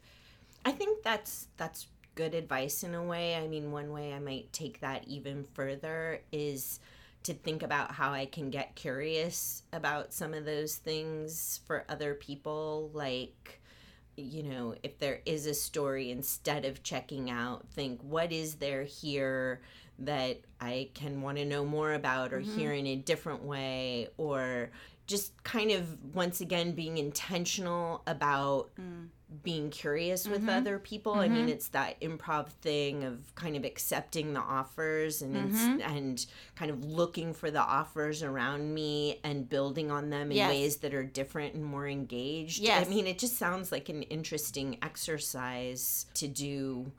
I 0.65 0.71
think 0.71 1.03
that's 1.03 1.47
that's 1.57 1.87
good 2.15 2.33
advice 2.33 2.83
in 2.83 2.95
a 2.95 3.03
way. 3.03 3.35
I 3.35 3.47
mean, 3.47 3.71
one 3.71 3.91
way 3.91 4.13
I 4.13 4.19
might 4.19 4.51
take 4.51 4.79
that 4.79 5.07
even 5.07 5.45
further 5.53 6.21
is 6.31 6.79
to 7.25 7.33
think 7.33 7.63
about 7.63 7.91
how 7.91 8.13
I 8.13 8.25
can 8.25 8.49
get 8.49 8.75
curious 8.75 9.63
about 9.73 10.13
some 10.13 10.33
of 10.33 10.45
those 10.45 10.75
things 10.75 11.59
for 11.65 11.85
other 11.89 12.13
people 12.13 12.89
like 12.93 13.61
you 14.17 14.43
know, 14.43 14.75
if 14.81 14.97
there 14.99 15.21
is 15.25 15.45
a 15.45 15.53
story 15.53 16.09
instead 16.09 16.65
of 16.65 16.83
checking 16.83 17.29
out, 17.29 17.67
think 17.69 17.99
what 18.01 18.31
is 18.31 18.55
there 18.55 18.83
here 18.83 19.61
that 19.99 20.39
I 20.61 20.89
can 20.93 21.21
want 21.21 21.37
to 21.37 21.45
know 21.45 21.65
more 21.65 21.93
about 21.93 22.33
or 22.33 22.39
mm-hmm. 22.39 22.57
hear 22.57 22.71
in 22.71 22.87
a 22.87 22.95
different 22.95 23.43
way? 23.43 24.07
Or 24.17 24.71
just 25.05 25.43
kind 25.43 25.71
of 25.71 26.15
once 26.15 26.41
again 26.41 26.71
being 26.71 26.97
intentional 26.97 28.01
about 28.07 28.69
mm. 28.79 29.07
Being 29.43 29.69
curious 29.69 30.27
with 30.27 30.41
mm-hmm. 30.41 30.49
other 30.49 30.77
people. 30.79 31.13
I 31.15 31.27
mean, 31.27 31.41
mm-hmm. 31.41 31.49
it's 31.49 31.69
that 31.69 31.99
improv 31.99 32.49
thing 32.49 33.03
of 33.03 33.33
kind 33.35 33.55
of 33.55 33.65
accepting 33.65 34.33
the 34.33 34.39
offers 34.39 35.21
and 35.21 35.35
it's, 35.35 35.59
mm-hmm. 35.59 35.81
and 35.81 36.25
kind 36.55 36.69
of 36.69 36.85
looking 36.85 37.33
for 37.33 37.49
the 37.49 37.59
offers 37.59 38.21
around 38.21 38.73
me 38.73 39.19
and 39.23 39.49
building 39.49 39.91
on 39.91 40.09
them 40.09 40.31
in 40.31 40.37
Yes. 40.37 40.49
ways 40.49 40.77
that 40.77 40.93
are 40.93 41.03
different 41.03 41.55
and 41.55 41.65
more 41.65 41.87
engaged. 41.87 42.59
Yes. 42.59 42.85
I 42.85 42.89
mean, 42.89 43.07
it 43.07 43.17
just 43.17 43.37
sounds 43.37 43.71
like 43.71 43.89
an 43.89 44.03
interesting 44.03 44.77
exercise 44.81 46.05
to 46.15 46.27
do 46.27 46.91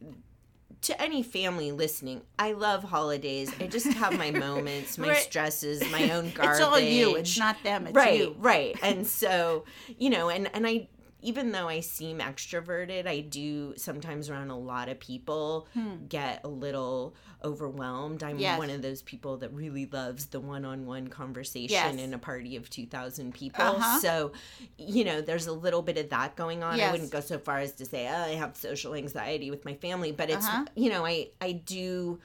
to 0.82 1.00
any 1.00 1.22
family 1.22 1.72
listening, 1.72 2.22
I 2.38 2.52
love 2.52 2.84
holidays. 2.84 3.50
I 3.58 3.66
just 3.66 3.86
have 3.86 4.16
my 4.18 4.30
moments, 4.46 4.98
my 4.98 5.08
Right. 5.08 5.22
stresses, 5.22 5.80
my 5.90 6.10
own 6.10 6.30
garbage. 6.30 6.60
it's 6.60 6.60
all 6.60 6.78
you 6.78 7.16
it's 7.16 7.38
not 7.38 7.56
them 7.62 7.86
it's 7.86 7.96
right, 7.96 8.20
you 8.20 8.36
right. 8.38 8.76
And 8.82 9.06
so, 9.06 9.64
you 9.98 10.10
know, 10.10 10.28
and 10.28 10.50
and 10.54 10.66
I 10.66 10.88
even 11.26 11.50
though 11.50 11.68
I 11.68 11.80
seem 11.80 12.20
extroverted, 12.20 13.06
I 13.08 13.18
do 13.20 13.74
sometimes 13.76 14.30
around 14.30 14.50
a 14.50 14.56
lot 14.58 14.88
of 14.88 15.00
people 15.00 15.66
get 16.08 16.40
a 16.44 16.48
little 16.48 17.16
overwhelmed. 17.42 18.22
I'm 18.22 18.36
Hmm. 18.36 18.42
Yes. 18.42 18.58
one 18.58 18.70
of 18.70 18.80
those 18.80 19.02
people 19.02 19.36
that 19.38 19.52
really 19.52 19.86
loves 19.86 20.26
the 20.26 20.38
one-on-one 20.38 21.08
conversation 21.08 21.70
Yes. 21.72 21.98
in 22.00 22.14
a 22.14 22.18
party 22.18 22.54
of 22.54 22.70
2000 22.70 23.34
people. 23.34 23.64
Uh-huh. 23.64 23.98
So, 23.98 24.32
you 24.78 25.04
know, 25.04 25.20
there's 25.20 25.48
a 25.48 25.52
little 25.52 25.82
bit 25.82 25.98
of 25.98 26.10
that 26.10 26.36
going 26.36 26.62
on. 26.62 26.78
Yes. 26.78 26.88
I 26.88 26.92
wouldn't 26.92 27.10
go 27.10 27.20
so 27.20 27.38
far 27.40 27.58
as 27.58 27.72
to 27.72 27.84
say, 27.84 28.06
oh, 28.08 28.22
I 28.22 28.34
have 28.34 28.56
social 28.56 28.94
anxiety 28.94 29.50
with 29.50 29.64
my 29.64 29.74
family, 29.74 30.12
but 30.12 30.30
it's, 30.30 30.46
Uh-huh. 30.46 30.64
you 30.76 30.90
know, 30.90 31.04
I 31.04 31.30
I 31.40 31.52
do 31.52 32.20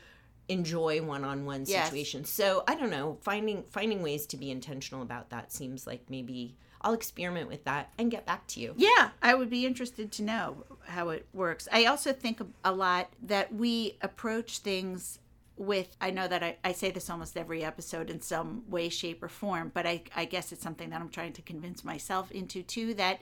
enjoy 0.48 1.02
one-on-one 1.02 1.64
Yes. 1.68 1.86
situations. 1.86 2.30
So, 2.30 2.64
I 2.68 2.76
don't 2.76 2.92
know, 2.92 3.18
finding 3.22 3.64
finding 3.72 4.04
ways 4.04 4.28
to 4.28 4.38
be 4.38 4.52
intentional 4.52 5.02
about 5.02 5.30
that 5.32 5.52
seems 5.52 5.88
like 5.88 6.10
maybe 6.10 6.56
I'll 6.82 6.94
experiment 6.94 7.48
with 7.48 7.64
that 7.66 7.94
and 7.98 8.12
get 8.12 8.26
back 8.26 8.48
to 8.48 8.60
you. 8.60 8.74
Yeah, 8.76 9.10
I 9.22 9.36
would 9.36 9.50
be 9.50 9.66
interested 9.66 10.12
to 10.14 10.24
know 10.24 10.66
how 10.88 11.10
it 11.10 11.28
works. 11.34 11.68
I 11.72 11.86
also 11.86 12.12
think 12.12 12.42
a 12.64 12.72
lot 12.72 13.10
that 13.24 13.54
we 13.54 13.98
approach 14.02 14.60
things 14.60 15.20
with, 15.58 15.96
I 16.02 16.10
know 16.10 16.28
that 16.28 16.42
I, 16.42 16.58
I 16.64 16.72
say 16.72 16.90
this 16.90 17.10
almost 17.10 17.38
every 17.38 17.64
episode 17.64 18.10
in 18.10 18.20
some 18.22 18.64
way, 18.68 18.90
shape, 18.90 19.22
or 19.22 19.30
form, 19.30 19.72
but 19.74 19.86
I, 19.86 20.04
I 20.16 20.26
guess 20.26 20.52
it's 20.52 20.64
something 20.64 20.90
that 20.90 21.00
I'm 21.00 21.10
trying 21.10 21.34
to 21.34 21.42
convince 21.42 21.84
myself 21.84 22.32
into 22.32 22.64
too 22.64 22.96
that 22.96 23.20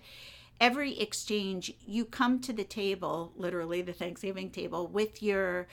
every 0.62 0.98
exchange, 1.00 1.74
you 1.86 2.06
come 2.06 2.40
to 2.42 2.54
the 2.54 2.64
table, 2.64 3.34
literally 3.36 3.82
the 3.82 3.94
Thanksgiving 3.94 4.52
table, 4.52 4.88
with 4.88 5.22
your 5.22 5.68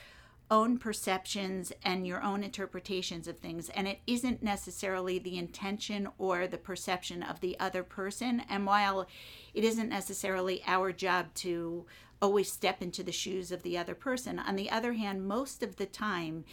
own 0.49 0.77
perceptions 0.77 1.73
and 1.83 2.07
your 2.07 2.21
own 2.23 2.43
interpretations 2.43 3.27
of 3.27 3.37
things 3.37 3.69
and 3.69 3.87
it 3.87 3.99
isn't 4.07 4.41
necessarily 4.41 5.19
the 5.19 5.37
intention 5.37 6.07
or 6.17 6.47
the 6.47 6.57
perception 6.57 7.21
of 7.21 7.41
the 7.41 7.59
other 7.59 7.83
person. 7.83 8.41
And 8.49 8.65
while 8.65 9.07
it 9.53 9.63
isn't 9.63 9.89
necessarily 9.89 10.63
our 10.65 10.91
job 10.91 11.33
to 11.35 11.85
always 12.21 12.51
step 12.51 12.81
into 12.81 13.03
the 13.03 13.11
shoes 13.11 13.51
of 13.51 13.63
the 13.63 13.77
other 13.77 13.95
person 13.95 14.39
on 14.39 14.55
the 14.55 14.71
other 14.71 14.93
hand 14.93 15.27
most 15.27 15.61
of 15.61 15.75
the 15.75 15.85
time 15.85 16.43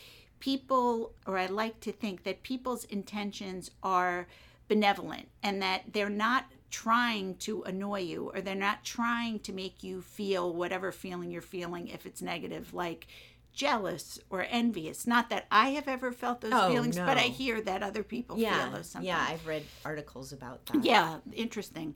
people 0.41 1.13
or 1.27 1.39
I 1.39 1.47
like 1.47 1.81
to 1.81 1.93
think 1.93 2.25
that 2.25 2.43
people's 2.43 2.85
intentions 2.85 3.71
are 3.83 4.27
benevolent 4.69 5.29
and 5.43 5.63
that 5.63 5.85
they're 5.93 6.11
not 6.11 6.45
trying 6.71 7.37
to 7.37 7.63
annoy 7.63 8.01
you 8.01 8.31
or 8.35 8.41
they're 8.41 8.55
not 8.55 8.85
trying 8.85 9.39
to 9.39 9.53
make 9.53 9.83
you 9.83 10.03
feel 10.03 10.53
whatever 10.53 10.91
feeling 10.91 11.31
you're 11.31 11.41
feeling 11.41 11.89
if 11.89 12.05
it's 12.05 12.21
negative 12.21 12.75
like 12.75 13.07
jealous 13.55 14.19
or 14.31 14.45
envious 14.51 15.07
not 15.07 15.31
that 15.31 15.47
i 15.51 15.71
have 15.71 15.87
ever 15.89 16.11
felt 16.13 16.41
those 16.41 16.53
Oh, 16.53 16.67
feelings 16.67 16.97
but 16.97 17.17
i 17.17 17.23
hear 17.23 17.61
that 17.61 17.83
other 17.83 18.03
people 18.03 18.37
Yeah. 18.37 18.65
feel 18.65 18.77
those 18.79 18.91
sometimes 18.91 19.07
Yeah, 19.07 19.27
I've 19.33 19.47
read 19.47 19.67
articles 19.85 20.33
about 20.33 20.67
that. 20.67 20.85
yeah 20.85 21.19
interesting 21.33 21.95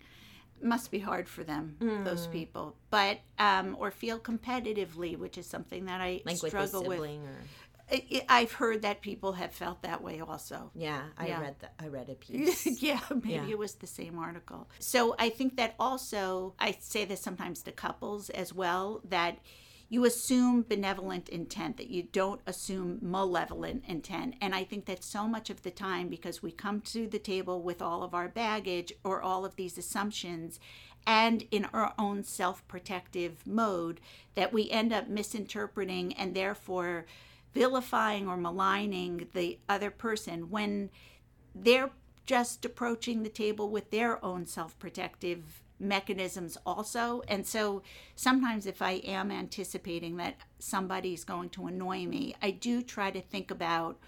must 0.63 0.91
be 0.91 0.99
hard 1.01 1.29
for 1.29 1.45
them 1.45 1.77
those 2.05 2.27
Hmm. 2.27 2.33
people 2.33 2.77
but 2.91 3.21
um 3.39 3.77
or 3.79 3.91
feel 3.91 4.19
competitively 4.19 5.17
which 5.17 5.37
is 5.39 5.47
something 5.47 5.85
that 5.87 6.01
i 6.01 6.21
Like 6.25 6.43
with 6.43 6.51
struggle 6.51 6.83
with, 6.85 6.99
sibling 6.99 7.27
or 7.27 7.39
i've 8.29 8.53
heard 8.53 8.83
that 8.83 9.01
people 9.01 9.33
have 9.33 9.53
felt 9.53 9.83
that 9.83 10.03
way 10.03 10.21
also 10.21 10.71
yeah, 10.75 11.03
I 11.17 11.29
Yeah. 11.29 11.41
read 11.41 11.57
that. 11.61 11.73
I 11.81 11.89
read 11.89 12.09
a 12.11 12.15
piece. 12.27 12.83
yeah, 12.83 13.01
maybe 13.11 13.33
Yeah. 13.35 13.51
it 13.51 13.59
was 13.59 13.75
the 13.75 13.87
same 13.87 14.19
article. 14.19 14.69
So 14.79 15.17
I 15.19 15.31
think 15.31 15.57
that 15.57 15.75
also, 15.81 16.55
I 16.61 16.77
say 16.79 17.05
this 17.05 17.21
sometimes 17.21 17.63
to 17.63 17.73
couples 17.73 18.31
as 18.31 18.53
well, 18.53 19.01
that 19.09 19.39
you 19.91 20.05
assume 20.05 20.62
benevolent 20.68 21.28
intent, 21.30 21.78
that 21.78 21.89
you 21.89 22.03
don't 22.03 22.43
assume 22.47 22.99
malevolent 23.01 23.84
intent. 23.86 24.34
And 24.41 24.55
I 24.55 24.64
think 24.64 24.84
that 24.84 25.03
so 25.03 25.26
much 25.26 25.49
of 25.49 25.62
the 25.62 25.70
time, 25.70 26.09
because 26.09 26.43
we 26.43 26.53
come 26.53 26.80
to 26.82 27.07
the 27.07 27.18
table 27.18 27.62
with 27.62 27.80
all 27.80 28.03
of 28.03 28.12
our 28.12 28.28
baggage 28.28 28.93
or 29.03 29.22
all 29.22 29.47
of 29.47 29.57
these 29.57 29.78
assumptions, 29.78 30.61
and 31.07 31.47
in 31.51 31.64
our 31.72 31.95
own 31.99 32.22
self 32.22 32.66
protective 32.68 33.47
mode 33.47 34.01
that 34.34 34.53
we 34.53 34.70
end 34.70 34.93
up 34.93 35.09
misinterpreting 35.09 36.12
and 36.14 36.34
therefore 36.34 37.07
vilifying 37.55 38.28
or 38.28 38.36
maligning 38.36 39.26
the 39.32 39.59
other 39.68 39.91
person 39.91 40.51
when 40.51 40.91
they're 41.55 41.91
just 42.26 42.64
approaching 42.66 43.22
the 43.22 43.30
table 43.30 43.70
with 43.70 43.91
their 43.91 44.22
own 44.22 44.45
self 44.45 44.78
protective 44.78 45.62
mechanisms 45.81 46.59
also. 46.66 47.22
And 47.29 47.47
so 47.47 47.83
sometimes 48.16 48.66
if 48.66 48.83
I 48.83 48.93
am 49.05 49.31
anticipating 49.31 50.16
that 50.16 50.37
somebody's 50.59 51.24
going 51.24 51.51
to 51.51 51.66
annoy 51.66 52.07
me, 52.07 52.35
I 52.43 52.51
do 52.51 52.83
try 52.83 53.11
to 53.11 53.20
think 53.20 53.51
about 53.51 53.99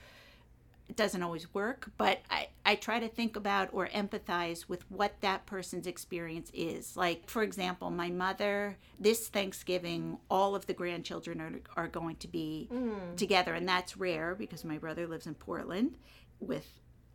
it 0.89 0.97
doesn't 0.97 1.23
always 1.23 1.55
work, 1.55 1.89
but 1.99 2.19
I, 2.29 2.49
I 2.67 2.75
try 2.75 2.99
to 2.99 3.07
think 3.07 3.37
about 3.37 3.69
or 3.73 3.87
empathize 3.87 4.69
with 4.69 4.91
what 4.91 5.21
that 5.21 5.47
person's 5.47 5.87
experience 5.87 6.51
is. 6.53 6.97
Like, 6.97 7.31
for 7.31 7.45
example, 7.45 7.91
my 7.91 8.11
mother, 8.11 8.77
this 8.99 9.29
Thanksgiving, 9.29 10.19
all 10.29 10.57
of 10.57 10.67
the 10.67 10.75
grandchildren 10.75 11.41
are, 11.41 11.85
are 11.85 11.87
going 11.87 12.17
to 12.17 12.27
be 12.27 12.69
mm. 12.73 13.17
together, 13.17 13.55
and 13.55 13.69
that's 13.69 13.97
rare 13.97 14.35
because 14.35 14.65
my 14.65 14.79
brother 14.79 15.07
lives 15.07 15.29
in 15.29 15.35
Portland 15.35 15.95
with 16.41 16.67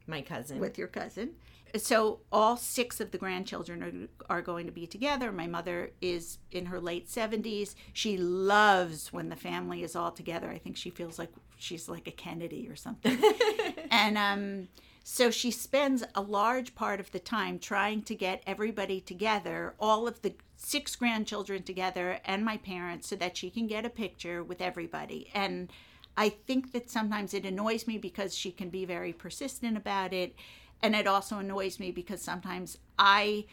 my 0.07 0.21
cousin. 0.21 0.59
With 0.59 0.77
your 0.77 0.87
cousin 0.87 1.31
so 1.77 2.19
all 2.31 2.57
six 2.57 2.99
of 2.99 3.11
the 3.11 3.17
grandchildren 3.17 4.09
are, 4.29 4.37
are 4.37 4.41
going 4.41 4.65
to 4.65 4.71
be 4.71 4.87
together. 4.87 5.31
My 5.31 5.47
mother 5.47 5.91
is 6.01 6.37
in 6.51 6.67
her 6.67 6.79
late 6.79 7.07
70s 7.07 7.75
she 7.93 8.17
loves 8.17 9.11
when 9.11 9.29
the 9.29 9.35
family 9.35 9.83
is 9.83 9.95
all 9.95 10.11
together. 10.11 10.49
I 10.49 10.57
think 10.57 10.77
she 10.77 10.89
feels 10.89 11.19
like 11.19 11.31
she's 11.57 11.89
like 11.89 12.07
a 12.07 12.11
kennedy 12.11 12.67
or 12.69 12.75
something. 12.75 13.17
And 13.91 14.17
um 14.17 14.67
so 15.07 15.29
she 15.29 15.51
spends 15.51 16.03
a 16.15 16.21
large 16.21 16.73
part 16.73 16.99
of 16.99 17.11
the 17.11 17.19
time 17.19 17.59
trying 17.59 18.01
to 18.03 18.15
get 18.15 18.41
everybody 18.47 18.99
together, 18.99 19.75
all 19.79 20.07
of 20.07 20.19
the 20.23 20.33
six 20.57 20.95
grandchildren 20.95 21.61
together, 21.61 22.19
and 22.25 22.43
my 22.43 22.57
parents, 22.57 23.07
so 23.07 23.15
that 23.17 23.37
she 23.37 23.51
can 23.51 23.67
get 23.67 23.85
a 23.85 23.89
picture 23.89 24.43
with 24.43 24.61
everybody. 24.61 25.29
And 25.35 25.69
I 26.17 26.29
think 26.29 26.71
that 26.71 26.89
sometimes 26.89 27.35
it 27.35 27.45
annoys 27.45 27.85
me 27.85 27.99
because 27.99 28.35
she 28.35 28.51
can 28.51 28.69
be 28.69 28.83
very 28.83 29.13
persistent 29.13 29.77
about 29.77 30.11
it 30.11 30.33
and 30.81 30.95
it 30.95 31.07
also 31.07 31.39
annoys 31.39 31.79
me 31.79 31.91
because 31.91 32.21
sometimes 32.21 32.77
I 32.97 33.45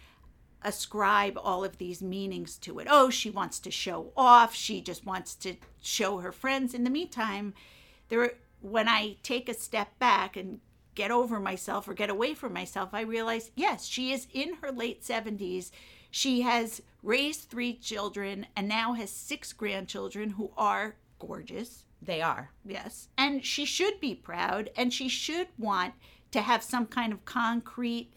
ascribe 0.65 1.39
all 1.43 1.65
of 1.65 1.79
these 1.79 2.03
meanings 2.03 2.57
to 2.59 2.79
it. 2.79 2.87
Oh, 2.91 3.11
she 3.11 3.31
wants 3.31 3.59
to 3.61 3.71
show 3.71 4.13
off. 4.17 4.55
She 4.55 4.81
just 4.81 5.05
wants 5.05 5.35
to 5.37 5.57
show 5.81 6.19
her 6.19 6.33
friends. 6.33 6.75
In 6.75 6.85
the 6.85 6.91
meantime, 6.91 7.55
there 8.09 8.35
when 8.61 8.89
I 8.89 9.17
take 9.23 9.49
a 9.49 9.55
step 9.55 9.99
back 9.99 10.37
and 10.37 10.61
get 10.95 11.11
over 11.11 11.41
myself 11.41 11.89
or 11.89 11.95
get 11.95 12.11
away 12.11 12.35
from 12.35 12.53
myself, 12.53 12.91
I 12.93 13.01
realize, 13.01 13.51
yes, 13.57 13.87
she 13.87 14.13
is 14.13 14.29
in 14.33 14.55
her 14.63 14.71
late 14.71 15.03
70s. 15.03 15.71
She 16.11 16.43
has 16.43 16.83
raised 17.03 17.49
three 17.49 17.75
children 17.75 18.47
and 18.55 18.69
now 18.69 18.93
has 18.93 19.11
six 19.11 19.53
grandchildren 19.53 20.31
who 20.31 20.53
are 20.57 20.97
gorgeous. 21.19 21.85
They 22.01 22.21
are. 22.21 22.51
Yes. 22.65 23.09
And 23.17 23.45
she 23.45 23.65
should 23.65 24.01
be 24.01 24.15
proud 24.15 24.71
and 24.77 24.93
she 24.93 25.09
should 25.09 25.49
want 25.59 25.95
to 26.33 26.43
have 26.43 26.63
some 26.63 26.87
kind 26.87 27.13
of 27.13 27.25
concrete 27.25 28.13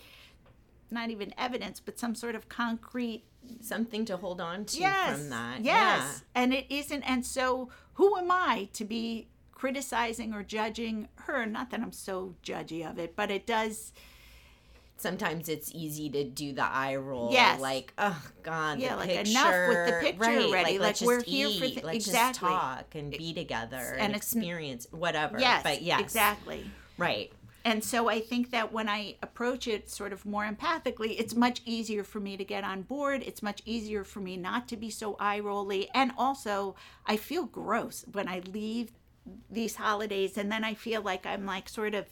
not 0.91 1.09
even 1.09 1.33
evidence 1.37 1.79
but 1.79 1.99
some 1.99 2.15
sort 2.15 2.35
of 2.35 2.49
concrete 2.49 3.23
something 3.61 4.05
to 4.05 4.17
hold 4.17 4.41
on 4.41 4.65
to 4.65 4.79
yes, 4.79 5.19
from 5.19 5.29
that 5.29 5.63
yes 5.63 5.65
yeah. 5.65 6.41
and 6.41 6.53
it 6.53 6.65
isn't 6.69 7.03
and 7.03 7.25
so 7.25 7.69
who 7.93 8.17
am 8.17 8.31
i 8.31 8.67
to 8.73 8.83
be 8.83 9.27
criticizing 9.51 10.33
or 10.33 10.43
judging 10.43 11.07
her 11.15 11.45
not 11.45 11.69
that 11.69 11.79
i'm 11.79 11.91
so 11.91 12.35
judgy 12.43 12.89
of 12.89 12.97
it 12.97 13.15
but 13.15 13.29
it 13.29 13.45
does 13.45 13.93
sometimes 14.97 15.49
it's 15.49 15.71
easy 15.73 16.09
to 16.09 16.23
do 16.23 16.53
the 16.53 16.63
eye 16.63 16.95
roll. 16.95 17.31
Yes. 17.31 17.59
Like, 17.59 17.93
oh 17.97 18.21
God, 18.43 18.79
yeah, 18.79 18.95
like 18.95 19.09
picture, 19.09 19.31
enough 19.31 19.69
with 19.69 19.85
the 19.87 19.99
picture 20.01 20.19
right, 20.21 20.45
already. 20.45 20.79
Like, 20.79 21.01
like 21.01 21.07
we're 21.07 21.19
eat, 21.19 21.27
here 21.27 21.49
for 21.49 21.67
the, 21.67 21.81
let's 21.85 22.07
exactly. 22.07 22.49
just 22.49 22.61
talk 22.61 22.95
and 22.95 23.11
be 23.11 23.33
together 23.33 23.77
and, 23.77 24.01
and 24.01 24.15
experience 24.15 24.87
whatever. 24.91 25.39
Yes, 25.39 25.63
but 25.63 25.81
yes, 25.81 25.99
exactly. 26.01 26.65
Right. 26.97 27.31
And 27.65 27.83
so 27.83 28.07
I 28.07 28.21
think 28.21 28.51
that 28.51 28.71
when 28.71 28.87
I 28.87 29.15
approach 29.23 29.67
it 29.67 29.89
sort 29.89 30.13
of 30.13 30.23
more 30.23 30.45
empathically, 30.45 31.19
it's 31.19 31.35
much 31.35 31.63
easier 31.65 32.03
for 32.03 32.19
me 32.19 32.37
to 32.37 32.45
get 32.45 32.63
on 32.63 32.83
board. 32.83 33.23
It's 33.25 33.41
much 33.41 33.63
easier 33.65 34.03
for 34.03 34.19
me 34.19 34.37
not 34.37 34.67
to 34.67 34.77
be 34.77 34.91
so 34.91 35.17
eye 35.19 35.39
rolly. 35.39 35.89
And 35.95 36.11
also, 36.15 36.75
I 37.07 37.17
feel 37.17 37.45
gross 37.45 38.05
when 38.11 38.27
I 38.27 38.41
leave 38.53 38.91
these 39.49 39.77
holidays 39.77 40.37
and 40.37 40.51
then 40.51 40.63
I 40.63 40.75
feel 40.75 41.01
like 41.01 41.25
I'm 41.25 41.47
like 41.47 41.67
sort 41.67 41.95
of 41.95 42.05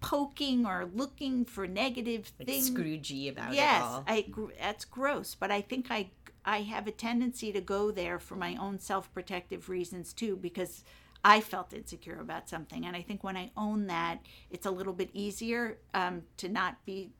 poking 0.00 0.64
or 0.64 0.88
looking 0.94 1.44
for 1.44 1.66
negative 1.66 2.30
like 2.38 2.46
things. 2.46 2.70
Scroogey 2.70 3.28
about 3.28 3.54
yes, 3.54 3.80
it 3.80 3.84
all. 3.84 4.04
Yes, 4.06 4.56
that's 4.60 4.84
gross. 4.84 5.34
But 5.34 5.50
I 5.50 5.62
think 5.62 5.90
I 5.90 6.10
I 6.44 6.62
have 6.62 6.86
a 6.86 6.92
tendency 6.92 7.52
to 7.52 7.60
go 7.60 7.90
there 7.90 8.20
for 8.20 8.36
my 8.36 8.56
own 8.56 8.78
self 8.78 9.12
protective 9.12 9.68
reasons 9.68 10.12
too, 10.12 10.36
because 10.36 10.84
I 11.24 11.40
felt 11.40 11.72
insecure 11.72 12.18
about 12.20 12.48
something. 12.48 12.84
And 12.84 12.96
I 12.96 13.02
think 13.02 13.22
when 13.22 13.36
I 13.36 13.50
own 13.56 13.86
that, 13.86 14.20
it's 14.50 14.66
a 14.66 14.70
little 14.70 14.92
bit 14.92 15.10
easier 15.12 15.78
um, 15.94 16.22
to 16.38 16.48
not 16.48 16.84
be. 16.84 17.10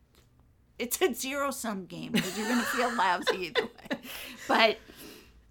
It's 0.79 1.01
a 1.01 1.15
zero 1.15 1.51
sum 1.51 1.87
game 1.87 2.13
because 2.13 2.37
you're 2.37 2.49
going 2.49 2.59
to 2.59 2.67
feel 2.67 2.95
lousy 2.95 3.47
either 3.47 3.63
way. 3.63 3.99
But 4.49 4.79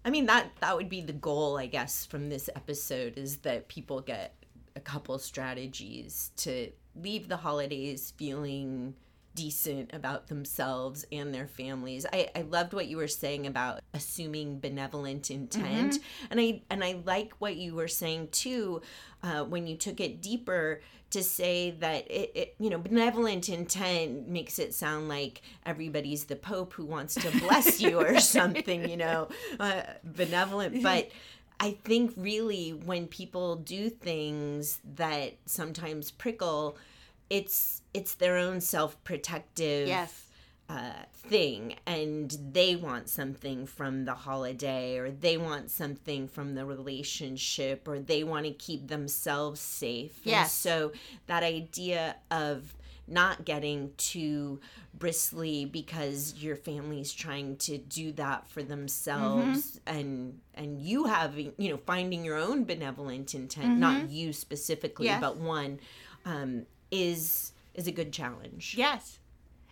I 0.04 0.10
mean 0.10 0.26
that 0.26 0.50
that 0.60 0.76
would 0.76 0.90
be 0.90 1.00
the 1.00 1.12
goal, 1.14 1.56
I 1.56 1.66
guess, 1.66 2.04
from 2.04 2.28
this 2.28 2.50
episode 2.54 3.16
is 3.16 3.38
that 3.38 3.68
people 3.68 4.00
get 4.00 4.34
a 4.76 4.80
couple 4.80 5.18
strategies 5.18 6.32
to 6.36 6.70
leave 6.94 7.28
the 7.28 7.38
holidays 7.38 8.12
feeling 8.16 8.94
decent 9.34 9.94
about 9.94 10.28
themselves 10.28 11.04
and 11.10 11.34
their 11.34 11.46
families. 11.46 12.06
I, 12.12 12.30
I 12.34 12.42
loved 12.42 12.74
what 12.74 12.86
you 12.86 12.96
were 12.96 13.08
saying 13.08 13.46
about 13.46 13.80
assuming 13.94 14.60
benevolent 14.60 15.30
intent. 15.30 15.94
Mm-hmm. 15.94 16.26
And 16.30 16.40
I 16.40 16.62
and 16.70 16.84
I 16.84 17.00
like 17.04 17.32
what 17.38 17.56
you 17.56 17.74
were 17.74 17.88
saying 17.88 18.28
too, 18.32 18.82
uh, 19.22 19.44
when 19.44 19.66
you 19.66 19.76
took 19.76 20.00
it 20.00 20.20
deeper 20.20 20.80
to 21.12 21.22
say 21.22 21.72
that 21.72 22.10
it, 22.10 22.32
it, 22.34 22.54
you 22.58 22.70
know 22.70 22.78
benevolent 22.78 23.48
intent 23.50 24.26
makes 24.28 24.58
it 24.58 24.74
sound 24.74 25.08
like 25.08 25.42
everybody's 25.66 26.24
the 26.24 26.36
pope 26.36 26.72
who 26.72 26.86
wants 26.86 27.14
to 27.14 27.30
bless 27.38 27.80
you 27.82 28.00
or 28.00 28.18
something 28.20 28.88
you 28.88 28.96
know 28.96 29.28
uh, 29.60 29.82
benevolent 30.02 30.82
but 30.82 31.10
i 31.60 31.72
think 31.84 32.14
really 32.16 32.70
when 32.70 33.06
people 33.06 33.56
do 33.56 33.90
things 33.90 34.80
that 34.94 35.34
sometimes 35.44 36.10
prickle 36.10 36.78
it's 37.32 37.80
it's 37.94 38.14
their 38.16 38.36
own 38.36 38.60
self-protective 38.60 39.88
yes. 39.88 40.26
uh, 40.68 40.92
thing 41.14 41.74
and 41.86 42.36
they 42.52 42.76
want 42.76 43.08
something 43.08 43.64
from 43.64 44.04
the 44.04 44.12
holiday 44.12 44.98
or 44.98 45.10
they 45.10 45.38
want 45.38 45.70
something 45.70 46.28
from 46.28 46.54
the 46.54 46.66
relationship 46.66 47.88
or 47.88 47.98
they 47.98 48.22
want 48.22 48.44
to 48.44 48.52
keep 48.52 48.88
themselves 48.88 49.60
safe 49.60 50.20
yes. 50.24 50.42
And 50.42 50.50
so 50.50 50.92
that 51.26 51.42
idea 51.42 52.16
of 52.30 52.74
not 53.08 53.46
getting 53.46 53.92
too 53.96 54.60
bristly 54.92 55.64
because 55.64 56.34
your 56.36 56.54
family's 56.54 57.12
trying 57.12 57.56
to 57.56 57.78
do 57.78 58.12
that 58.12 58.46
for 58.46 58.62
themselves 58.62 59.80
mm-hmm. 59.86 59.98
and 59.98 60.40
and 60.54 60.80
you 60.82 61.04
having 61.04 61.52
you 61.56 61.70
know 61.70 61.78
finding 61.78 62.24
your 62.24 62.36
own 62.36 62.64
benevolent 62.64 63.34
intent 63.34 63.66
mm-hmm. 63.66 63.80
not 63.80 64.10
you 64.10 64.34
specifically 64.34 65.06
yes. 65.06 65.20
but 65.20 65.38
one 65.38 65.80
um, 66.24 66.66
is 66.92 67.52
is 67.74 67.88
a 67.88 67.92
good 67.92 68.12
challenge. 68.12 68.74
Yes. 68.76 69.18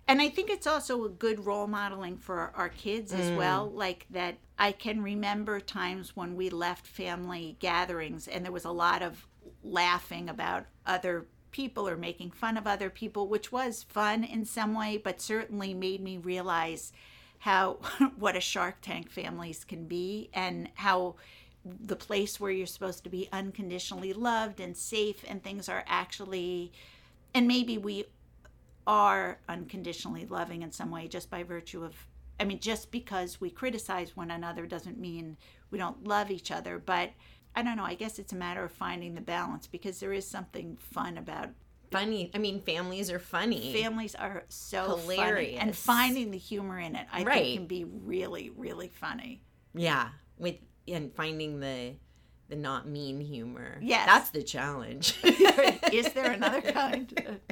And 0.09 0.21
I 0.21 0.29
think 0.29 0.51
it's 0.51 0.67
also 0.67 1.05
a 1.05 1.09
good 1.09 1.47
role 1.47 1.69
modeling 1.69 2.17
for 2.17 2.51
our 2.57 2.71
kids 2.71 3.13
as 3.13 3.31
mm. 3.31 3.37
well. 3.37 3.71
Like 3.71 4.07
that, 4.11 4.39
I 4.59 4.73
can 4.73 5.03
remember 5.03 5.61
times 5.61 6.17
when 6.17 6.35
we 6.35 6.51
left 6.51 6.85
family 6.85 7.57
gatherings 7.61 8.27
and 8.27 8.45
there 8.45 8.51
was 8.51 8.65
a 8.65 8.73
lot 8.73 9.03
of 9.03 9.29
laughing 9.63 10.29
about 10.29 10.67
other 10.85 11.27
people 11.53 11.89
or 11.89 11.97
making 11.97 12.33
fun 12.33 12.57
of 12.57 12.67
other 12.67 12.91
people, 12.91 13.29
which 13.29 13.53
was 13.53 13.85
fun 13.85 14.25
in 14.25 14.45
some 14.45 14.75
way, 14.75 14.97
but 14.97 15.21
certainly 15.21 15.75
made 15.75 16.01
me 16.01 16.17
realize 16.17 16.93
how 17.39 17.79
what 18.17 18.35
a 18.35 18.41
Shark 18.41 18.81
Tank 18.81 19.11
families 19.11 19.65
can 19.65 19.85
be 19.85 20.31
and 20.35 20.71
how 20.75 21.15
the 21.65 21.97
place 21.97 22.41
where 22.41 22.51
you're 22.51 22.67
supposed 22.67 23.05
to 23.05 23.11
be 23.11 23.29
unconditionally 23.33 24.13
loved 24.13 24.61
and 24.61 24.77
safe 24.77 25.25
and 25.29 25.43
things 25.43 25.69
are 25.69 25.85
actually 25.87 26.73
and 27.35 27.47
maybe 27.47 27.79
we 27.79 28.05
are 28.87 29.39
unconditionally 29.49 30.27
loving 30.27 30.63
in 30.63 30.73
some 30.73 30.91
way 30.91 31.07
just 31.09 31.31
by 31.31 31.43
virtue 31.43 31.85
of 31.85 31.95
I 32.39 32.45
mean 32.45 32.61
just 32.61 32.91
because 32.91 33.41
we 33.41 33.51
criticize 33.51 34.17
one 34.17 34.31
another 34.31 34.67
doesn't 34.67 34.99
mean 34.99 35.37
we 35.71 35.79
don't 35.79 36.07
love 36.07 36.31
each 36.31 36.51
other 36.51 36.79
but 36.79 37.11
I 37.55 37.63
don't 37.63 37.77
know 37.77 37.85
I 37.85 37.95
guess 37.95 38.19
it's 38.19 38.33
a 38.33 38.37
matter 38.37 38.65
of 38.65 38.73
finding 38.73 39.15
the 39.15 39.21
balance 39.21 39.67
because 39.67 40.01
there 40.01 40.13
is 40.13 40.27
something 40.27 40.77
fun 40.81 41.19
about 41.19 41.51
funny 41.91 42.31
I 42.35 42.39
mean 42.39 42.63
families 42.63 43.11
are 43.11 43.19
funny 43.19 43.73
families 43.73 44.15
are 44.15 44.45
so 44.49 44.97
hilarious 44.97 45.51
funny. 45.51 45.57
and 45.59 45.77
finding 45.77 46.31
the 46.31 46.39
humor 46.39 46.79
in 46.79 46.97
it 46.97 47.07
I 47.13 47.23
right. 47.25 47.43
think 47.43 47.59
can 47.59 47.67
be 47.67 47.85
really 47.85 48.51
really 48.57 48.89
funny 48.89 49.43
yeah 49.75 50.09
with 50.39 50.57
and 50.89 51.13
finding 51.15 51.61
the 51.61 51.95
the 52.51 52.57
not 52.57 52.87
mean 52.87 53.21
humor. 53.21 53.79
Yes. 53.81 54.07
That's 54.07 54.31
the 54.31 54.43
challenge. 54.43 55.19
Is 55.25 56.13
there 56.13 56.33
another 56.33 56.61
kind? 56.61 57.39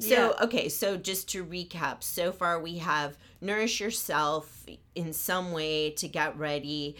So, 0.00 0.34
okay, 0.42 0.68
so 0.68 0.96
just 0.96 1.28
to 1.30 1.44
recap, 1.44 2.02
so 2.02 2.32
far 2.32 2.60
we 2.60 2.78
have 2.78 3.16
nourish 3.40 3.78
yourself 3.78 4.66
in 4.96 5.12
some 5.12 5.52
way 5.52 5.90
to 5.90 6.08
get 6.08 6.36
ready, 6.36 6.96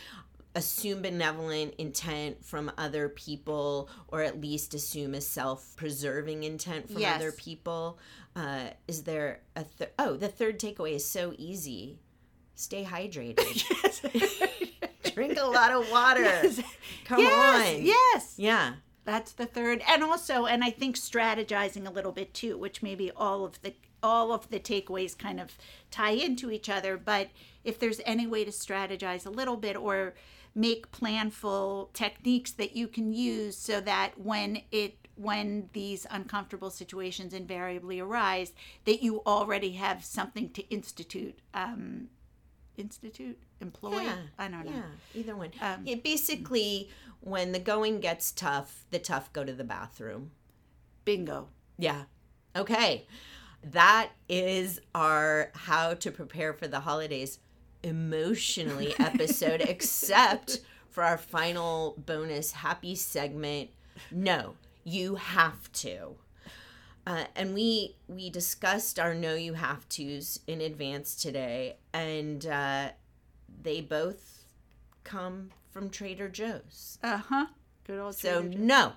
assume 0.54 1.02
benevolent 1.02 1.74
intent 1.78 2.44
from 2.44 2.70
other 2.78 3.08
people, 3.08 3.88
or 4.06 4.22
at 4.22 4.40
least 4.40 4.74
assume 4.74 5.14
a 5.14 5.20
self 5.20 5.74
preserving 5.74 6.44
intent 6.44 6.88
from 6.88 7.00
Yes. 7.00 7.16
other 7.16 7.32
people. 7.32 7.98
Uh, 8.36 8.66
is 8.86 9.02
there 9.02 9.40
a 9.56 9.64
th- 9.64 9.90
oh, 9.98 10.16
the 10.16 10.28
third 10.28 10.60
takeaway 10.60 10.92
is 10.94 11.04
so 11.04 11.34
easy. 11.36 11.98
Stay 12.54 12.84
hydrated. 12.84 13.64
Drink 15.14 15.38
a 15.38 15.46
lot 15.46 15.72
of 15.72 15.90
water. 15.90 16.22
Yes. 16.24 16.60
Come 17.04 17.20
yes, 17.20 17.76
on. 17.76 17.82
yes. 17.84 18.34
Yeah. 18.36 18.74
That's 19.04 19.32
the 19.32 19.46
third. 19.46 19.82
And 19.86 20.02
also, 20.02 20.46
and 20.46 20.64
I 20.64 20.70
think 20.70 20.96
strategizing 20.96 21.86
a 21.86 21.90
little 21.90 22.12
bit 22.12 22.32
too, 22.32 22.56
which 22.56 22.82
maybe 22.82 23.10
all 23.16 23.44
of 23.44 23.60
the 23.62 23.74
all 24.02 24.32
of 24.32 24.48
the 24.50 24.60
takeaways 24.60 25.16
kind 25.16 25.40
of 25.40 25.56
tie 25.90 26.10
into 26.10 26.50
each 26.50 26.68
other, 26.68 26.98
but 26.98 27.28
if 27.64 27.78
there's 27.78 28.00
any 28.04 28.26
way 28.26 28.44
to 28.44 28.50
strategize 28.50 29.24
a 29.24 29.30
little 29.30 29.56
bit 29.56 29.76
or 29.76 30.14
make 30.54 30.92
planful 30.92 31.92
techniques 31.94 32.52
that 32.52 32.76
you 32.76 32.86
can 32.86 33.12
use 33.12 33.56
so 33.56 33.80
that 33.80 34.12
when 34.18 34.62
it 34.70 34.96
when 35.16 35.68
these 35.72 36.06
uncomfortable 36.10 36.70
situations 36.70 37.32
invariably 37.32 38.00
arise 38.00 38.52
that 38.84 39.02
you 39.02 39.22
already 39.26 39.72
have 39.72 40.04
something 40.04 40.50
to 40.50 40.62
institute 40.70 41.38
um 41.54 42.08
institute 42.76 43.38
employ 43.60 44.00
Yeah. 44.02 44.16
i 44.38 44.48
don't 44.48 44.64
know 44.66 44.72
Yeah, 44.72 44.82
either 45.20 45.36
one. 45.36 45.50
Um, 45.60 45.82
yeah, 45.84 45.96
basically, 45.96 46.90
when 47.20 47.52
the 47.52 47.58
going 47.58 48.00
gets 48.00 48.32
tough, 48.32 48.84
the 48.90 48.98
tough 48.98 49.32
go 49.32 49.44
to 49.44 49.52
the 49.52 49.64
bathroom. 49.64 50.30
bingo 51.04 51.48
Yeah. 51.78 52.04
Okay. 52.56 53.06
That 53.62 54.10
is 54.28 54.80
our 54.94 55.50
how 55.54 55.94
to 55.94 56.10
prepare 56.10 56.52
for 56.52 56.68
the 56.68 56.80
holidays 56.80 57.38
emotionally 57.82 58.94
episode, 58.98 59.60
except 59.62 60.60
for 60.90 61.02
our 61.02 61.16
final 61.18 61.94
bonus 62.06 62.52
happy 62.52 62.94
segment. 62.94 63.70
No, 64.10 64.54
you 64.84 65.14
have 65.16 65.72
to. 65.72 66.16
Uh, 67.06 67.24
and 67.36 67.52
we 67.54 67.96
we 68.08 68.30
discussed 68.30 68.98
our 68.98 69.14
no 69.14 69.34
you 69.34 69.54
have 69.54 69.88
tos 69.88 70.40
in 70.46 70.60
advance 70.60 71.14
today, 71.14 71.76
and 71.92 72.46
uh, 72.46 72.88
they 73.62 73.80
both 73.80 74.44
come 75.04 75.50
from 75.70 75.90
Trader 75.90 76.28
Joe's. 76.28 76.98
uh-huh 77.02 77.46
good 77.86 77.98
old 78.00 78.14
So 78.14 78.40
no, 78.42 78.92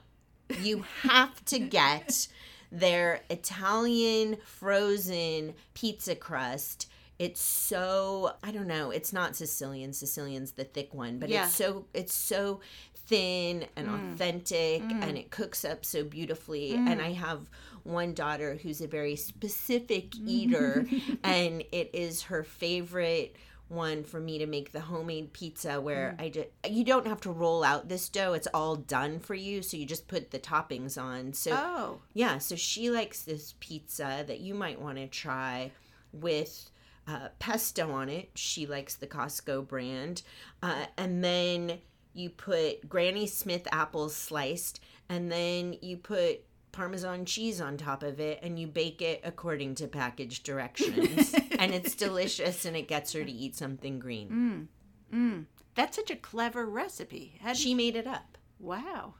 you 0.62 0.86
have 1.01 1.43
to 1.45 1.60
get 1.60 2.28
their 2.72 3.22
Italian 3.30 4.38
frozen 4.45 5.53
pizza 5.74 6.16
crust. 6.16 6.88
It's 7.20 7.41
so 7.41 8.34
I 8.43 8.51
don't 8.51 8.68
know. 8.68 8.91
It's 8.91 9.12
not 9.12 9.36
Sicilian. 9.36 9.91
Sicilian's 9.91 10.51
the 10.53 10.64
thick 10.64 10.93
one, 10.93 11.20
but 11.20 11.30
Yeah. 11.30 11.45
it's 11.45 11.55
so 11.55 11.86
it's 11.93 12.14
so 12.14 12.62
thin 12.93 13.66
and 13.78 13.89
authentic, 13.89 14.82
and 14.82 15.18
it 15.18 15.32
cooks 15.32 15.64
up 15.66 15.84
so 15.86 16.03
beautifully. 16.03 16.76
And 16.76 17.01
I 17.01 17.14
have 17.14 17.49
one 17.88 18.14
daughter 18.14 18.60
who's 18.62 18.82
a 18.82 18.88
very 18.88 19.16
specific 19.16 20.16
eater, 20.18 20.86
and 21.24 21.64
it 21.72 21.90
is 21.94 22.24
her 22.24 22.44
favorite 22.44 23.36
one 23.70 24.04
for 24.04 24.20
me 24.20 24.38
to 24.38 24.46
make 24.46 24.72
the 24.72 24.80
homemade 24.80 25.34
pizza 25.34 25.82
where 25.82 26.16
I 26.18 26.30
just 26.30 26.48
you 26.70 26.86
don't 26.86 27.06
have 27.06 27.20
to 27.22 27.32
roll 27.32 27.66
out 27.66 27.90
this 27.90 28.08
dough 28.08 28.32
it's 28.32 28.48
all 28.54 28.78
done 28.78 29.20
for 29.20 29.36
you 29.36 29.62
so 29.62 29.76
you 29.76 29.86
just 29.86 30.08
put 30.08 30.32
the 30.32 30.40
toppings 30.40 31.02
on. 31.02 31.34
So 31.34 31.52
oh. 31.54 32.00
yeah 32.14 32.38
so 32.38 32.56
she 32.56 32.90
likes 32.90 33.24
this 33.24 33.56
pizza 33.60 34.24
that 34.26 34.40
you 34.40 34.54
might 34.54 34.80
want 34.80 34.98
to 34.98 35.08
try 35.08 35.72
with 36.14 36.70
uh, 37.08 37.30
pesto 37.40 37.92
on 37.92 38.10
it. 38.10 38.30
She 38.36 38.66
likes 38.66 38.96
the 38.96 39.08
Costco 39.08 39.68
brand. 39.68 40.24
Uh, 40.62 40.86
and 40.98 41.24
then 41.24 41.80
you 42.14 42.30
put 42.30 42.88
Granny 42.90 43.28
Smith 43.28 43.68
apples 43.72 44.16
sliced 44.16 44.82
and 45.10 45.32
then 45.32 45.78
you 45.82 45.98
put 45.98 46.42
Parmesan 46.72 47.26
cheese 47.26 47.59
on 47.59 47.78
top 47.78 48.03
of 48.03 48.20
it 48.20 48.39
and 48.43 48.59
you 48.59 48.68
bake 48.68 49.01
it 49.01 49.22
according 49.24 49.76
to 49.76 49.88
package 49.88 50.43
directions. 50.43 51.34
and 51.59 51.74
it's 51.74 51.95
delicious 51.95 52.65
and 52.65 52.76
it 52.76 52.88
gets 52.88 53.13
her 53.13 53.24
to 53.24 53.32
eat 53.32 53.55
something 53.55 53.99
green. 53.99 54.70
Mm, 55.11 55.18
mm. 55.18 55.45
That's 55.76 55.95
such 55.95 56.11
a 56.11 56.15
clever 56.15 56.65
recipe. 56.65 57.39
How 57.41 57.53
She 57.53 57.74
made 57.74 57.95
it 57.95 58.07
up. 58.07 58.38
Wow. 58.59 59.15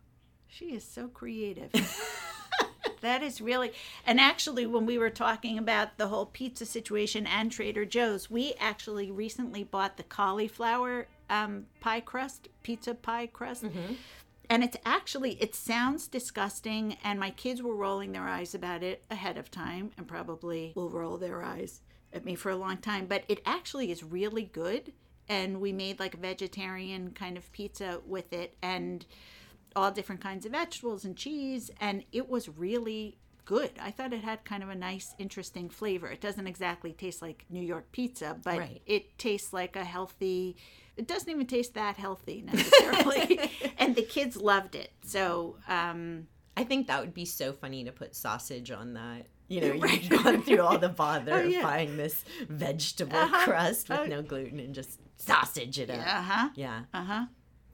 She 0.47 0.73
is 0.73 0.83
so 0.83 1.07
creative. 1.07 1.71
that 3.01 3.21
is 3.21 3.41
really, 3.41 3.71
and 4.05 4.19
actually, 4.19 4.65
when 4.65 4.85
we 4.85 4.97
were 4.97 5.09
talking 5.09 5.57
about 5.57 5.97
the 5.97 6.07
whole 6.07 6.25
pizza 6.25 6.65
situation 6.65 7.27
and 7.27 7.51
Trader 7.51 7.85
Joe's, 7.85 8.29
we 8.29 8.53
actually 8.59 9.11
recently 9.11 9.63
bought 9.63 9.97
the 9.97 10.03
cauliflower 10.03 11.07
um, 11.29 11.65
pie 11.79 11.99
crust, 11.99 12.47
pizza 12.63 12.93
pie 12.93 13.27
crust. 13.27 13.65
Mm-hmm. 13.65 13.93
And 14.49 14.63
it's 14.63 14.77
actually, 14.85 15.33
it 15.41 15.55
sounds 15.55 16.07
disgusting, 16.07 16.97
and 17.03 17.19
my 17.19 17.31
kids 17.31 17.61
were 17.61 17.75
rolling 17.75 18.13
their 18.13 18.27
eyes 18.27 18.55
about 18.55 18.81
it 18.81 19.03
ahead 19.11 19.37
of 19.37 19.51
time 19.51 19.91
and 19.97 20.07
probably 20.07 20.71
will 20.75 20.89
roll 20.89 21.17
their 21.17 21.43
eyes 21.43 21.81
at 22.13 22.23
me 22.23 22.35
for 22.35 22.49
a 22.49 22.55
long 22.55 22.77
time. 22.77 23.07
But 23.07 23.23
it 23.27 23.41
actually 23.45 23.91
is 23.91 24.03
really 24.03 24.43
good. 24.43 24.93
And 25.29 25.59
we 25.59 25.73
made 25.73 25.99
like 25.99 26.13
a 26.13 26.17
vegetarian 26.17 27.11
kind 27.11 27.37
of 27.37 27.51
pizza 27.51 27.99
with 28.05 28.31
it 28.31 28.55
and 28.61 29.05
all 29.75 29.91
different 29.91 30.21
kinds 30.21 30.45
of 30.45 30.53
vegetables 30.53 31.03
and 31.03 31.17
cheese. 31.17 31.69
And 31.81 32.05
it 32.13 32.29
was 32.29 32.47
really 32.47 33.17
good. 33.47 33.71
I 33.81 33.91
thought 33.91 34.11
it 34.11 34.23
had 34.23 34.43
kind 34.43 34.61
of 34.61 34.69
a 34.69 34.75
nice, 34.75 35.15
interesting 35.17 35.69
flavor. 35.69 36.07
It 36.11 36.19
doesn't 36.21 36.45
exactly 36.47 36.91
taste 36.91 37.21
like 37.21 37.45
New 37.49 37.61
York 37.63 37.91
pizza, 37.93 38.35
but 38.43 38.57
Right. 38.59 38.81
it 38.85 39.17
tastes 39.17 39.53
like 39.53 39.75
a 39.77 39.85
healthy. 39.85 40.57
It 40.97 41.07
doesn't 41.07 41.29
even 41.29 41.47
taste 41.47 41.73
that 41.75 41.95
healthy 41.95 42.41
necessarily, 42.45 43.39
and 43.77 43.95
the 43.95 44.01
kids 44.03 44.35
loved 44.35 44.75
it. 44.75 44.91
So, 45.03 45.55
um, 45.67 46.27
I 46.57 46.63
think 46.65 46.87
that 46.87 46.99
would 46.99 47.13
be 47.13 47.25
so 47.25 47.53
funny 47.53 47.83
to 47.85 47.91
put 47.91 48.15
sausage 48.15 48.69
on 48.71 48.93
that. 48.95 49.27
You 49.47 49.61
know, 49.61 49.71
you've 49.73 50.09
gone 50.09 50.41
through 50.41 50.61
all 50.61 50.77
the 50.77 50.89
bother 50.89 51.31
Oh, 51.35 51.47
of 51.47 51.61
buying 51.61 51.95
this 51.95 52.25
vegetable 52.49 53.15
Uh-huh. 53.17 53.45
crust 53.45 53.87
with 53.89 53.99
Oh. 54.01 54.05
no 54.07 54.21
gluten 54.21 54.59
and 54.59 54.75
just 54.75 54.99
sausage 55.17 55.79
it 55.79 55.89
up. 55.89 56.05
uh 56.05 56.21
huh, 56.21 56.49
Yeah, 56.55 56.81
uh 56.93 57.03
huh, 57.03 57.25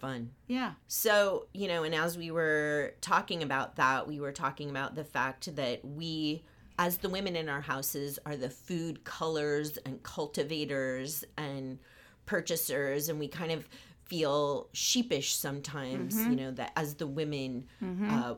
fun. 0.03 0.29
yeah, 0.47 0.73
So, 0.87 1.47
you 1.53 1.67
know, 1.67 1.83
and 1.83 1.95
as 1.95 2.17
we 2.17 2.29
were 2.31 2.93
talking 3.01 3.41
about 3.41 3.77
that, 3.77 4.07
we 4.07 4.19
were 4.19 4.31
talking 4.33 4.69
about 4.69 4.95
the 4.95 5.03
fact 5.03 5.55
that 5.55 5.83
we, 5.85 6.43
as 6.77 6.97
the 6.97 7.09
women 7.09 7.35
in 7.35 7.47
our 7.49 7.61
houses, 7.61 8.19
are 8.25 8.35
the 8.35 8.49
food 8.49 9.03
colors 9.05 9.77
and 9.85 10.03
cultivators 10.03 11.23
and 11.37 11.79
purchasers, 12.25 13.09
and 13.09 13.17
we 13.19 13.27
kind 13.27 13.51
of 13.51 13.67
feel 14.05 14.67
sheepish 14.73 15.35
sometimes, 15.35 16.15
you 16.31 16.35
know, 16.35 16.51
that 16.51 16.71
as 16.75 16.95
the 16.95 17.07
women, 17.07 17.65
uh, 18.09 18.35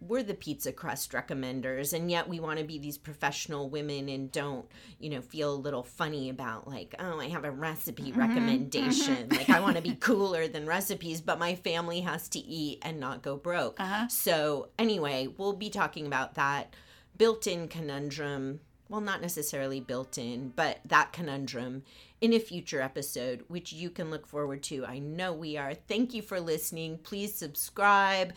we're 0.00 0.22
the 0.22 0.34
pizza 0.34 0.72
crust 0.72 1.12
recommenders 1.12 1.92
and 1.92 2.10
yet 2.10 2.28
we 2.28 2.38
want 2.38 2.58
to 2.58 2.64
be 2.64 2.78
these 2.78 2.98
professional 2.98 3.68
women 3.68 4.08
and 4.08 4.30
don't 4.30 4.66
you 4.98 5.10
know 5.10 5.20
feel 5.20 5.52
a 5.52 5.56
little 5.56 5.82
funny 5.82 6.30
about 6.30 6.68
like 6.68 6.94
oh 6.98 7.18
i 7.18 7.28
have 7.28 7.44
a 7.44 7.50
recipe 7.50 8.12
recommendation. 8.12 9.28
like 9.30 9.50
i 9.50 9.60
want 9.60 9.76
to 9.76 9.82
be 9.82 9.94
cooler 9.94 10.46
than 10.46 10.66
recipes 10.66 11.20
but 11.20 11.38
my 11.38 11.54
family 11.54 12.00
has 12.00 12.28
to 12.28 12.38
eat 12.38 12.78
and 12.82 13.00
not 13.00 13.22
go 13.22 13.36
broke. 13.36 13.80
Uh-huh. 13.80 14.06
so 14.08 14.68
anyway 14.78 15.26
we'll 15.36 15.52
be 15.52 15.70
talking 15.70 16.06
about 16.06 16.34
that 16.34 16.74
built-in 17.16 17.66
conundrum. 17.68 18.60
Well 18.88 19.00
not 19.00 19.20
necessarily 19.20 19.80
built 19.80 20.16
in 20.16 20.52
but 20.54 20.78
that 20.86 21.12
conundrum 21.12 21.82
in 22.20 22.32
a 22.32 22.38
future 22.38 22.80
episode 22.80 23.44
which 23.48 23.72
you 23.72 23.90
can 23.90 24.10
look 24.10 24.26
forward 24.26 24.62
to. 24.64 24.84
I 24.86 24.98
know 24.98 25.32
we 25.32 25.56
are. 25.56 25.74
Thank 25.74 26.14
you 26.14 26.22
for 26.22 26.40
listening. 26.40 26.98
Please 26.98 27.34
subscribe 27.34 28.32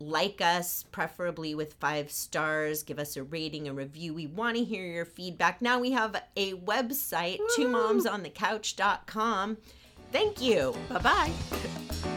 like 0.00 0.40
us, 0.40 0.84
preferably 0.90 1.54
with 1.54 1.74
five 1.74 2.10
stars. 2.10 2.82
Give 2.82 2.98
us 2.98 3.16
a 3.16 3.22
rating, 3.22 3.68
a 3.68 3.72
review. 3.72 4.14
We 4.14 4.26
want 4.26 4.56
to 4.56 4.64
hear 4.64 4.84
your 4.84 5.04
feedback. 5.04 5.60
Now 5.60 5.78
we 5.78 5.92
have 5.92 6.20
a 6.36 6.54
website, 6.54 7.38
two 7.54 7.68
moms 7.68 8.06
on 8.06 8.22
the 8.22 8.30
momsonthecouch.com. 8.30 9.58
Thank 10.12 10.40
you. 10.40 10.74
bye 10.88 10.98
bye. 10.98 11.30